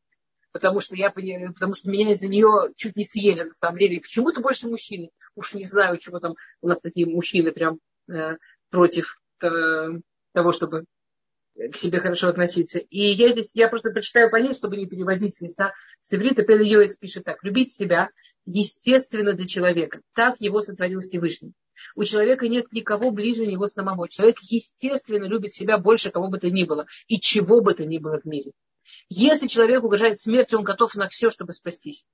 потому 0.56 0.80
что 0.80 0.96
я 0.96 1.10
потому 1.10 1.74
что 1.74 1.90
меня 1.90 2.12
из-за 2.12 2.28
нее 2.28 2.72
чуть 2.76 2.96
не 2.96 3.04
съели 3.04 3.42
на 3.42 3.52
самом 3.52 3.76
деле. 3.76 4.00
почему-то 4.00 4.40
больше 4.40 4.68
мужчины. 4.68 5.10
Уж 5.34 5.52
не 5.52 5.64
знаю, 5.64 5.98
чего 5.98 6.18
там 6.18 6.34
у 6.62 6.68
нас 6.68 6.80
такие 6.80 7.06
мужчины 7.06 7.52
прям 7.52 7.78
э, 8.08 8.36
против 8.70 9.20
э, 9.42 9.48
того, 10.32 10.52
чтобы 10.52 10.86
к 11.56 11.76
себе 11.76 12.00
хорошо 12.00 12.28
относиться. 12.28 12.78
И 12.78 13.00
я 13.00 13.32
здесь, 13.32 13.50
я 13.52 13.68
просто 13.68 13.90
прочитаю 13.90 14.30
по 14.30 14.36
ней, 14.36 14.54
чтобы 14.54 14.78
не 14.78 14.86
переводить 14.86 15.36
с 15.36 15.42
листа. 15.42 15.74
С 16.00 16.14
иврита 16.14 16.42
Йоэц 16.42 16.96
пишет 16.96 17.24
так. 17.24 17.44
Любить 17.44 17.70
себя 17.70 18.08
естественно 18.46 19.34
для 19.34 19.46
человека. 19.46 20.00
Так 20.14 20.40
его 20.40 20.62
сотворил 20.62 21.00
Всевышний. 21.00 21.52
У 21.94 22.04
человека 22.04 22.48
нет 22.48 22.72
никого 22.72 23.10
ближе 23.10 23.46
него 23.46 23.68
самого. 23.68 24.08
Человек 24.08 24.38
естественно 24.40 25.24
любит 25.24 25.52
себя 25.52 25.78
больше 25.78 26.10
кого 26.10 26.28
бы 26.28 26.38
то 26.38 26.50
ни 26.50 26.64
было. 26.64 26.86
И 27.08 27.20
чего 27.20 27.60
бы 27.60 27.74
то 27.74 27.84
ни 27.84 27.98
было 27.98 28.18
в 28.18 28.24
мире. 28.24 28.52
Если 29.08 29.46
человек 29.46 29.84
угрожает 29.84 30.18
смертью, 30.18 30.58
он 30.58 30.64
готов 30.64 30.94
на 30.94 31.06
все, 31.06 31.30
чтобы 31.30 31.52
спастись. 31.52 32.04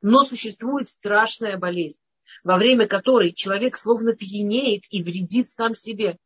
Но 0.00 0.24
существует 0.24 0.88
страшная 0.88 1.56
болезнь, 1.56 1.98
во 2.44 2.56
время 2.56 2.86
которой 2.86 3.32
человек 3.32 3.76
словно 3.76 4.14
пьянеет 4.14 4.84
и 4.90 5.02
вредит 5.02 5.48
сам 5.48 5.74
себе. 5.74 6.18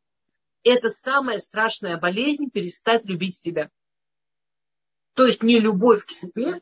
Это 0.63 0.89
самая 0.89 1.39
страшная 1.39 1.99
болезнь 1.99 2.51
перестать 2.51 3.05
любить 3.05 3.39
себя. 3.39 3.71
То 5.15 5.27
есть 5.27 5.43
не 5.43 5.61
любовь 5.61 6.05
к 6.05 6.11
себе, 6.11 6.61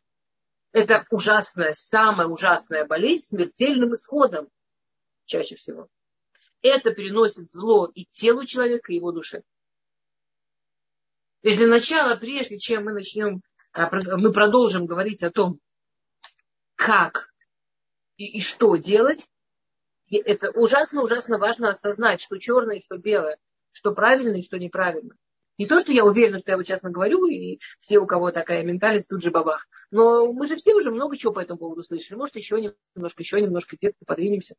это 0.72 1.04
ужасная, 1.10 1.74
самая 1.74 2.26
ужасная 2.26 2.86
болезнь 2.86 3.26
смертельным 3.26 3.94
исходом 3.94 4.48
чаще 5.26 5.56
всего. 5.56 5.88
Это 6.62 6.94
переносит 6.94 7.50
зло 7.50 7.90
и 7.94 8.06
телу 8.06 8.46
человека, 8.46 8.92
и 8.92 8.96
его 8.96 9.12
душе. 9.12 9.42
То 11.42 11.48
есть 11.48 11.58
для 11.58 11.66
начала, 11.66 12.14
прежде 12.14 12.58
чем 12.58 12.84
мы 12.84 12.92
начнем 12.92 13.42
а 13.74 13.88
мы 14.18 14.32
продолжим 14.32 14.86
говорить 14.86 15.22
о 15.22 15.30
том, 15.30 15.58
как 16.74 17.32
и, 18.16 18.38
и 18.38 18.40
что 18.42 18.76
делать, 18.76 19.26
и 20.08 20.18
это 20.18 20.50
ужасно-ужасно 20.50 21.38
важно 21.38 21.70
осознать, 21.70 22.20
что 22.20 22.36
черное 22.38 22.80
что 22.80 22.98
белое, 22.98 23.38
что 23.72 23.94
правильно 23.94 24.36
и 24.36 24.42
что 24.42 24.58
неправильно. 24.58 25.16
Не 25.56 25.66
то, 25.66 25.80
что 25.80 25.92
я 25.92 26.04
уверена, 26.04 26.40
что 26.40 26.50
я 26.50 26.56
вот 26.56 26.66
честно 26.66 26.90
говорю, 26.90 27.26
и 27.26 27.60
все, 27.80 27.98
у 27.98 28.06
кого 28.06 28.30
такая 28.30 28.62
ментальность, 28.62 29.08
тут 29.08 29.22
же 29.22 29.30
бабах. 29.30 29.66
Но 29.90 30.32
мы 30.32 30.46
же 30.46 30.56
все 30.56 30.74
уже 30.74 30.90
много 30.90 31.16
чего 31.16 31.32
по 31.32 31.40
этому 31.40 31.58
поводу 31.58 31.82
слышали. 31.82 32.18
Может, 32.18 32.36
еще 32.36 32.60
немножко, 32.94 33.22
еще 33.22 33.40
немножко 33.40 33.76
где-то 33.76 33.96
подвинемся. 34.06 34.56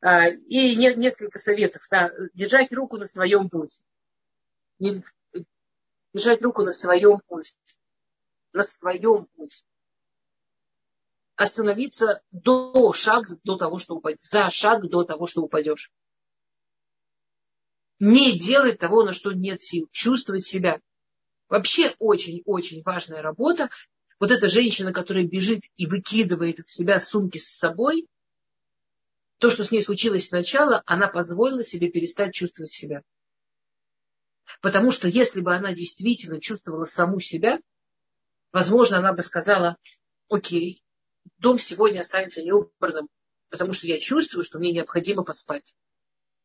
А, 0.00 0.28
и 0.28 0.76
несколько 0.76 1.38
советов. 1.38 1.86
Да, 1.90 2.12
держать 2.34 2.72
руку 2.72 2.96
на 2.96 3.06
своем 3.06 3.48
пульсе. 3.48 3.82
Держать 6.12 6.42
руку 6.42 6.62
на 6.62 6.72
своем 6.72 7.20
пульсе 7.26 7.56
на 8.52 8.64
своем 8.64 9.26
пути. 9.36 9.64
Остановиться 11.36 12.22
до 12.32 12.92
шаг 12.92 13.26
до 13.44 13.56
того, 13.56 13.78
что 13.78 13.94
упадешь. 13.94 14.22
За 14.22 14.50
шаг 14.50 14.88
до 14.88 15.04
того, 15.04 15.26
что 15.26 15.42
упадешь. 15.42 15.92
Не 18.00 18.38
делать 18.38 18.78
того, 18.78 19.04
на 19.04 19.12
что 19.12 19.32
нет 19.32 19.60
сил. 19.60 19.88
Чувствовать 19.92 20.44
себя. 20.44 20.80
Вообще 21.48 21.94
очень-очень 21.98 22.82
важная 22.82 23.22
работа. 23.22 23.70
Вот 24.18 24.32
эта 24.32 24.48
женщина, 24.48 24.92
которая 24.92 25.24
бежит 25.24 25.62
и 25.76 25.86
выкидывает 25.86 26.58
от 26.58 26.68
себя 26.68 26.98
сумки 26.98 27.38
с 27.38 27.48
собой, 27.48 28.08
то, 29.38 29.50
что 29.50 29.64
с 29.64 29.70
ней 29.70 29.82
случилось 29.82 30.28
сначала, 30.28 30.82
она 30.86 31.08
позволила 31.08 31.64
себе 31.64 31.90
перестать 31.90 32.34
чувствовать 32.34 32.70
себя. 32.70 33.02
Потому 34.60 34.90
что 34.90 35.08
если 35.08 35.40
бы 35.40 35.54
она 35.54 35.72
действительно 35.72 36.40
чувствовала 36.40 36.84
саму 36.84 37.20
себя, 37.20 37.60
возможно, 38.52 38.98
она 38.98 39.12
бы 39.12 39.22
сказала, 39.22 39.76
окей, 40.28 40.82
дом 41.38 41.58
сегодня 41.58 42.00
останется 42.00 42.42
неубранным, 42.42 43.08
потому 43.50 43.72
что 43.72 43.86
я 43.86 43.98
чувствую, 43.98 44.44
что 44.44 44.58
мне 44.58 44.72
необходимо 44.72 45.22
поспать. 45.22 45.74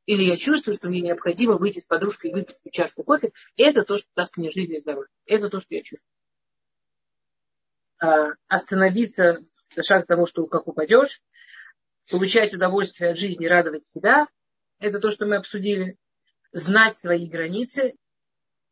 Или 0.06 0.26
я 0.26 0.38
чувствую, 0.38 0.76
что 0.76 0.89
мне 0.89 1.02
необходимо 1.02 1.54
выйти 1.54 1.80
с 1.80 1.86
подружкой 1.86 2.32
и 2.32 2.34
выпить 2.34 2.58
чашку 2.72 3.04
кофе. 3.04 3.32
Это 3.56 3.84
то, 3.84 3.98
что 3.98 4.10
даст 4.16 4.36
мне 4.36 4.52
жизнь 4.52 4.74
и 4.74 4.80
здоровье. 4.80 5.10
Это 5.26 5.50
то, 5.50 5.62
что 5.62 5.74
я 5.74 5.82
чувствую. 5.82 6.12
А, 8.00 8.34
остановиться 8.48 9.39
шаг 9.82 10.06
того, 10.06 10.28
что 10.28 10.46
как 10.48 10.68
упадешь. 10.68 11.22
Получать 12.12 12.54
удовольствие 12.54 13.12
от 13.12 13.18
жизни, 13.18 13.45
радовать 13.45 13.86
себя. 13.86 14.28
Это 14.80 14.99
то, 14.99 15.12
что 15.12 15.26
мы 15.26 15.38
обсудили. 15.38 15.97
Знать 16.51 16.97
свои 16.97 17.28
границы. 17.30 17.93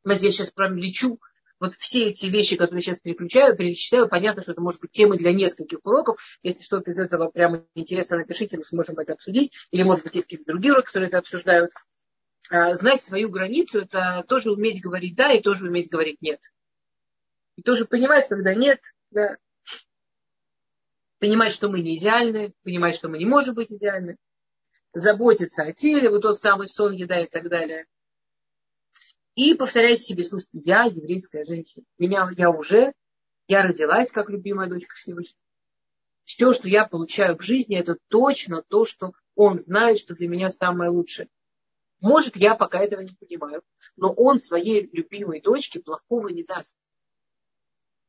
Я 0.06 0.20
сейчас 0.20 0.52
прям 0.52 0.78
лечу 0.78 1.20
вот 1.62 1.76
все 1.76 2.10
эти 2.10 2.26
вещи, 2.26 2.58
которые 2.58 2.78
я 2.78 2.82
сейчас 2.82 3.00
переключаю, 3.02 3.56
перечисляю, 3.56 4.10
понятно, 4.10 4.42
что 4.42 4.54
это 4.54 4.62
может 4.62 4.82
быть 4.82 4.90
темы 4.90 5.18
для 5.18 5.32
нескольких 5.32 5.78
уроков. 5.84 6.20
Если 6.42 6.64
что-то 6.64 6.90
из 6.90 6.98
этого 6.98 7.30
прямо 7.30 7.64
интересно, 7.76 8.18
напишите, 8.18 8.58
мы 8.58 8.64
сможем 8.64 8.98
это 8.98 9.14
обсудить. 9.14 9.54
Или, 9.70 9.84
может 9.84 10.04
быть, 10.04 10.16
есть 10.16 10.26
какие-то 10.26 10.52
другие 10.52 10.74
уроки, 10.74 10.88
которые 10.88 11.10
это 11.10 11.20
обсуждают. 11.20 11.72
А, 12.50 12.74
знать 12.74 13.04
свою 13.04 13.30
границу, 13.30 13.82
это 13.82 14.26
тоже 14.28 14.52
уметь 14.52 14.82
говорить 14.82 15.16
да 15.16 15.32
и 15.34 15.42
тоже 15.42 15.68
уметь 15.68 15.92
говорить 15.92 16.20
нет. 16.20 16.40
И 17.58 17.62
тоже 17.62 17.86
понимать, 17.86 18.28
когда 18.28 18.56
нет, 18.56 18.82
да. 19.12 19.38
Понимать, 21.22 21.54
что 21.54 21.70
мы 21.70 21.80
не 21.80 21.98
идеальны, 21.98 22.54
понимать, 22.64 22.96
что 22.96 23.08
мы 23.08 23.18
не 23.18 23.26
можем 23.26 23.56
быть 23.56 23.72
идеальны. 23.72 24.18
Заботиться 24.92 25.64
о 25.64 25.72
теле, 25.72 26.10
вот 26.10 26.24
тот 26.24 26.38
самый 26.38 26.68
сон, 26.68 26.92
еда 26.92 27.22
и 27.22 27.28
так 27.28 27.48
далее– 27.48 27.86
и 29.36 29.54
повторяйте 29.54 30.04
себе, 30.04 30.26
слушайте, 30.26 30.62
я 30.66 30.84
еврейская 30.84 31.46
женщина. 31.46 31.86
Меня, 31.98 32.30
я 32.36 32.50
уже, 32.50 32.94
я 33.48 33.64
родилась 33.64 34.12
как 34.12 34.30
любимая 34.30 34.68
дочка 34.68 34.96
Всевышнего. 34.96 35.40
Все, 36.26 36.54
что 36.54 36.68
я 36.68 36.86
получаю 36.86 37.38
в 37.38 37.42
жизни, 37.42 37.78
это 37.78 37.98
точно 38.10 38.62
то, 38.62 38.86
что 38.86 39.14
он 39.36 39.60
знает, 39.60 40.00
что 40.00 40.16
для 40.16 40.28
меня 40.28 40.52
самое 40.52 40.92
лучшее. 40.92 41.30
Может, 42.02 42.36
я 42.36 42.56
пока 42.56 42.80
этого 42.80 43.02
не 43.02 43.14
понимаю, 43.14 43.64
но 43.96 44.12
он 44.12 44.38
своей 44.38 44.90
любимой 44.92 45.42
дочке 45.42 45.80
плохого 45.80 46.28
не 46.28 46.44
даст. 46.44 46.74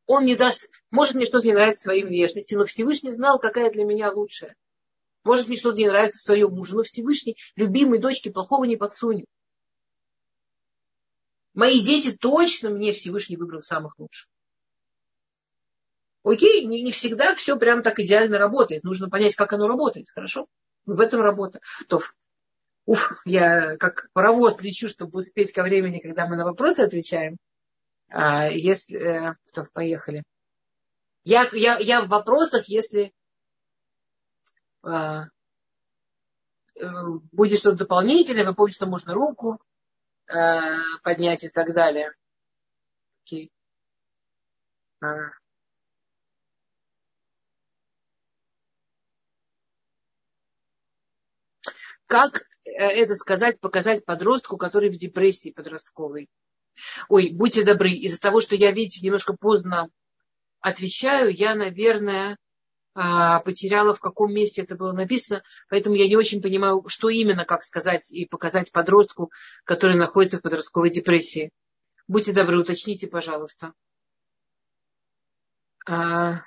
Он 0.06 0.24
не 0.24 0.36
даст, 0.36 0.68
может, 0.90 1.14
мне 1.14 1.26
что-то 1.26 1.46
не 1.46 1.52
нравится 1.52 1.80
в 1.80 1.84
своей 1.84 2.04
внешности, 2.04 2.54
но 2.54 2.64
Всевышний 2.64 3.12
знал, 3.12 3.38
какая 3.38 3.70
для 3.70 3.84
меня 3.84 4.10
лучшая. 4.10 4.56
Может, 5.24 5.46
мне 5.46 5.56
что-то 5.56 5.78
не 5.78 5.86
нравится 5.86 6.18
в 6.18 6.22
своем 6.22 6.50
муже, 6.50 6.74
но 6.74 6.82
Всевышний 6.82 7.36
любимой 7.54 7.98
дочке 7.98 8.30
плохого 8.30 8.64
не 8.64 8.76
подсунет. 8.76 9.26
Мои 11.54 11.80
дети 11.80 12.16
точно 12.16 12.70
мне 12.70 12.92
Всевышний 12.92 13.36
выбрал 13.36 13.60
самых 13.60 13.98
лучших. 13.98 14.28
Окей, 16.24 16.64
не, 16.66 16.82
не 16.82 16.92
всегда 16.92 17.34
все 17.34 17.56
прям 17.58 17.82
так 17.82 17.98
идеально 17.98 18.38
работает. 18.38 18.84
Нужно 18.84 19.10
понять, 19.10 19.34
как 19.34 19.52
оно 19.52 19.68
работает. 19.68 20.08
Хорошо? 20.10 20.46
В 20.86 21.00
этом 21.00 21.20
работа. 21.20 21.60
То, 21.88 22.00
уф, 22.86 23.20
я 23.24 23.76
как 23.76 24.08
паровоз 24.12 24.60
лечу, 24.62 24.88
чтобы 24.88 25.18
успеть 25.18 25.52
ко 25.52 25.62
времени, 25.62 25.98
когда 25.98 26.26
мы 26.26 26.36
на 26.36 26.44
вопросы 26.44 26.80
отвечаем. 26.80 27.38
А, 28.12 28.46
если... 28.48 28.98
Э, 28.98 29.36
так, 29.52 29.72
поехали. 29.72 30.22
Я, 31.24 31.48
я, 31.52 31.78
я 31.78 32.02
в 32.02 32.08
вопросах, 32.08 32.68
если 32.68 33.14
а, 34.82 35.24
э, 36.78 36.86
будет 37.32 37.58
что-то 37.58 37.78
дополнительное, 37.78 38.44
вы 38.44 38.54
помните, 38.54 38.76
что 38.76 38.86
можно 38.86 39.14
руку 39.14 39.60
а, 40.28 40.78
поднять 41.02 41.44
и 41.44 41.48
так 41.48 41.72
далее. 41.74 42.12
Окей. 43.24 43.50
А. 45.00 45.30
Как 52.06 52.42
это 52.64 53.14
сказать, 53.14 53.58
показать 53.58 54.04
подростку, 54.04 54.58
который 54.58 54.90
в 54.90 54.98
депрессии 54.98 55.50
подростковой? 55.50 56.28
Ой, 57.08 57.30
будьте 57.32 57.64
добры, 57.64 57.90
из-за 57.92 58.20
того, 58.20 58.40
что 58.40 58.54
я, 58.54 58.72
видите, 58.72 59.04
немножко 59.04 59.34
поздно 59.34 59.88
отвечаю, 60.60 61.34
я, 61.34 61.54
наверное, 61.54 62.38
а, 62.94 63.40
потеряла, 63.40 63.94
в 63.94 64.00
каком 64.00 64.34
месте 64.34 64.62
это 64.62 64.76
было 64.76 64.92
написано, 64.92 65.42
поэтому 65.68 65.96
я 65.96 66.08
не 66.08 66.16
очень 66.16 66.42
понимаю, 66.42 66.84
что 66.88 67.08
именно, 67.08 67.44
как 67.44 67.64
сказать 67.64 68.10
и 68.10 68.26
показать 68.26 68.72
подростку, 68.72 69.30
который 69.64 69.96
находится 69.96 70.38
в 70.38 70.42
подростковой 70.42 70.90
депрессии. 70.90 71.50
Будьте 72.08 72.32
добры, 72.32 72.60
уточните, 72.60 73.08
пожалуйста. 73.08 73.72
А, 75.86 76.42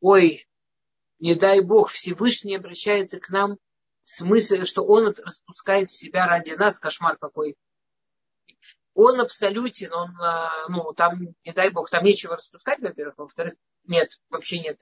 ой, 0.00 0.47
не 1.18 1.34
дай 1.34 1.60
Бог, 1.60 1.90
Всевышний 1.90 2.56
обращается 2.56 3.18
к 3.20 3.28
нам 3.28 3.58
с 4.02 4.20
мыслью, 4.20 4.66
что 4.66 4.84
Он 4.84 5.14
распускает 5.24 5.90
себя 5.90 6.26
ради 6.26 6.52
нас, 6.52 6.78
кошмар 6.78 7.16
какой. 7.16 7.56
Он 8.94 9.20
абсолютен, 9.20 9.92
он, 9.92 10.16
а, 10.20 10.68
ну, 10.68 10.92
там, 10.92 11.34
не 11.44 11.52
дай 11.52 11.70
Бог, 11.70 11.88
там 11.88 12.04
нечего 12.04 12.36
распускать, 12.36 12.80
во-первых, 12.80 13.16
во-вторых, 13.18 13.54
нет, 13.84 14.18
вообще 14.28 14.58
нет. 14.58 14.80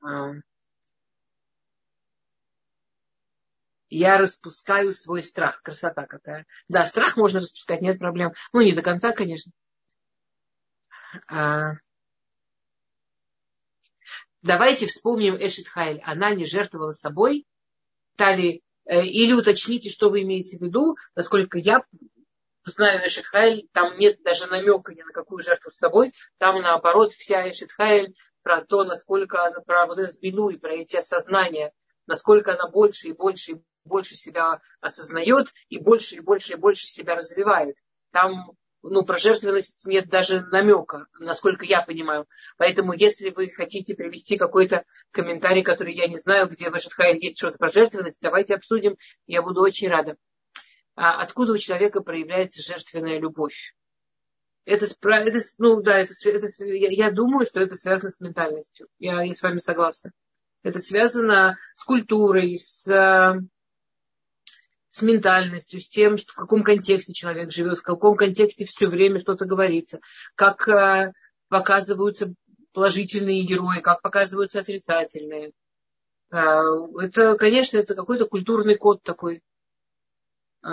А. 0.00 0.32
Я 3.90 4.18
распускаю 4.18 4.92
свой 4.92 5.22
страх. 5.22 5.62
Красота 5.62 6.06
какая. 6.06 6.46
Да, 6.68 6.84
страх 6.84 7.16
можно 7.16 7.40
распускать, 7.40 7.80
нет 7.80 7.98
проблем. 7.98 8.32
Ну, 8.52 8.60
не 8.60 8.72
до 8.72 8.82
конца, 8.82 9.12
конечно. 9.12 9.52
А, 11.28 11.74
давайте 14.44 14.86
вспомним 14.86 15.36
Эшет 15.36 15.66
Хайль. 15.66 16.00
Она 16.04 16.34
не 16.34 16.44
жертвовала 16.44 16.92
собой. 16.92 17.46
Тали, 18.16 18.62
э, 18.84 19.04
или 19.04 19.32
уточните, 19.32 19.90
что 19.90 20.10
вы 20.10 20.22
имеете 20.22 20.58
в 20.58 20.60
виду. 20.60 20.96
Насколько 21.16 21.58
я 21.58 21.82
знаю 22.64 23.06
Эшет 23.06 23.26
Хайль, 23.26 23.68
там 23.72 23.98
нет 23.98 24.22
даже 24.22 24.46
намека 24.46 24.94
ни 24.94 25.02
на 25.02 25.12
какую 25.12 25.42
жертву 25.42 25.72
с 25.72 25.78
собой. 25.78 26.12
Там, 26.38 26.60
наоборот, 26.62 27.12
вся 27.12 27.50
Эшет 27.50 27.72
Хайль 27.72 28.14
про 28.42 28.62
то, 28.62 28.84
насколько 28.84 29.44
она, 29.44 29.60
про 29.60 29.86
вот 29.86 29.98
этот 29.98 30.22
вину 30.22 30.50
и 30.50 30.58
про 30.58 30.74
эти 30.74 30.96
осознания, 30.96 31.72
насколько 32.06 32.52
она 32.52 32.68
больше 32.68 33.08
и 33.08 33.12
больше 33.12 33.52
и 33.52 33.62
больше 33.84 34.14
себя 34.14 34.60
осознает 34.80 35.48
и 35.68 35.78
больше 35.78 36.16
и 36.16 36.20
больше 36.20 36.52
и 36.52 36.56
больше 36.56 36.86
себя 36.86 37.16
развивает. 37.16 37.76
Там 38.12 38.52
ну, 38.90 39.04
про 39.04 39.18
жертвенность 39.18 39.86
нет 39.86 40.08
даже 40.08 40.42
намека, 40.42 41.06
насколько 41.18 41.64
я 41.64 41.82
понимаю. 41.82 42.26
Поэтому, 42.58 42.92
если 42.92 43.30
вы 43.30 43.48
хотите 43.48 43.94
привести 43.94 44.36
какой-то 44.36 44.84
комментарий, 45.10 45.62
который 45.62 45.94
я 45.94 46.06
не 46.06 46.18
знаю, 46.18 46.48
где 46.48 46.70
в 46.70 46.76
Эшетхайм 46.76 47.16
есть 47.18 47.38
что-то 47.38 47.56
про 47.56 47.72
жертвенность, 47.72 48.18
давайте 48.20 48.54
обсудим, 48.54 48.96
я 49.26 49.42
буду 49.42 49.62
очень 49.62 49.88
рада. 49.88 50.16
А 50.96 51.22
откуда 51.22 51.52
у 51.52 51.58
человека 51.58 52.02
проявляется 52.02 52.62
жертвенная 52.62 53.18
любовь? 53.18 53.74
Это, 54.66 54.86
это 54.86 55.40
ну 55.58 55.80
да, 55.82 55.98
это, 55.98 56.12
это, 56.24 56.48
я, 56.64 56.88
я 56.90 57.10
думаю, 57.10 57.46
что 57.46 57.60
это 57.60 57.76
связано 57.76 58.10
с 58.10 58.20
ментальностью. 58.20 58.88
Я, 58.98 59.22
я 59.22 59.34
с 59.34 59.42
вами 59.42 59.58
согласна. 59.58 60.12
Это 60.62 60.78
связано 60.78 61.56
с 61.74 61.84
культурой, 61.84 62.58
с 62.58 62.86
с 64.94 65.02
ментальностью, 65.02 65.80
с 65.80 65.88
тем, 65.88 66.16
что 66.16 66.30
в 66.30 66.36
каком 66.36 66.62
контексте 66.62 67.12
человек 67.12 67.50
живет, 67.50 67.80
в 67.80 67.82
каком 67.82 68.16
контексте 68.16 68.64
все 68.64 68.86
время 68.86 69.18
что-то 69.18 69.44
говорится, 69.44 69.98
как 70.36 70.68
э, 70.68 71.12
показываются 71.48 72.32
положительные 72.72 73.42
герои, 73.42 73.80
как 73.80 74.02
показываются 74.02 74.60
отрицательные. 74.60 75.50
Э, 76.30 76.60
это, 77.02 77.36
конечно, 77.36 77.76
это 77.76 77.96
какой-то 77.96 78.26
культурный 78.26 78.76
код 78.76 79.02
такой. 79.02 79.42
Э, 80.64 80.68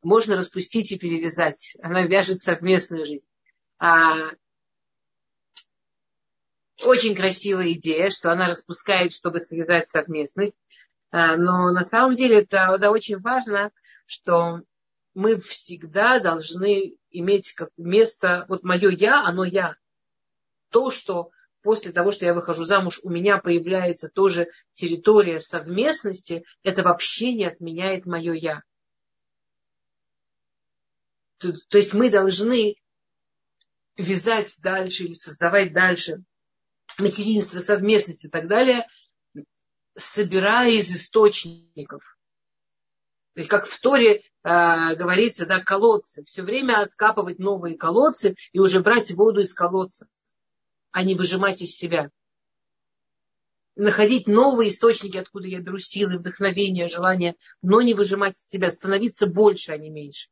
можно 0.00 0.36
распустить 0.36 0.90
и 0.92 0.98
перевязать. 0.98 1.76
Она 1.82 2.06
вяжет 2.06 2.42
совместную 2.42 3.04
жизнь. 3.04 3.26
А, 3.78 4.30
очень 6.86 7.14
красивая 7.14 7.72
идея, 7.72 8.08
что 8.08 8.32
она 8.32 8.48
распускает, 8.48 9.12
чтобы 9.12 9.40
связать 9.40 9.90
совместность. 9.90 10.58
А, 11.10 11.36
но 11.36 11.70
на 11.70 11.84
самом 11.84 12.14
деле 12.14 12.42
это 12.42 12.76
да, 12.78 12.90
очень 12.90 13.18
важно, 13.18 13.70
что 14.06 14.62
мы 15.14 15.38
всегда 15.38 16.20
должны 16.20 16.96
иметь 17.10 17.52
как 17.54 17.70
место, 17.76 18.44
вот 18.48 18.62
мое 18.62 18.90
я, 18.90 19.24
оно 19.24 19.44
я. 19.44 19.76
То, 20.70 20.90
что 20.90 21.30
после 21.62 21.92
того, 21.92 22.12
что 22.12 22.26
я 22.26 22.34
выхожу 22.34 22.64
замуж, 22.64 23.00
у 23.02 23.10
меня 23.10 23.38
появляется 23.38 24.08
тоже 24.08 24.48
территория 24.74 25.40
совместности, 25.40 26.44
это 26.62 26.82
вообще 26.82 27.32
не 27.32 27.46
отменяет 27.46 28.04
мое 28.06 28.34
я. 28.34 28.62
То, 31.38 31.52
то 31.68 31.78
есть 31.78 31.94
мы 31.94 32.10
должны 32.10 32.76
вязать 33.96 34.56
дальше 34.62 35.04
или 35.04 35.14
создавать 35.14 35.72
дальше 35.72 36.22
материнство, 36.98 37.60
совместность 37.60 38.26
и 38.26 38.28
так 38.28 38.46
далее– 38.46 38.86
собирая 39.98 40.70
из 40.70 40.90
источников. 40.94 42.02
То 43.34 43.40
есть, 43.40 43.50
как 43.50 43.66
в 43.66 43.80
Торе 43.80 44.16
э, 44.16 44.22
говорится, 44.96 45.46
да, 45.46 45.60
колодцы. 45.60 46.24
Все 46.24 46.42
время 46.42 46.80
откапывать 46.80 47.38
новые 47.38 47.76
колодцы 47.76 48.34
и 48.52 48.58
уже 48.58 48.80
брать 48.80 49.12
воду 49.12 49.40
из 49.40 49.52
колодца, 49.52 50.08
а 50.90 51.04
не 51.04 51.14
выжимать 51.14 51.62
из 51.62 51.76
себя. 51.76 52.10
Находить 53.76 54.26
новые 54.26 54.70
источники, 54.70 55.16
откуда 55.18 55.46
я 55.46 55.60
беру 55.60 55.78
силы, 55.78 56.18
вдохновение, 56.18 56.88
желание, 56.88 57.36
но 57.62 57.80
не 57.80 57.94
выжимать 57.94 58.36
из 58.36 58.48
себя, 58.48 58.70
становиться 58.70 59.26
больше, 59.26 59.70
а 59.72 59.76
не 59.76 59.90
меньше. 59.90 60.28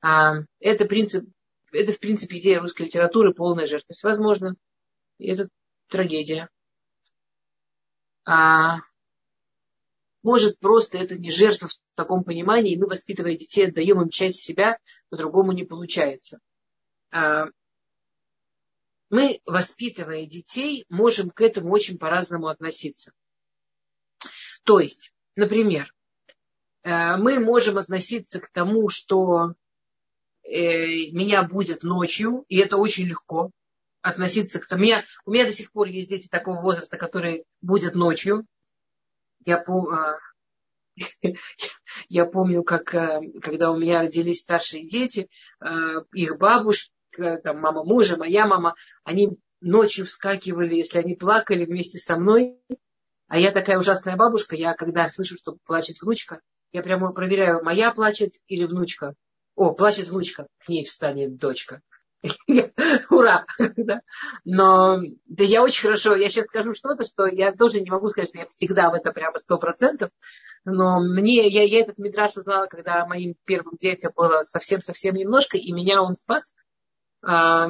А, 0.00 0.38
это, 0.58 0.86
принцип, 0.86 1.24
это, 1.70 1.92
в 1.92 2.00
принципе, 2.00 2.38
идея 2.38 2.60
русской 2.60 2.82
литературы, 2.82 3.32
полная 3.32 3.66
жертвность. 3.66 4.02
Возможно, 4.02 4.56
это 5.18 5.48
трагедия 5.88 6.48
а, 8.26 8.80
может 10.22 10.58
просто 10.58 10.98
это 10.98 11.16
не 11.16 11.30
жертва 11.30 11.68
в 11.68 11.74
таком 11.94 12.24
понимании, 12.24 12.72
и 12.72 12.76
мы, 12.76 12.88
воспитывая 12.88 13.36
детей, 13.36 13.68
отдаем 13.68 14.02
им 14.02 14.10
часть 14.10 14.40
себя, 14.40 14.78
по-другому 15.08 15.52
не 15.52 15.64
получается. 15.64 16.40
А, 17.12 17.46
мы, 19.08 19.40
воспитывая 19.46 20.26
детей, 20.26 20.84
можем 20.88 21.30
к 21.30 21.40
этому 21.40 21.70
очень 21.70 21.96
по-разному 21.96 22.48
относиться. 22.48 23.12
То 24.64 24.80
есть, 24.80 25.12
например, 25.36 25.94
э, 26.82 27.16
мы 27.18 27.38
можем 27.38 27.78
относиться 27.78 28.40
к 28.40 28.50
тому, 28.50 28.88
что 28.88 29.54
э, 30.42 31.12
меня 31.12 31.44
будет 31.44 31.84
ночью, 31.84 32.44
и 32.48 32.56
это 32.58 32.78
очень 32.78 33.04
легко 33.04 33.52
относиться 34.06 34.60
к. 34.60 34.66
У 34.70 34.74
у 34.76 35.32
меня 35.32 35.44
до 35.44 35.52
сих 35.52 35.72
пор 35.72 35.88
есть 35.88 36.08
дети 36.08 36.28
такого 36.28 36.62
возраста, 36.62 36.96
которые 36.96 37.44
будут 37.60 37.94
ночью. 37.94 38.46
Я, 39.44 39.58
пом, 39.58 39.88
а, 39.88 40.18
я 42.08 42.26
помню, 42.26 42.62
как 42.62 42.94
а, 42.94 43.20
когда 43.42 43.72
у 43.72 43.76
меня 43.76 44.00
родились 44.00 44.42
старшие 44.42 44.88
дети, 44.88 45.28
а, 45.58 46.02
их 46.12 46.38
бабушка, 46.38 47.40
там, 47.42 47.60
мама 47.60 47.82
мужа, 47.82 48.16
моя 48.16 48.46
мама, 48.46 48.74
они 49.02 49.38
ночью 49.60 50.06
вскакивали, 50.06 50.76
если 50.76 50.98
они 51.00 51.16
плакали 51.16 51.64
вместе 51.64 51.98
со 51.98 52.16
мной. 52.16 52.60
А 53.26 53.38
я 53.38 53.50
такая 53.50 53.76
ужасная 53.76 54.16
бабушка, 54.16 54.54
я 54.54 54.74
когда 54.74 55.08
слышу, 55.08 55.36
что 55.36 55.56
плачет 55.64 56.00
внучка, 56.00 56.40
я 56.70 56.82
прямо 56.82 57.12
проверяю, 57.12 57.64
моя 57.64 57.90
плачет 57.92 58.34
или 58.46 58.66
внучка. 58.66 59.14
О, 59.56 59.72
плачет 59.72 60.08
внучка, 60.08 60.46
к 60.64 60.68
ней 60.68 60.84
встанет 60.84 61.38
дочка. 61.38 61.82
Ура! 63.10 63.46
Но 64.44 64.98
да 65.26 65.44
я 65.44 65.62
очень 65.62 65.82
хорошо, 65.82 66.14
я 66.14 66.28
сейчас 66.28 66.46
скажу 66.46 66.74
что-то, 66.74 67.04
что 67.04 67.26
я 67.26 67.52
тоже 67.52 67.80
не 67.80 67.90
могу 67.90 68.10
сказать, 68.10 68.30
что 68.30 68.38
я 68.38 68.46
всегда 68.46 68.90
в 68.90 68.94
это 68.94 69.12
прямо 69.12 69.38
сто 69.38 69.58
процентов, 69.58 70.10
но 70.64 71.00
мне, 71.00 71.48
я, 71.48 71.62
я 71.62 71.80
этот 71.80 71.98
мидраж 71.98 72.36
узнала, 72.36 72.66
когда 72.66 73.06
моим 73.06 73.34
первым 73.44 73.76
детям 73.80 74.12
было 74.14 74.42
совсем-совсем 74.42 75.14
немножко, 75.14 75.56
и 75.56 75.72
меня 75.72 76.02
он 76.02 76.16
спас, 76.16 76.52
а, 77.22 77.68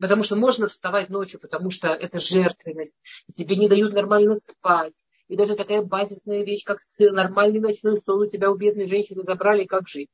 потому 0.00 0.22
что 0.22 0.36
можно 0.36 0.66
вставать 0.66 1.08
ночью, 1.08 1.40
потому 1.40 1.70
что 1.70 1.88
это 1.88 2.18
жертвенность, 2.18 2.96
тебе 3.36 3.56
не 3.56 3.68
дают 3.68 3.92
нормально 3.92 4.36
спать, 4.36 4.94
и 5.28 5.36
даже 5.36 5.56
такая 5.56 5.82
базисная 5.82 6.42
вещь, 6.42 6.64
как 6.64 6.78
нормальный 6.98 7.60
ночной 7.60 8.00
сон 8.04 8.22
у 8.22 8.26
тебя 8.26 8.50
у 8.50 8.56
бедной 8.56 8.88
женщины 8.88 9.22
забрали, 9.24 9.64
как 9.64 9.86
жить. 9.88 10.08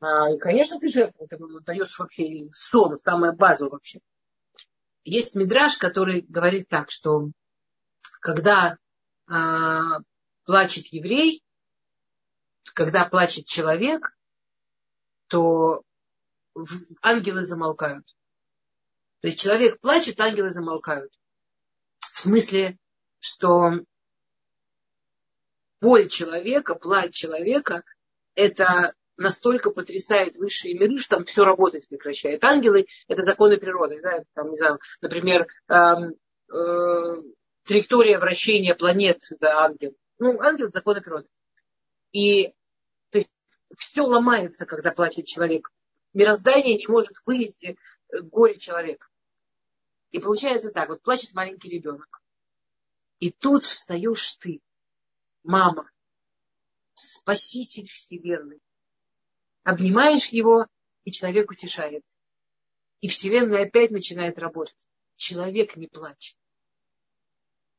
А, 0.00 0.30
и, 0.30 0.38
конечно, 0.38 0.80
ты 0.80 0.88
жертву, 0.88 1.26
ты 1.28 1.38
даешь 1.62 1.98
вообще 1.98 2.48
сон, 2.52 2.98
самая 2.98 3.32
базу 3.32 3.68
вообще. 3.68 4.00
Есть 5.04 5.34
мидраж, 5.34 5.76
который 5.76 6.22
говорит 6.22 6.68
так, 6.68 6.90
что 6.90 7.30
когда 8.20 8.78
а, 9.26 9.98
плачет 10.44 10.86
еврей, 10.86 11.42
когда 12.74 13.04
плачет 13.04 13.46
человек, 13.46 14.16
то 15.28 15.82
ангелы 17.02 17.44
замолкают. 17.44 18.06
То 19.20 19.28
есть 19.28 19.40
человек 19.40 19.80
плачет, 19.80 20.18
ангелы 20.18 20.50
замолкают. 20.50 21.12
В 21.98 22.20
смысле, 22.20 22.78
что 23.18 23.72
боль 25.80 26.08
человека, 26.08 26.74
плач 26.74 27.14
человека, 27.14 27.84
это 28.34 28.94
настолько 29.20 29.70
потрясает 29.70 30.36
высшие 30.36 30.74
миры, 30.74 30.98
что 30.98 31.16
там 31.16 31.24
все 31.24 31.44
работать 31.44 31.86
прекращает. 31.88 32.42
Ангелы– 32.42 32.86
это 33.08 33.22
законы 33.22 33.58
природы. 33.58 34.00
Да? 34.02 34.24
Там, 34.34 34.50
не 34.50 34.56
знаю, 34.56 34.80
например, 35.02 35.46
эм, 35.68 36.14
э, 36.52 37.22
траектория 37.64 38.18
вращения 38.18 38.74
планет– 38.74 39.22
это 39.30 39.58
ангел. 39.58 39.94
Ну, 40.18 40.40
ангел– 40.40 40.70
законы 40.74 41.02
природы. 41.02 41.28
И 42.12 42.54
то 43.10 43.18
есть, 43.18 43.30
все 43.76 44.02
ломается, 44.02 44.64
когда 44.64 44.90
плачет 44.90 45.26
человек. 45.26 45.70
Мироздание 46.14 46.78
не 46.78 46.86
может 46.86 47.14
вынести 47.26 47.76
э, 48.08 48.20
горе 48.22 48.58
человека. 48.58 49.06
И 50.12 50.18
получается 50.18 50.72
так, 50.72 50.88
вот 50.88 51.02
плачет 51.02 51.34
маленький 51.34 51.68
ребенок. 51.68 52.22
И 53.18 53.30
тут 53.30 53.64
встаешь 53.64 54.36
ты, 54.36 54.62
мама, 55.42 55.90
спаситель 56.94 57.86
Вселенной. 57.86 58.60
Обнимаешь 59.62 60.28
его, 60.28 60.66
и 61.04 61.10
человек 61.10 61.50
утешается. 61.50 62.16
И 63.00 63.08
Вселенная 63.08 63.64
опять 63.64 63.90
начинает 63.90 64.38
работать. 64.38 64.76
Человек 65.16 65.76
не 65.76 65.86
плачет. 65.86 66.36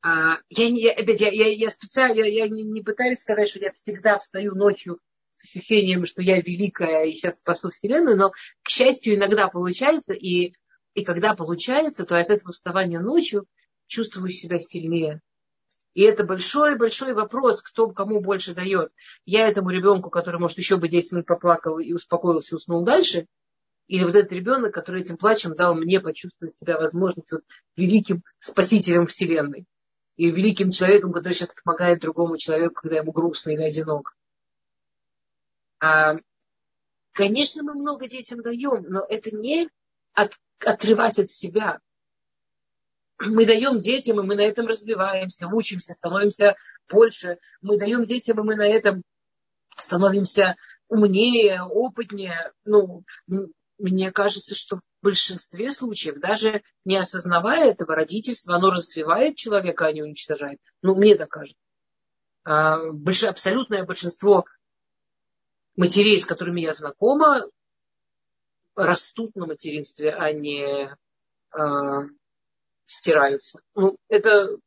А, 0.03 0.37
я, 0.49 0.67
я, 0.67 0.93
опять, 0.93 1.21
я, 1.21 1.29
я, 1.29 1.49
я 1.49 1.69
специально, 1.69 2.21
я, 2.21 2.25
я 2.25 2.47
не, 2.49 2.63
не 2.63 2.81
пытаюсь 2.81 3.19
сказать, 3.19 3.49
что 3.49 3.59
я 3.59 3.71
всегда 3.73 4.17
встаю 4.17 4.55
ночью 4.55 4.99
с 5.33 5.45
ощущением, 5.45 6.05
что 6.05 6.21
я 6.21 6.41
великая 6.41 7.05
и 7.05 7.11
сейчас 7.11 7.37
спасу 7.37 7.69
Вселенную, 7.69 8.17
но, 8.17 8.31
к 8.63 8.69
счастью, 8.69 9.15
иногда 9.15 9.47
получается, 9.47 10.13
и, 10.13 10.53
и 10.95 11.03
когда 11.03 11.35
получается, 11.35 12.03
то 12.03 12.19
от 12.19 12.31
этого 12.31 12.51
вставания 12.51 12.99
ночью 12.99 13.45
чувствую 13.85 14.31
себя 14.31 14.59
сильнее. 14.59 15.21
И 15.93 16.03
это 16.03 16.23
большой-большой 16.23 17.13
вопрос, 17.13 17.61
кто 17.61 17.89
кому 17.89 18.21
больше 18.21 18.53
дает. 18.53 18.93
Я 19.25 19.47
этому 19.47 19.71
ребенку, 19.71 20.09
который, 20.09 20.39
может, 20.39 20.57
еще 20.57 20.77
бы 20.77 20.87
10 20.87 21.11
минут 21.11 21.25
поплакал 21.25 21.79
и 21.79 21.91
успокоился, 21.93 22.55
и 22.55 22.57
уснул 22.57 22.83
дальше, 22.83 23.27
или 23.87 24.05
вот 24.05 24.15
этот 24.15 24.31
ребенок, 24.31 24.73
который 24.73 25.01
этим 25.01 25.17
плачем 25.17 25.53
дал 25.53 25.75
мне 25.75 25.99
почувствовать 25.99 26.55
себя 26.55 26.77
возможность 26.77 27.29
вот 27.31 27.41
великим 27.75 28.23
спасителем 28.39 29.05
Вселенной. 29.05 29.65
И 30.15 30.29
великим 30.29 30.71
человеком, 30.71 31.11
который 31.11 31.33
сейчас 31.33 31.49
помогает 31.63 31.99
другому 31.99 32.37
человеку, 32.37 32.75
когда 32.75 32.97
ему 32.97 33.11
грустно 33.11 33.49
или 33.49 33.63
одинок. 33.63 34.15
А, 35.81 36.15
конечно, 37.11 37.63
мы 37.63 37.73
много 37.73 38.07
детям 38.07 38.41
даем, 38.41 38.85
но 38.87 39.05
это 39.09 39.35
не 39.35 39.67
от, 40.13 40.37
отрывать 40.63 41.19
от 41.19 41.27
себя 41.27 41.79
мы 43.27 43.45
даем 43.45 43.79
детям, 43.79 44.19
и 44.19 44.23
мы 44.23 44.35
на 44.35 44.41
этом 44.41 44.67
развиваемся, 44.67 45.47
учимся, 45.47 45.93
становимся 45.93 46.55
больше. 46.89 47.37
Мы 47.61 47.77
даем 47.77 48.05
детям, 48.05 48.39
и 48.39 48.43
мы 48.43 48.55
на 48.55 48.67
этом 48.67 49.03
становимся 49.77 50.55
умнее, 50.87 51.61
опытнее. 51.63 52.51
Ну, 52.65 53.03
мне 53.77 54.11
кажется, 54.11 54.55
что 54.55 54.77
в 54.77 54.81
большинстве 55.01 55.71
случаев, 55.71 56.19
даже 56.19 56.63
не 56.85 56.97
осознавая 56.97 57.71
этого, 57.71 57.95
родительство, 57.95 58.55
оно 58.55 58.69
развивает 58.69 59.35
человека, 59.35 59.87
а 59.87 59.91
не 59.91 60.03
уничтожает. 60.03 60.59
Ну, 60.81 60.95
мне 60.95 61.15
так 61.15 61.29
кажется. 61.29 61.61
А, 62.43 62.91
больш... 62.91 63.23
Абсолютное 63.23 63.83
большинство 63.85 64.45
матерей, 65.75 66.19
с 66.19 66.25
которыми 66.25 66.61
я 66.61 66.73
знакома, 66.73 67.43
растут 68.75 69.35
на 69.35 69.47
материнстве, 69.47 70.11
а 70.11 70.31
не 70.31 70.95
а, 71.51 72.03
стираются. 72.91 73.61
Ну, 73.73 73.97
это 74.09 74.57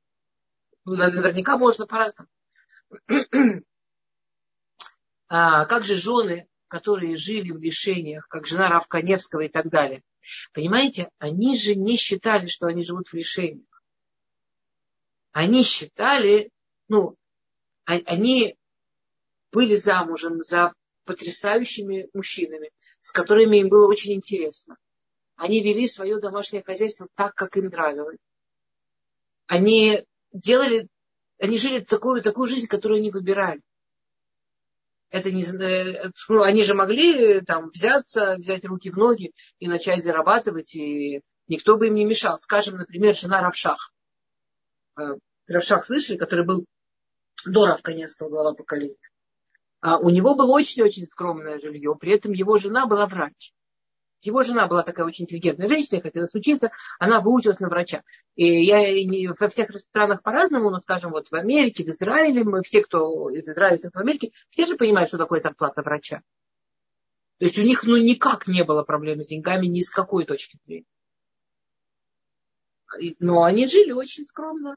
наверняка 0.84 1.58
можно 1.58 1.86
по-разному. 1.86 2.28
А 5.26 5.64
как 5.64 5.84
же 5.84 5.96
жены, 5.96 6.46
которые 6.68 7.16
жили 7.16 7.50
в 7.50 7.58
лишениях, 7.58 8.28
как 8.28 8.46
жена 8.46 8.68
Равка 8.68 9.02
Невского 9.02 9.40
и 9.40 9.48
так 9.48 9.68
далее? 9.68 10.04
Понимаете, 10.52 11.08
они 11.18 11.58
же 11.58 11.74
не 11.74 11.96
считали, 11.96 12.46
что 12.46 12.66
они 12.66 12.84
живут 12.84 13.08
в 13.08 13.14
лишениях. 13.14 13.82
Они 15.32 15.64
считали, 15.64 16.50
ну, 16.88 17.16
а, 17.84 17.94
они 18.04 18.56
были 19.50 19.74
замужем 19.74 20.42
за 20.42 20.72
потрясающими 21.04 22.08
мужчинами, 22.12 22.70
с 23.00 23.10
которыми 23.10 23.56
им 23.56 23.70
было 23.70 23.88
очень 23.88 24.12
интересно. 24.12 24.76
Они 25.36 25.62
вели 25.62 25.86
свое 25.86 26.20
домашнее 26.20 26.62
хозяйство 26.62 27.08
так, 27.14 27.34
как 27.34 27.56
им 27.56 27.66
нравилось. 27.66 28.18
Они 29.46 30.04
делали, 30.32 30.88
они 31.38 31.58
жили 31.58 31.80
такую, 31.80 32.22
такую 32.22 32.48
жизнь, 32.48 32.66
которую 32.66 32.98
они 32.98 33.10
выбирали. 33.10 33.60
Это 35.10 35.30
не, 35.30 35.44
э, 35.44 36.10
ну, 36.28 36.42
они 36.42 36.64
же 36.64 36.74
могли 36.74 37.40
там 37.42 37.70
взяться, 37.70 38.36
взять 38.36 38.64
руки 38.64 38.90
в 38.90 38.96
ноги 38.96 39.32
и 39.58 39.68
начать 39.68 40.02
зарабатывать, 40.02 40.74
и 40.74 41.20
никто 41.46 41.76
бы 41.76 41.86
им 41.88 41.94
не 41.94 42.04
мешал. 42.04 42.38
Скажем, 42.38 42.78
например, 42.78 43.14
жена 43.14 43.40
Равшах. 43.40 43.92
Э, 44.98 45.14
Равшах 45.46 45.86
слышали, 45.86 46.16
который 46.16 46.44
был 46.44 46.64
до 47.46 47.66
Равканевского 47.66 48.28
глава 48.28 48.54
поколения. 48.54 48.96
А 49.80 49.98
у 49.98 50.10
него 50.10 50.34
было 50.34 50.50
очень-очень 50.50 51.06
скромное 51.06 51.58
жилье, 51.58 51.94
при 52.00 52.14
этом 52.14 52.32
его 52.32 52.56
жена 52.58 52.86
была 52.86 53.06
врач. 53.06 53.52
Его 54.26 54.42
жена 54.42 54.66
была 54.66 54.82
такая 54.82 55.06
очень 55.06 55.24
интеллигентная 55.24 55.68
женщина, 55.68 56.00
хотела 56.00 56.28
учиться, 56.32 56.70
она 56.98 57.20
выучилась 57.20 57.60
на 57.60 57.68
врача. 57.68 58.02
И 58.36 58.64
я 58.64 59.34
во 59.38 59.48
всех 59.48 59.70
странах 59.78 60.22
по-разному, 60.22 60.70
но, 60.70 60.80
скажем, 60.80 61.12
вот 61.12 61.28
в 61.28 61.34
Америке, 61.34 61.84
в 61.84 61.88
Израиле, 61.88 62.44
мы 62.44 62.62
все, 62.62 62.82
кто 62.82 63.30
из 63.30 63.46
Израиля, 63.46 63.90
в 63.92 63.96
Америке, 63.96 64.32
все 64.50 64.66
же 64.66 64.76
понимают, 64.76 65.08
что 65.08 65.18
такое 65.18 65.40
зарплата 65.40 65.82
врача. 65.82 66.22
То 67.38 67.46
есть 67.46 67.58
у 67.58 67.62
них 67.62 67.82
ну, 67.84 67.96
никак 67.96 68.46
не 68.46 68.64
было 68.64 68.82
проблем 68.84 69.20
с 69.22 69.26
деньгами 69.26 69.66
ни 69.66 69.80
с 69.80 69.90
какой 69.90 70.24
точки 70.24 70.58
зрения. 70.64 70.86
Но 73.18 73.42
они 73.42 73.66
жили 73.66 73.92
очень 73.92 74.24
скромно. 74.24 74.76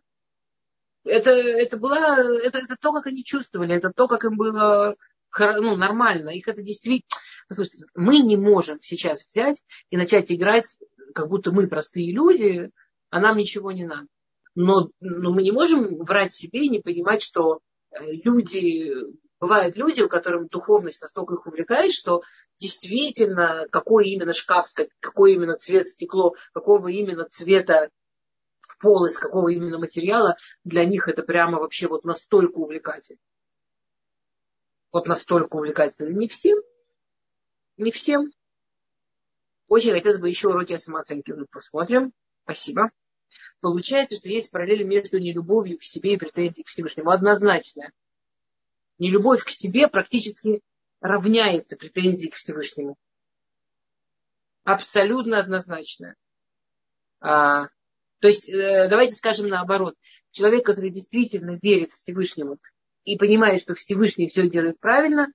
Это, 1.03 1.29
это, 1.31 1.77
было, 1.77 1.95
это, 1.95 2.57
это 2.57 2.75
то, 2.79 2.91
как 2.91 3.07
они 3.07 3.23
чувствовали, 3.23 3.75
это 3.75 3.91
то, 3.95 4.07
как 4.07 4.25
им 4.25 4.35
было 4.35 4.97
ну, 5.39 5.75
нормально. 5.75 6.29
Их 6.29 6.47
это 6.47 6.61
действительно 6.61 7.07
Послушайте, 7.47 7.85
мы 7.95 8.19
не 8.19 8.35
можем 8.35 8.79
сейчас 8.81 9.25
взять 9.25 9.63
и 9.89 9.97
начать 9.97 10.31
играть, 10.31 10.77
как 11.13 11.29
будто 11.29 11.51
мы 11.51 11.67
простые 11.67 12.11
люди, 12.11 12.71
а 13.09 13.19
нам 13.19 13.37
ничего 13.37 13.71
не 13.71 13.85
надо. 13.85 14.07
Но, 14.55 14.89
но 14.99 15.31
мы 15.31 15.43
не 15.43 15.51
можем 15.51 16.03
врать 16.03 16.33
себе 16.33 16.65
и 16.65 16.69
не 16.69 16.79
понимать, 16.79 17.21
что 17.21 17.59
э, 17.91 18.11
люди, 18.23 18.91
бывают 19.39 19.75
люди, 19.77 20.01
у 20.01 20.09
которых 20.09 20.49
духовность 20.49 21.01
настолько 21.01 21.35
их 21.35 21.45
увлекает, 21.45 21.93
что 21.93 22.21
действительно, 22.59 23.67
какой 23.71 24.09
именно 24.09 24.33
шкаф, 24.33 24.65
какой 24.99 25.33
именно 25.33 25.55
цвет 25.55 25.87
стекло, 25.87 26.35
какого 26.53 26.87
именно 26.87 27.25
цвета 27.25 27.89
пол, 28.79 29.05
из 29.05 29.17
какого 29.17 29.49
именно 29.49 29.77
материала, 29.77 30.35
для 30.63 30.85
них 30.85 31.07
это 31.07 31.23
прямо 31.23 31.59
вообще 31.59 31.87
вот 31.87 32.03
настолько 32.03 32.57
увлекательно. 32.57 33.19
Вот 34.91 35.07
настолько 35.07 35.55
увлекательно. 35.55 36.09
Не 36.09 36.27
всем, 36.27 36.59
не 37.77 37.91
всем. 37.91 38.31
Очень 39.67 39.91
хотелось 39.91 40.19
бы 40.19 40.29
еще 40.29 40.49
уроки 40.49 40.73
о 40.73 40.79
самооценке 40.79 41.33
посмотрим. 41.51 42.13
Спасибо. 42.43 42.89
Получается, 43.59 44.15
что 44.15 44.29
есть 44.29 44.51
параллель 44.51 44.83
между 44.83 45.19
нелюбовью 45.19 45.77
к 45.77 45.83
себе 45.83 46.13
и 46.13 46.17
претензией 46.17 46.63
к 46.63 46.67
Всевышнему. 46.67 47.09
Однозначно. 47.09 47.91
Нелюбовь 48.97 49.43
к 49.43 49.49
себе 49.49 49.87
практически 49.87 50.61
равняется 51.01 51.75
претензии 51.75 52.27
к 52.27 52.35
Всевышнему. 52.35 52.95
Абсолютно 54.63 55.39
однозначно. 55.39 56.15
А, 57.19 57.67
то 58.19 58.27
есть, 58.27 58.49
э, 58.49 58.87
давайте 58.89 59.13
скажем 59.15 59.47
наоборот. 59.47 59.95
Человек, 60.31 60.65
который 60.65 60.91
действительно 60.91 61.57
верит 61.61 61.91
Всевышнему 61.93 62.57
и 63.03 63.17
понимает, 63.17 63.61
что 63.61 63.75
Всевышний 63.75 64.29
все 64.29 64.49
делает 64.49 64.79
правильно, 64.79 65.27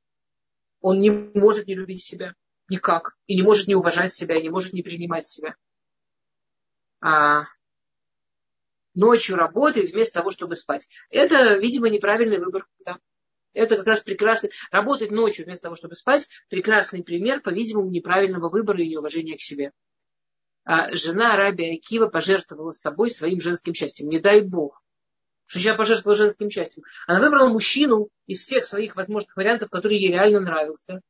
он 0.83 1.01
не 1.01 1.11
может 1.11 1.67
не 1.67 1.75
любить 1.75 2.03
себя 2.03 2.35
никак. 2.69 3.17
И 3.27 3.37
не 3.37 3.43
может 3.43 3.69
не 3.69 3.75
уважать 3.75 4.13
себя, 4.13 4.37
и 4.37 4.43
не 4.43 4.51
может 4.51 4.73
не 4.73 4.83
принимать 4.83 5.27
себя. 5.27 5.57
А 7.01 7.45
ночью 8.95 9.37
работает 9.37 9.91
вместо 9.91 10.21
того, 10.21 10.31
чтобы 10.31 10.57
спать. 10.57 10.89
Это, 11.11 11.57
видимо, 11.57 11.89
неправильный 11.89 12.39
выбор. 12.39 12.67
Да. 12.85 12.99
Это 13.53 13.77
как 13.77 13.87
раз 13.87 14.01
прекрасный. 14.01 14.51
Работать 14.71 15.11
ночью 15.11 15.45
вместо 15.45 15.65
того, 15.65 15.77
чтобы 15.77 15.95
спать, 15.95 16.29
прекрасный 16.49 17.03
пример, 17.03 17.41
по-видимому, 17.41 17.91
неправильного 17.91 18.49
выбора 18.49 18.83
и 18.83 18.89
неуважения 18.89 19.37
к 19.37 19.43
себе. 19.43 19.73
А 20.65 20.95
жена 20.95 21.37
Раби 21.37 21.77
Акива 21.77 22.07
пожертвовала 22.07 22.73
собой 22.73 23.11
своим 23.11 23.41
женским 23.41 23.75
счастьем. 23.75 24.09
Не 24.09 24.21
дай 24.21 24.41
бог 24.41 24.83
что 25.47 25.59
сейчас 25.59 25.77
пожертвовала 25.77 26.17
женским 26.17 26.51
счастьем. 26.51 26.85
Она 27.07 27.21
выбрала 27.21 27.49
мужчину 27.49 28.09
из 28.27 28.41
всех 28.41 28.67
своих 28.67 28.97
возможных 28.97 29.37
вариантов, 29.37 29.71
который 29.71 29.99
ей 29.99 30.13
реально 30.13 30.41
нравился. 30.41 31.01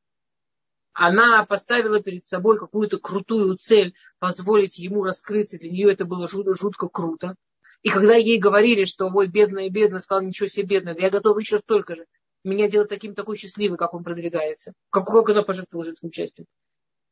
она 0.95 1.45
поставила 1.47 2.03
перед 2.03 2.25
собой 2.25 2.59
какую-то 2.59 2.99
крутую 2.99 3.57
цель, 3.57 3.95
позволить 4.19 4.79
ему 4.79 5.03
раскрыться. 5.03 5.59
Для 5.59 5.71
нее 5.71 5.93
это 5.93 6.05
было 6.05 6.29
жутко, 6.29 6.55
жутко 6.55 6.89
круто. 6.89 7.37
И 7.83 7.89
когда 7.89 8.15
ей 8.15 8.39
говорили, 8.39 8.85
что 8.85 9.07
ой, 9.07 9.27
бедная, 9.27 9.69
бедная, 9.69 10.01
сказала, 10.01 10.25
ничего 10.25 10.49
себе, 10.49 10.79
бедная, 10.79 10.97
я 10.99 11.11
готова 11.11 11.39
еще 11.39 11.59
столько 11.59 11.95
же. 11.95 12.07
Меня 12.45 12.69
делать 12.69 12.89
таким 12.89 13.15
такой 13.15 13.37
счастливый, 13.37 13.79
как 13.79 13.95
он 13.95 14.05
продвигается. 14.05 14.73
Как, 14.91 15.07
как 15.07 15.29
она 15.31 15.43
пожертвовала 15.43 15.87
женским 15.87 16.09
участием. 16.09 16.47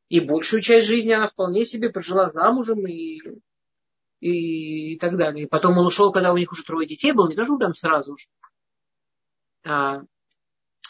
И 0.09 0.21
большую 0.21 0.61
часть 0.61 0.89
жизни 0.89 1.13
она 1.13 1.29
вполне 1.29 1.65
себе 1.65 1.91
прожила 1.91 2.31
замужем 2.31 2.87
и, 2.87 3.21
и, 4.21 4.95
и 4.95 4.99
так 4.99 5.17
далее. 5.17 5.45
И 5.45 5.49
потом 5.49 5.79
он 5.79 5.87
ушел, 5.87 6.13
когда 6.13 6.33
у 6.33 6.37
них 6.37 6.53
уже 6.53 6.63
трое 6.63 6.87
детей 6.87 7.13
было, 7.13 7.29
не 7.29 7.37
то, 7.37 7.45
что 7.45 7.59
там 7.59 7.75
сразу 7.75 8.17
же. 8.17 8.27
А, 9.65 10.03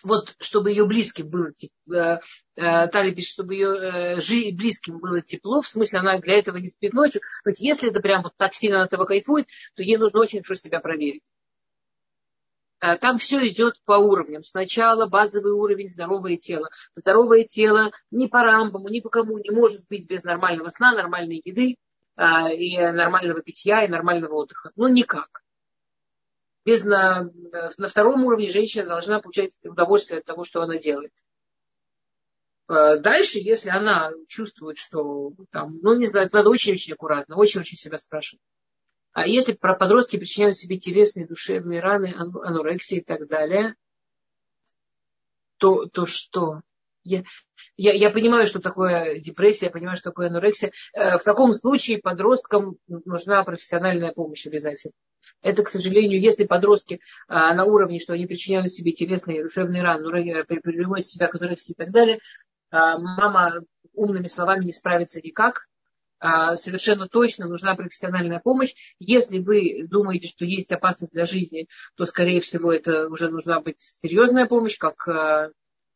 вот 0.02 0.34
чтобы 0.40 0.70
ее 0.70 0.86
близким 0.86 1.28
было 1.28 1.50
э, 1.92 2.18
э, 2.56 2.88
Тали 2.88 3.12
пишет, 3.12 3.32
чтобы 3.32 3.54
ее 3.54 4.16
э, 4.18 4.52
близким 4.52 4.98
было 4.98 5.20
тепло, 5.20 5.62
в 5.62 5.68
смысле 5.68 6.00
она 6.00 6.18
для 6.18 6.38
этого 6.38 6.56
не 6.56 6.68
спит 6.68 6.92
ночью. 6.92 7.20
Ведь 7.44 7.60
если 7.60 7.90
это 7.90 8.00
прям 8.00 8.22
вот 8.22 8.34
так 8.36 8.54
сильно 8.54 8.82
от 8.82 8.92
этого 8.92 9.04
кайфует, 9.04 9.46
то 9.74 9.82
ей 9.82 9.96
нужно 9.96 10.20
очень 10.20 10.42
хорошо 10.42 10.54
себя 10.54 10.80
проверить. 10.80 11.24
Там 12.78 13.18
все 13.18 13.46
идет 13.46 13.74
по 13.84 13.98
уровням. 13.98 14.42
Сначала 14.42 15.06
базовый 15.06 15.52
уровень 15.52 15.90
здоровое 15.90 16.38
тело. 16.38 16.70
Здоровое 16.94 17.44
тело 17.44 17.92
ни 18.10 18.26
по 18.26 18.42
рамбаму, 18.42 18.88
ни 18.88 19.00
по 19.00 19.10
кому 19.10 19.36
не 19.36 19.50
может 19.50 19.86
быть 19.90 20.06
без 20.06 20.24
нормального 20.24 20.70
сна, 20.70 20.94
нормальной 20.94 21.42
еды 21.44 21.76
и 22.52 22.78
нормального 22.78 23.42
питья 23.42 23.84
и 23.84 23.88
нормального 23.88 24.34
отдыха. 24.34 24.72
Ну, 24.76 24.88
никак 24.88 25.42
без 26.64 26.84
на, 26.84 27.30
на 27.78 27.88
втором 27.88 28.24
уровне 28.24 28.48
женщина 28.48 28.86
должна 28.86 29.20
получать 29.20 29.52
удовольствие 29.62 30.20
от 30.20 30.26
того, 30.26 30.44
что 30.44 30.62
она 30.62 30.78
делает. 30.78 31.12
Э, 32.68 32.98
дальше, 33.00 33.38
если 33.38 33.70
она 33.70 34.12
чувствует, 34.28 34.78
что 34.78 35.32
там, 35.50 35.78
ну 35.82 35.96
не 35.96 36.06
знаю, 36.06 36.28
надо 36.32 36.50
очень-очень 36.50 36.94
аккуратно, 36.94 37.36
очень-очень 37.36 37.78
себя 37.78 37.98
спрашивать. 37.98 38.42
А 39.12 39.26
если 39.26 39.52
про 39.52 39.74
подростки 39.74 40.16
причиняют 40.16 40.56
себе 40.56 40.78
телесные, 40.78 41.26
душевные 41.26 41.80
раны, 41.80 42.14
анорексии 42.16 42.98
и 42.98 43.04
так 43.04 43.26
далее, 43.26 43.74
то, 45.56 45.86
то 45.86 46.06
что? 46.06 46.60
Я, 47.10 47.24
я, 47.76 47.92
я 47.92 48.10
понимаю, 48.10 48.46
что 48.46 48.60
такое 48.60 49.20
депрессия, 49.20 49.66
я 49.66 49.72
понимаю, 49.72 49.96
что 49.96 50.10
такое 50.10 50.28
анорексия. 50.28 50.72
Э, 50.94 51.18
в 51.18 51.24
таком 51.24 51.54
случае 51.54 51.98
подросткам 51.98 52.76
нужна 52.86 53.42
профессиональная 53.42 54.12
помощь 54.12 54.46
обязательно. 54.46 54.92
Это, 55.42 55.62
к 55.62 55.68
сожалению, 55.68 56.20
если 56.20 56.44
подростки 56.44 57.00
а, 57.28 57.54
на 57.54 57.64
уровне, 57.64 57.98
что 57.98 58.12
они 58.12 58.26
причиняют 58.26 58.70
себе 58.70 58.92
телесные 58.92 59.40
и 59.40 59.42
душевные 59.42 59.82
раны, 59.82 60.04
ну, 60.04 60.10
приводят 60.10 61.06
себя 61.06 61.28
к 61.28 61.34
анорексии 61.34 61.72
и 61.72 61.76
так 61.76 61.92
далее, 61.92 62.18
а, 62.70 62.98
мама 62.98 63.62
умными 63.94 64.26
словами 64.26 64.64
не 64.64 64.72
справится 64.72 65.20
никак. 65.22 65.66
А, 66.18 66.56
совершенно 66.56 67.08
точно 67.08 67.46
нужна 67.46 67.74
профессиональная 67.74 68.40
помощь. 68.40 68.74
Если 68.98 69.38
вы 69.38 69.86
думаете, 69.88 70.28
что 70.28 70.44
есть 70.44 70.70
опасность 70.70 71.14
для 71.14 71.24
жизни, 71.24 71.66
то, 71.96 72.04
скорее 72.04 72.40
всего, 72.40 72.70
это 72.72 73.08
уже 73.08 73.30
нужна 73.30 73.60
быть 73.60 73.80
серьезная 73.80 74.46
помощь, 74.46 74.76
как 74.76 75.08
а, 75.08 75.50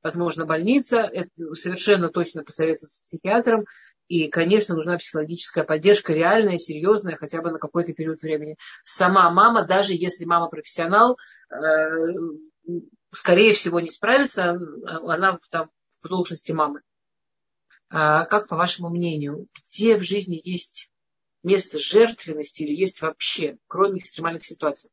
возможно, 0.05 0.45
больница, 0.45 0.99
это 0.99 1.31
совершенно 1.55 2.11
точно 2.11 2.45
посоветоваться 2.45 2.99
с 2.99 3.01
психиатром, 3.07 3.65
и, 4.07 4.29
конечно, 4.29 4.75
нужна 4.75 4.99
психологическая 4.99 5.65
поддержка, 5.65 6.13
реальная, 6.13 6.59
серьезная, 6.59 7.17
хотя 7.17 7.41
бы 7.41 7.51
на 7.51 7.59
какой-то 7.59 7.95
период 7.95 8.21
времени. 8.21 8.57
Сама 8.85 9.31
мама, 9.31 9.65
даже 9.67 9.95
если 9.95 10.27
мама 10.27 10.49
профессионал, 10.49 11.17
э, 11.51 11.57
скорее 13.13 13.55
всего, 13.55 13.81
не 13.81 13.89
справится, 13.89 14.59
она 14.85 15.39
там 15.51 15.71
в 16.03 16.09
должности 16.09 16.53
мамы. 16.53 16.83
А 17.89 18.27
как, 18.27 18.49
по 18.49 18.57
вашему 18.57 18.91
мнению, 18.91 19.47
где 19.71 19.97
в 19.97 20.03
жизни 20.03 20.39
есть 20.45 20.91
место 21.43 21.79
жертвенности 21.79 22.63
или 22.63 22.75
есть 22.75 23.01
вообще, 23.01 23.57
кроме 23.69 24.01
экстремальных 24.01 24.45
ситуаций? 24.45 24.91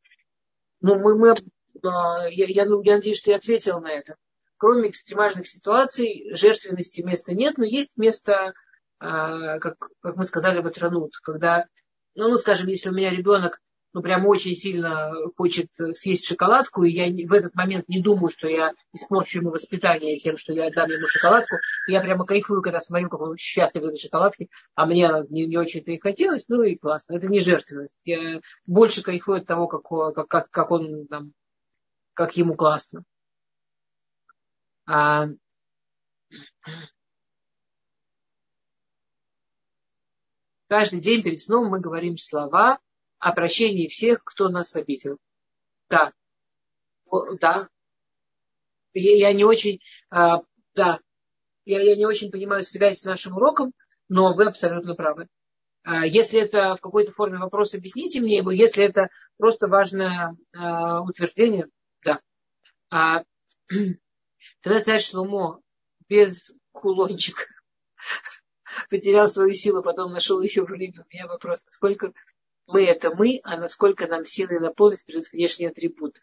Ну, 0.79 0.95
мы, 0.95 1.17
мы, 1.17 1.35
а, 1.83 2.27
я, 2.29 2.45
я, 2.45 2.65
ну, 2.65 2.81
я 2.81 2.95
надеюсь, 2.95 3.17
что 3.17 3.31
я 3.31 3.37
ответила 3.37 3.81
на 3.81 3.91
это. 3.91 4.15
Кроме 4.61 4.91
экстремальных 4.91 5.47
ситуаций, 5.47 6.29
жертвенности 6.35 7.01
места 7.01 7.33
нет, 7.33 7.57
но 7.57 7.65
есть 7.65 7.97
место 7.97 8.53
а, 8.99 9.57
как, 9.57 9.89
как 10.01 10.17
мы 10.17 10.23
сказали, 10.23 10.61
в 10.61 10.67
Атранут, 10.67 11.15
когда, 11.23 11.65
ну, 12.13 12.29
ну, 12.29 12.37
скажем, 12.37 12.67
если 12.67 12.89
у 12.89 12.93
меня 12.93 13.09
ребенок, 13.09 13.59
ну, 13.91 14.03
прям 14.03 14.27
очень 14.27 14.55
сильно 14.55 15.11
хочет 15.35 15.69
съесть 15.93 16.27
шоколадку, 16.27 16.83
и 16.83 16.91
я 16.91 17.27
в 17.27 17.33
этот 17.33 17.55
момент 17.55 17.89
не 17.89 18.03
думаю, 18.03 18.29
что 18.29 18.47
я 18.47 18.73
испорчу 18.93 19.39
ему 19.39 19.49
воспитание 19.49 20.19
тем, 20.19 20.37
что 20.37 20.53
я 20.53 20.67
отдам 20.67 20.91
ему 20.91 21.07
шоколадку, 21.07 21.55
я 21.87 21.99
прямо 21.99 22.27
кайфую, 22.27 22.61
когда 22.61 22.81
смотрю, 22.81 23.09
как 23.09 23.21
он 23.21 23.37
счастлив 23.37 23.81
в 23.81 23.85
этой 23.87 23.97
шоколадке, 23.97 24.47
а 24.75 24.85
мне 24.85 25.09
не, 25.29 25.47
не 25.47 25.57
очень-то 25.57 25.89
и 25.89 25.99
хотелось, 25.99 26.47
ну 26.49 26.61
и 26.61 26.75
классно. 26.75 27.15
Это 27.15 27.25
не 27.25 27.39
жертвенность. 27.39 27.97
Я 28.05 28.41
больше 28.67 29.01
кайфую 29.01 29.39
от 29.39 29.47
того, 29.47 29.67
как, 29.67 30.29
как, 30.29 30.51
как 30.51 30.69
он 30.69 31.07
там, 31.07 31.33
как 32.13 32.37
ему 32.37 32.53
классно. 32.53 33.05
А, 34.93 35.29
Каждый 40.67 40.99
день 40.99 41.23
перед 41.23 41.39
сном 41.41 41.67
мы 41.69 41.79
говорим 41.79 42.17
слова 42.17 42.79
о 43.17 43.31
прощении 43.31 43.87
всех, 43.87 44.21
кто 44.25 44.49
нас 44.49 44.75
обидел. 44.75 45.17
Да. 45.89 46.11
О, 47.05 47.35
да. 47.35 47.69
Я, 48.93 49.29
я 49.29 49.33
не 49.33 49.45
очень, 49.45 49.79
а, 50.09 50.41
да, 50.75 50.99
я, 51.63 51.81
я 51.81 51.95
не 51.95 52.05
очень 52.05 52.29
понимаю 52.29 52.63
связь 52.63 52.99
с 52.99 53.05
нашим 53.05 53.37
уроком, 53.37 53.73
но 54.09 54.33
вы 54.33 54.45
абсолютно 54.45 54.95
правы. 54.95 55.29
А, 55.83 56.05
если 56.05 56.41
это 56.41 56.75
в 56.75 56.81
какой-то 56.81 57.13
форме 57.13 57.37
вопрос, 57.37 57.73
объясните 57.73 58.19
мне 58.19 58.37
его. 58.37 58.51
Если 58.51 58.83
это 58.83 59.07
просто 59.37 59.67
важное 59.67 60.35
а, 60.53 61.01
утверждение, 61.01 61.67
да. 62.03 63.23
Тогда 64.61 64.81
царь 64.81 65.01
Шлумо 65.01 65.61
без 66.07 66.51
кулончика 66.71 67.43
потерял 68.89 69.27
свою 69.27 69.53
силу, 69.53 69.81
потом 69.81 70.11
нашел 70.11 70.41
еще 70.41 70.63
время. 70.63 71.03
У 71.03 71.13
меня 71.13 71.27
вопрос, 71.27 71.65
насколько 71.65 72.13
мы 72.67 72.85
это 72.85 73.13
мы, 73.13 73.39
а 73.43 73.57
насколько 73.57 74.07
нам 74.07 74.25
силы 74.25 74.59
наполнить 74.59 75.05
придут 75.05 75.31
внешние 75.31 75.69
атрибуты. 75.71 76.21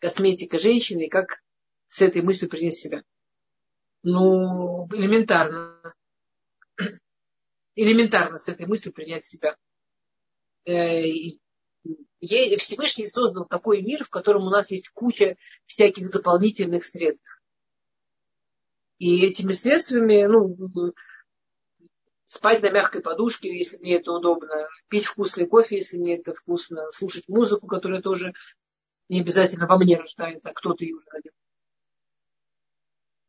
Косметика 0.00 0.58
женщины, 0.58 1.06
и 1.06 1.08
как 1.08 1.42
с 1.88 2.00
этой 2.00 2.22
мыслью 2.22 2.50
принять 2.50 2.74
себя. 2.74 3.02
Ну, 4.02 4.88
элементарно. 4.92 5.94
Элементарно 7.74 8.38
с 8.38 8.48
этой 8.48 8.66
мыслью 8.66 8.92
принять 8.94 9.24
себя. 9.24 9.56
Э, 10.64 11.02
Всевышний 12.20 13.06
создал 13.06 13.46
такой 13.46 13.82
мир, 13.82 14.04
в 14.04 14.10
котором 14.10 14.46
у 14.46 14.50
нас 14.50 14.70
есть 14.70 14.88
куча 14.88 15.36
всяких 15.66 16.10
дополнительных 16.10 16.84
средств. 16.84 17.37
И 18.98 19.24
этими 19.24 19.52
средствами, 19.52 20.26
ну, 20.26 20.92
спать 22.26 22.62
на 22.62 22.70
мягкой 22.70 23.00
подушке, 23.00 23.56
если 23.56 23.78
мне 23.78 23.96
это 23.96 24.12
удобно, 24.12 24.68
пить 24.88 25.06
вкусный 25.06 25.46
кофе, 25.46 25.76
если 25.76 25.98
мне 25.98 26.18
это 26.18 26.34
вкусно, 26.34 26.90
слушать 26.92 27.28
музыку, 27.28 27.66
которая 27.66 28.02
тоже 28.02 28.34
не 29.08 29.20
обязательно 29.20 29.66
во 29.66 29.78
мне 29.78 29.96
рождается, 29.96 30.48
а 30.48 30.52
кто-то 30.52 30.84
ее 30.84 30.96
уже 30.96 31.06
родил. 31.10 31.32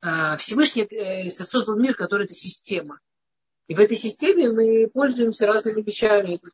А, 0.01 0.37
Всевышний 0.37 0.83
э, 0.83 1.29
создал 1.29 1.77
мир, 1.77 1.95
который 1.95 2.25
это 2.25 2.33
система. 2.33 2.99
И 3.67 3.75
в 3.75 3.79
этой 3.79 3.97
системе 3.97 4.51
мы 4.51 4.89
пользуемся 4.89 5.45
разными 5.45 5.81
вещами. 5.81 6.41
А, 6.41 6.49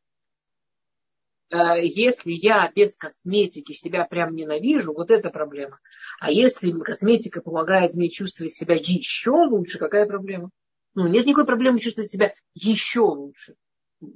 если 1.78 2.32
я 2.32 2.72
без 2.76 2.96
косметики 2.96 3.74
себя 3.74 4.06
прям 4.06 4.36
ненавижу, 4.36 4.94
вот 4.94 5.12
это 5.12 5.30
проблема. 5.30 5.80
А 6.20 6.32
если 6.32 6.72
косметика 6.72 7.42
помогает 7.42 7.94
мне 7.94 8.10
чувствовать 8.10 8.54
себя 8.54 8.76
еще 8.76 9.32
лучше, 9.32 9.78
какая 9.78 10.06
проблема? 10.06 10.50
Ну, 10.96 11.08
нет 11.08 11.26
никакой 11.26 11.46
проблемы 11.46 11.80
чувствовать 11.80 12.10
себя 12.10 12.34
еще 12.54 13.02
лучше. 13.02 13.56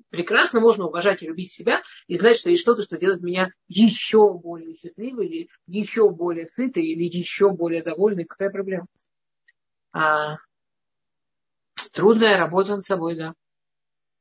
Прекрасно 0.10 0.60
можно 0.60 0.88
уважать 0.88 1.24
и 1.24 1.28
любить 1.28 1.52
себя 1.52 1.82
и 2.08 2.16
знать, 2.16 2.38
что 2.38 2.50
есть 2.50 2.62
что-то, 2.62 2.84
что 2.84 2.98
делает 2.98 3.22
меня 3.22 3.50
еще 3.68 4.34
более 4.34 4.76
счастливой, 4.76 5.28
или 5.28 5.50
еще 5.68 6.10
более 6.12 6.48
сытой, 6.48 6.84
или 6.84 7.04
еще 7.04 7.52
более 7.52 7.84
довольной. 7.84 8.26
Какая 8.26 8.50
проблема? 8.50 8.86
А, 9.92 10.38
трудная 11.94 12.38
работа 12.38 12.76
над 12.76 12.86
собой, 12.86 13.16
да. 13.16 13.34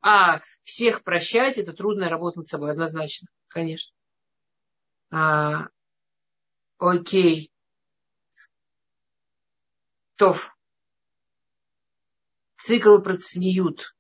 А 0.01 0.41
всех 0.63 1.03
прощать 1.03 1.59
это 1.59 1.73
трудная 1.73 2.09
работа 2.09 2.39
над 2.39 2.49
собой, 2.49 2.71
однозначно, 2.71 3.29
конечно. 3.49 3.93
А, 5.11 5.69
окей. 6.79 7.51
Тов 10.17 10.55
цикл 12.59 12.99
процниют. 12.99 13.95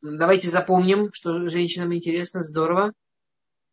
Давайте 0.00 0.48
запомним, 0.48 1.12
что 1.12 1.48
женщинам 1.48 1.94
интересно, 1.94 2.42
здорово. 2.42 2.92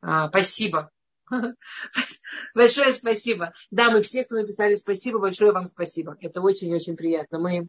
А, 0.02 0.30
спасибо. 0.30 0.92
Большое 2.54 2.92
спасибо. 2.92 3.54
Да, 3.72 3.92
мы 3.92 4.02
все, 4.02 4.26
кто 4.26 4.36
написали 4.36 4.76
спасибо, 4.76 5.20
большое 5.20 5.52
вам 5.52 5.68
спасибо. 5.68 6.18
Это 6.20 6.42
очень-очень 6.42 6.96
приятно. 6.96 7.40
Мы 7.40 7.68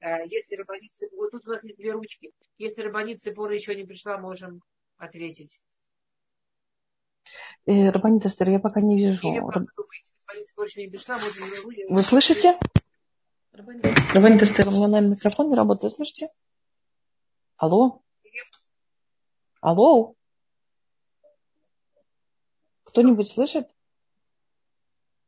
если 0.00 0.56
Рабанит 0.56 0.90
вот 1.16 1.30
тут 1.30 1.46
у 1.46 1.50
нас 1.50 1.64
есть 1.64 1.76
две 1.76 1.92
ручки. 1.92 2.32
Если 2.58 2.82
Рабанит 2.82 3.20
Цепора 3.20 3.54
еще 3.54 3.74
не 3.74 3.84
пришла, 3.84 4.18
можем 4.18 4.62
ответить. 4.96 5.60
Э, 7.66 7.90
Рабанит 7.90 8.24
Эстер, 8.24 8.48
я 8.50 8.58
пока 8.58 8.80
не 8.80 8.96
вижу. 8.96 9.20
Или, 9.22 9.38
Раб... 9.38 9.64
Вы 11.90 12.02
слышите? 12.02 12.58
Рабанит 13.52 14.42
Эстер, 14.42 14.68
у 14.68 14.70
меня, 14.70 14.88
наверное, 14.88 15.16
микрофон 15.16 15.50
не 15.50 15.56
работает. 15.56 15.92
Слышите? 15.92 16.28
Алло? 17.56 18.02
Алло? 19.60 20.14
Кто-нибудь 22.84 23.28
слышит? 23.28 23.68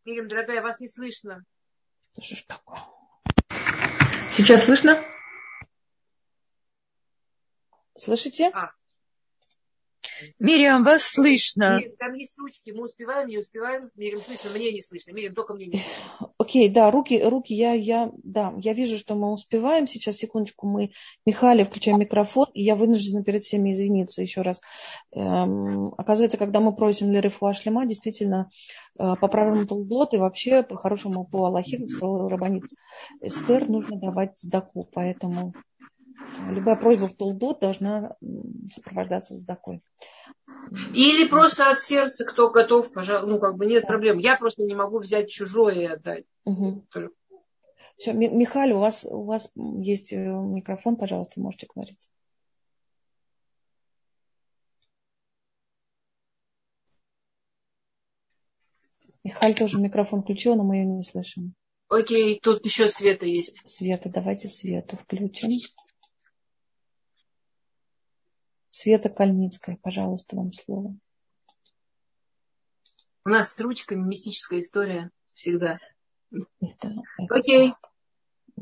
Мирим, 0.05 0.29
дорогая, 0.29 0.63
вас 0.63 0.81
не 0.81 0.89
слышно. 0.89 1.45
Что 2.19 2.37
ж 2.37 2.43
такое? 2.43 3.00
Сейчас 4.33 4.65
слышно? 4.65 4.99
Слышите? 7.97 8.51
А. 8.55 8.71
Мириам, 10.39 10.83
вас 10.83 11.03
слышно. 11.03 11.79
Там 11.99 12.15
есть 12.15 12.37
ручки, 12.39 12.71
мы 12.71 12.85
успеваем, 12.85 13.29
не 13.29 13.39
успеваем. 13.39 13.91
Мириам 13.97 14.21
слышно, 14.21 14.51
мне 14.51 14.73
не 14.73 14.83
слышно. 14.83 15.13
Мириам, 15.13 15.35
только 15.35 15.55
мне 15.55 15.67
не 15.67 15.79
слышно. 15.79 16.33
Окей, 16.39 16.69
okay, 16.69 16.73
да, 16.73 16.91
руки, 16.91 17.23
руки, 17.23 17.55
я, 17.55 17.73
я, 17.73 18.11
да, 18.23 18.53
я 18.59 18.73
вижу, 18.73 18.99
что 18.99 19.15
мы 19.15 19.33
успеваем. 19.33 19.87
Сейчас, 19.87 20.17
секундочку, 20.17 20.67
мы, 20.67 20.91
Михаил, 21.27 21.65
включаем 21.65 21.99
микрофон, 22.01 22.47
и 22.55 22.63
я 22.63 22.77
вынуждена 22.77 23.23
перед 23.23 23.43
всеми 23.43 23.73
извиниться 23.73 24.23
еще 24.23 24.43
раз. 24.43 24.61
Эм, 25.13 25.95
оказывается, 25.97 26.39
когда 26.39 26.61
мы 26.61 26.75
просим 26.75 27.11
Лерифу 27.11 27.47
Ашлема, 27.47 27.87
действительно, 27.87 28.51
э, 28.99 29.15
по 29.21 29.29
правилам 29.29 29.67
Толдот 29.67 30.15
и 30.15 30.19
вообще, 30.19 30.63
по-хорошему, 30.63 31.27
по 31.27 31.47
Аллахе, 31.47 31.79
как 31.79 31.91
сказал 31.91 32.29
Рабанит 32.29 32.65
Эстер, 33.21 33.69
нужно 33.69 33.99
давать 33.99 34.39
сдаку, 34.39 34.89
поэтому 34.93 35.55
Любая 36.49 36.77
просьба 36.77 37.09
в 37.09 37.15
Толдот 37.15 37.61
должна 37.61 38.17
сопровождаться 38.71 39.35
с 39.35 39.45
такой. 39.45 39.83
Или 40.95 41.27
просто 41.27 41.71
от 41.71 41.81
сердца, 41.81 42.25
кто 42.25 42.51
готов, 42.51 42.93
пожалуйста, 42.93 43.29
ну, 43.29 43.41
как 43.41 43.57
бы 43.57 43.67
нет 43.67 43.83
да. 43.83 43.89
проблем. 43.89 44.19
Я 44.19 44.37
просто 44.37 44.63
не 44.63 44.75
могу 44.75 45.01
взять 45.01 45.31
чужое 45.31 45.75
и 45.75 45.85
отдать. 45.87 46.27
Угу. 46.45 46.85
Все, 47.97 48.13
Михаил, 48.13 48.77
у 48.77 48.81
вас, 48.81 49.05
у 49.05 49.25
вас 49.25 49.53
есть 49.57 50.13
э, 50.13 50.17
микрофон, 50.17 50.97
пожалуйста, 50.97 51.41
можете 51.41 51.67
говорить. 51.73 52.11
Михаил 59.23 59.55
тоже 59.55 59.79
микрофон 59.79 60.23
включил, 60.23 60.55
но 60.57 60.65
мы 60.65 60.77
ее 60.77 60.87
не 60.87 61.03
слышим. 61.03 61.55
Окей, 61.89 62.39
тут 62.41 62.65
еще 62.65 62.89
Света 62.89 63.27
есть. 63.27 63.61
Света, 63.69 64.09
давайте 64.09 64.49
Свету 64.49 64.97
включим. 64.97 65.51
Света 68.81 69.11
Кальницкая, 69.11 69.77
пожалуйста, 69.77 70.37
вам 70.37 70.55
слово. 70.55 70.97
У 73.27 73.29
нас 73.29 73.53
с 73.53 73.61
ручками 73.61 74.01
мистическая 74.01 74.61
история 74.61 75.11
всегда. 75.35 75.79
Это, 76.33 76.47
это 76.61 76.95
Окей. 77.29 77.75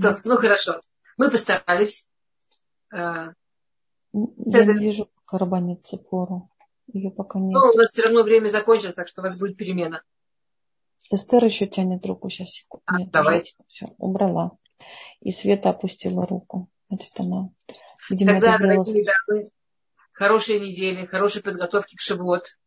Так, 0.01 0.25
ну 0.25 0.37
хорошо. 0.37 0.81
Мы 1.19 1.31
постарались. 1.31 2.09
А, 2.93 3.29
Я 4.12 4.64
не 4.64 4.79
вижу 4.81 5.09
карабанит 5.25 5.87
цепору. 5.87 6.51
Ее 6.89 7.12
пока 7.12 7.39
нет. 7.39 7.53
Ну, 7.53 7.71
у 7.71 7.77
нас 7.77 7.93
все 7.93 8.03
равно 8.03 8.25
время 8.25 8.49
закончилось, 8.49 8.97
так 8.97 9.07
что 9.07 9.21
у 9.21 9.23
вас 9.23 9.39
будет 9.39 9.57
перемена. 9.57 10.03
Эстер 11.12 11.45
еще 11.45 11.69
тянет 11.69 12.05
руку. 12.05 12.29
Сейчас, 12.29 12.51
секунду. 12.51 12.83
А, 12.87 12.99
нет, 12.99 13.11
давайте. 13.12 13.55
Все, 13.69 13.95
убрала. 13.99 14.59
И 15.21 15.31
Света 15.31 15.71
опустила 15.71 16.27
руку. 16.27 16.69
Значит, 16.89 17.12
она, 17.21 17.51
видимо, 18.11 18.33
Тогда, 18.33 18.49
это 18.49 18.59
сделала... 18.59 18.85
дорогие 18.85 19.05
дамы, 19.05 19.51
хорошей 20.19 20.59
недели, 20.59 21.07
хорошей 21.07 21.43
подготовки 21.43 21.95
к 21.95 22.01
Шивот. 22.01 22.59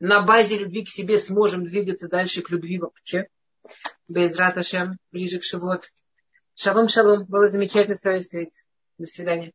На 0.00 0.20
базе 0.20 0.58
любви 0.58 0.84
к 0.84 0.90
себе 0.90 1.18
сможем 1.18 1.64
двигаться 1.64 2.08
дальше 2.08 2.42
к 2.42 2.50
любви 2.50 2.78
вообще. 2.78 3.28
Без 4.06 4.36
раташем, 4.36 4.98
ближе 5.12 5.38
к 5.38 5.44
Шивот. 5.44 5.90
Шалом, 6.54 6.90
шалом. 6.90 7.24
Было 7.26 7.48
замечательно 7.48 7.96
с 7.96 8.04
вами 8.04 8.20
встретиться. 8.20 8.66
До 8.98 9.06
свидания. 9.06 9.50